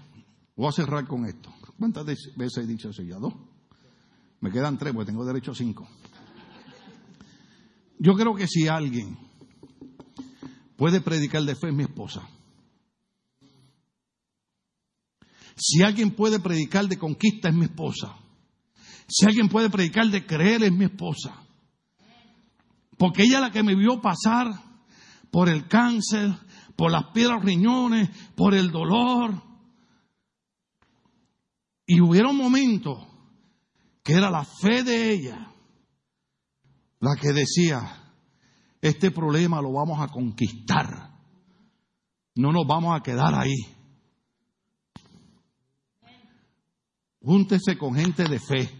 voy 0.56 0.68
a 0.68 0.72
cerrar 0.72 1.06
con 1.06 1.26
esto. 1.26 1.52
¿Cuántas 1.78 2.04
veces 2.04 2.58
he 2.58 2.66
dicho 2.66 2.90
eso 2.90 3.02
ya? 3.02 3.16
Dos. 3.16 3.34
Me 4.40 4.50
quedan 4.50 4.78
tres, 4.78 4.92
porque 4.92 5.10
tengo 5.10 5.24
derecho 5.24 5.52
a 5.52 5.54
cinco. 5.54 5.88
Yo 7.98 8.14
creo 8.14 8.34
que 8.34 8.46
si 8.46 8.68
alguien 8.68 9.18
puede 10.76 11.02
predicar 11.02 11.42
de 11.42 11.54
fe 11.54 11.68
es 11.68 11.74
mi 11.74 11.82
esposa. 11.82 12.26
Si 15.56 15.82
alguien 15.82 16.12
puede 16.12 16.40
predicar 16.40 16.88
de 16.88 16.98
conquista 16.98 17.50
es 17.50 17.54
mi 17.54 17.64
esposa. 17.64 18.16
Si 19.06 19.26
alguien 19.26 19.50
puede 19.50 19.68
predicar 19.68 20.06
de 20.06 20.24
creer 20.24 20.62
es 20.62 20.72
mi 20.72 20.86
esposa. 20.86 21.34
Porque 22.96 23.24
ella 23.24 23.36
es 23.36 23.40
la 23.42 23.52
que 23.52 23.62
me 23.62 23.74
vio 23.74 24.00
pasar 24.00 24.69
por 25.30 25.48
el 25.48 25.68
cáncer, 25.68 26.30
por 26.76 26.90
las 26.90 27.12
piedras 27.12 27.44
riñones, 27.44 28.10
por 28.34 28.54
el 28.54 28.70
dolor. 28.70 29.42
Y 31.86 32.00
hubiera 32.00 32.28
un 32.28 32.36
momento 32.36 33.06
que 34.02 34.14
era 34.14 34.30
la 34.30 34.44
fe 34.44 34.82
de 34.82 35.12
ella 35.12 35.50
la 37.00 37.16
que 37.16 37.32
decía, 37.32 38.12
este 38.80 39.10
problema 39.10 39.60
lo 39.60 39.72
vamos 39.72 40.00
a 40.00 40.08
conquistar. 40.08 41.10
No 42.34 42.52
nos 42.52 42.66
vamos 42.66 42.98
a 42.98 43.02
quedar 43.02 43.34
ahí. 43.34 43.56
Júntese 47.22 47.76
con 47.76 47.94
gente 47.94 48.24
de 48.24 48.38
fe. 48.38 48.79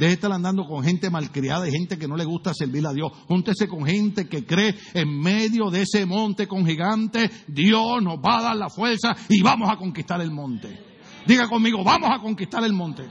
Deje 0.00 0.12
de 0.12 0.14
estar 0.14 0.32
andando 0.32 0.64
con 0.64 0.82
gente 0.82 1.10
malcriada 1.10 1.68
y 1.68 1.72
gente 1.72 1.98
que 1.98 2.08
no 2.08 2.16
le 2.16 2.24
gusta 2.24 2.54
servir 2.54 2.86
a 2.86 2.92
Dios. 2.94 3.12
Júntese 3.28 3.68
con 3.68 3.84
gente 3.84 4.30
que 4.30 4.46
cree 4.46 4.74
en 4.94 5.20
medio 5.20 5.68
de 5.68 5.82
ese 5.82 6.06
monte 6.06 6.48
con 6.48 6.64
gigantes. 6.64 7.44
Dios 7.46 8.02
nos 8.02 8.16
va 8.16 8.38
a 8.38 8.42
dar 8.44 8.56
la 8.56 8.70
fuerza 8.70 9.14
y 9.28 9.42
vamos 9.42 9.68
a 9.70 9.76
conquistar 9.76 10.18
el 10.22 10.30
monte. 10.30 11.02
Diga 11.26 11.46
conmigo, 11.50 11.84
vamos 11.84 12.08
a 12.10 12.18
conquistar 12.18 12.64
el 12.64 12.72
monte. 12.72 13.06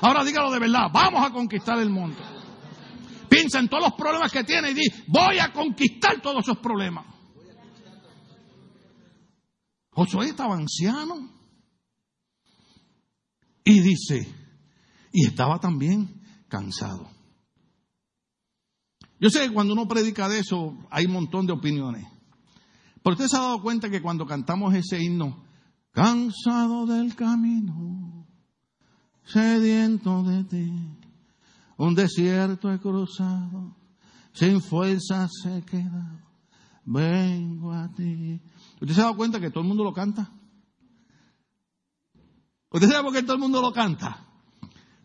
Ahora 0.00 0.24
dígalo 0.24 0.50
de 0.50 0.58
verdad, 0.58 0.86
vamos 0.90 1.22
a 1.22 1.30
conquistar 1.30 1.78
el 1.80 1.90
monte. 1.90 2.22
Piensa 3.28 3.58
en 3.58 3.68
todos 3.68 3.82
los 3.82 3.92
problemas 3.92 4.32
que 4.32 4.42
tiene 4.42 4.70
y 4.70 4.74
di, 4.74 4.88
voy 5.08 5.38
a 5.38 5.52
conquistar 5.52 6.22
todos 6.22 6.44
esos 6.44 6.56
problemas. 6.56 7.04
Josué 9.90 10.28
estaba 10.28 10.54
anciano 10.54 11.30
y 13.64 13.80
dice, 13.80 14.34
y 15.12 15.26
estaba 15.26 15.60
también 15.60 16.21
cansado. 16.52 17.08
Yo 19.18 19.30
sé 19.30 19.40
que 19.40 19.54
cuando 19.54 19.72
uno 19.72 19.88
predica 19.88 20.28
de 20.28 20.40
eso 20.40 20.76
hay 20.90 21.06
un 21.06 21.12
montón 21.12 21.46
de 21.46 21.54
opiniones. 21.54 22.06
Pero 23.02 23.14
usted 23.14 23.26
se 23.26 23.36
ha 23.38 23.40
dado 23.40 23.62
cuenta 23.62 23.88
que 23.88 24.02
cuando 24.02 24.26
cantamos 24.26 24.74
ese 24.74 25.02
himno, 25.02 25.42
cansado 25.92 26.84
del 26.84 27.14
camino, 27.16 28.26
sediento 29.24 30.22
de 30.24 30.44
ti, 30.44 30.72
un 31.78 31.94
desierto 31.94 32.70
he 32.70 32.78
cruzado, 32.78 33.74
sin 34.34 34.60
fuerzas 34.60 35.30
he 35.46 35.62
quedado, 35.62 36.20
vengo 36.84 37.72
a 37.72 37.90
ti. 37.94 38.42
¿Usted 38.78 38.94
se 38.94 39.00
ha 39.00 39.04
dado 39.04 39.16
cuenta 39.16 39.40
que 39.40 39.48
todo 39.48 39.62
el 39.62 39.68
mundo 39.68 39.84
lo 39.84 39.94
canta? 39.94 40.30
¿Usted 42.68 42.90
sabe 42.90 43.04
por 43.04 43.12
qué 43.14 43.22
todo 43.22 43.34
el 43.34 43.40
mundo 43.40 43.62
lo 43.62 43.72
canta? 43.72 44.31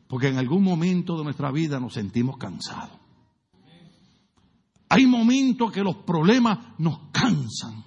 Porque 0.08 0.30
en 0.30 0.38
algún 0.38 0.64
momento 0.64 1.18
de 1.18 1.24
nuestra 1.24 1.52
vida 1.52 1.80
nos 1.80 1.94
sentimos 1.94 2.38
cansados. 2.38 2.98
Hay 4.90 5.06
momentos 5.06 5.72
que 5.72 5.84
los 5.84 5.98
problemas 5.98 6.60
nos 6.78 7.12
cansan. 7.12 7.84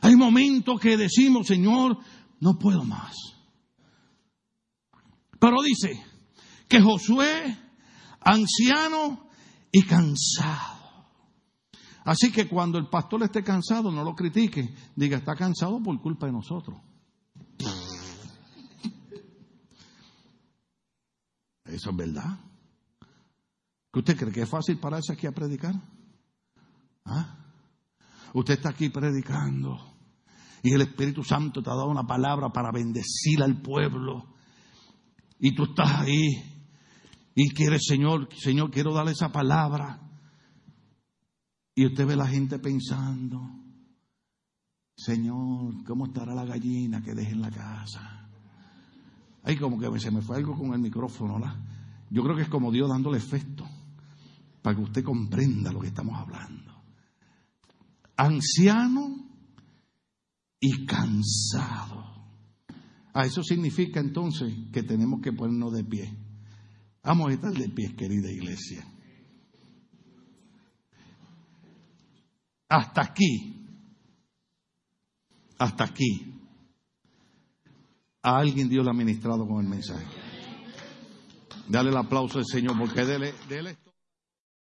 Hay 0.00 0.16
momentos 0.16 0.80
que 0.80 0.96
decimos, 0.96 1.46
Señor, 1.46 1.98
no 2.40 2.58
puedo 2.58 2.84
más. 2.84 3.14
Pero 5.38 5.62
dice 5.62 6.02
que 6.68 6.80
Josué, 6.80 7.58
anciano 8.20 9.28
y 9.70 9.82
cansado. 9.82 10.74
Así 12.04 12.30
que 12.30 12.48
cuando 12.48 12.76
el 12.78 12.88
pastor 12.88 13.22
esté 13.22 13.42
cansado, 13.42 13.90
no 13.90 14.04
lo 14.04 14.14
critique. 14.14 14.74
Diga, 14.94 15.16
está 15.16 15.34
cansado 15.34 15.82
por 15.82 16.00
culpa 16.00 16.26
de 16.26 16.32
nosotros. 16.32 16.78
Eso 21.74 21.90
es 21.90 21.96
verdad. 21.96 22.38
¿Que 23.92 23.98
usted 23.98 24.16
cree 24.16 24.32
que 24.32 24.42
es 24.42 24.48
fácil 24.48 24.78
pararse 24.78 25.12
aquí 25.12 25.26
a 25.26 25.32
predicar? 25.32 25.74
¿Ah? 27.04 27.38
Usted 28.32 28.54
está 28.54 28.70
aquí 28.70 28.88
predicando 28.88 29.94
y 30.62 30.72
el 30.72 30.80
Espíritu 30.80 31.22
Santo 31.22 31.62
te 31.62 31.70
ha 31.70 31.74
dado 31.74 31.90
una 31.90 32.06
palabra 32.06 32.48
para 32.48 32.72
bendecir 32.72 33.42
al 33.42 33.60
pueblo. 33.60 34.34
Y 35.38 35.54
tú 35.54 35.64
estás 35.64 36.00
ahí 36.00 36.54
y 37.34 37.50
quieres, 37.50 37.82
Señor, 37.86 38.28
Señor, 38.34 38.70
quiero 38.70 38.94
darle 38.94 39.12
esa 39.12 39.30
palabra. 39.30 40.00
Y 41.74 41.86
usted 41.86 42.06
ve 42.06 42.16
la 42.16 42.28
gente 42.28 42.58
pensando, 42.60 43.42
Señor, 44.96 45.84
¿cómo 45.84 46.06
estará 46.06 46.34
la 46.34 46.44
gallina 46.44 47.02
que 47.02 47.14
deje 47.14 47.32
en 47.32 47.42
la 47.42 47.50
casa? 47.50 48.13
Ay, 49.44 49.56
como 49.58 49.78
que 49.78 50.00
se 50.00 50.10
me 50.10 50.22
fue 50.22 50.38
algo 50.38 50.56
con 50.56 50.72
el 50.72 50.80
micrófono, 50.80 51.38
¿la? 51.38 51.54
Yo 52.10 52.22
creo 52.22 52.34
que 52.34 52.42
es 52.42 52.48
como 52.48 52.72
Dios 52.72 52.88
dándole 52.88 53.18
efecto 53.18 53.68
para 54.62 54.74
que 54.74 54.82
usted 54.82 55.04
comprenda 55.04 55.70
lo 55.70 55.80
que 55.80 55.88
estamos 55.88 56.18
hablando. 56.18 56.72
Anciano 58.16 59.28
y 60.58 60.86
cansado. 60.86 62.04
Ah, 63.12 63.26
eso 63.26 63.42
significa 63.42 64.00
entonces 64.00 64.52
que 64.72 64.82
tenemos 64.82 65.20
que 65.20 65.32
ponernos 65.32 65.72
de 65.74 65.84
pie. 65.84 66.16
Vamos 67.02 67.28
a 67.28 67.34
estar 67.34 67.52
de 67.52 67.68
pie, 67.68 67.94
querida 67.94 68.30
iglesia. 68.30 68.86
Hasta 72.68 73.02
aquí. 73.02 73.66
Hasta 75.58 75.84
aquí 75.84 76.33
a 78.24 78.38
alguien 78.38 78.70
Dios 78.70 78.84
le 78.84 78.90
ha 78.90 78.94
ministrado 78.94 79.46
con 79.46 79.62
el 79.62 79.68
mensaje. 79.68 80.04
Dale 81.68 81.90
el 81.90 81.96
aplauso 81.96 82.38
al 82.38 82.46
Señor 82.46 82.76
porque 82.78 83.04
dele, 83.04 83.34
dele. 83.48 83.76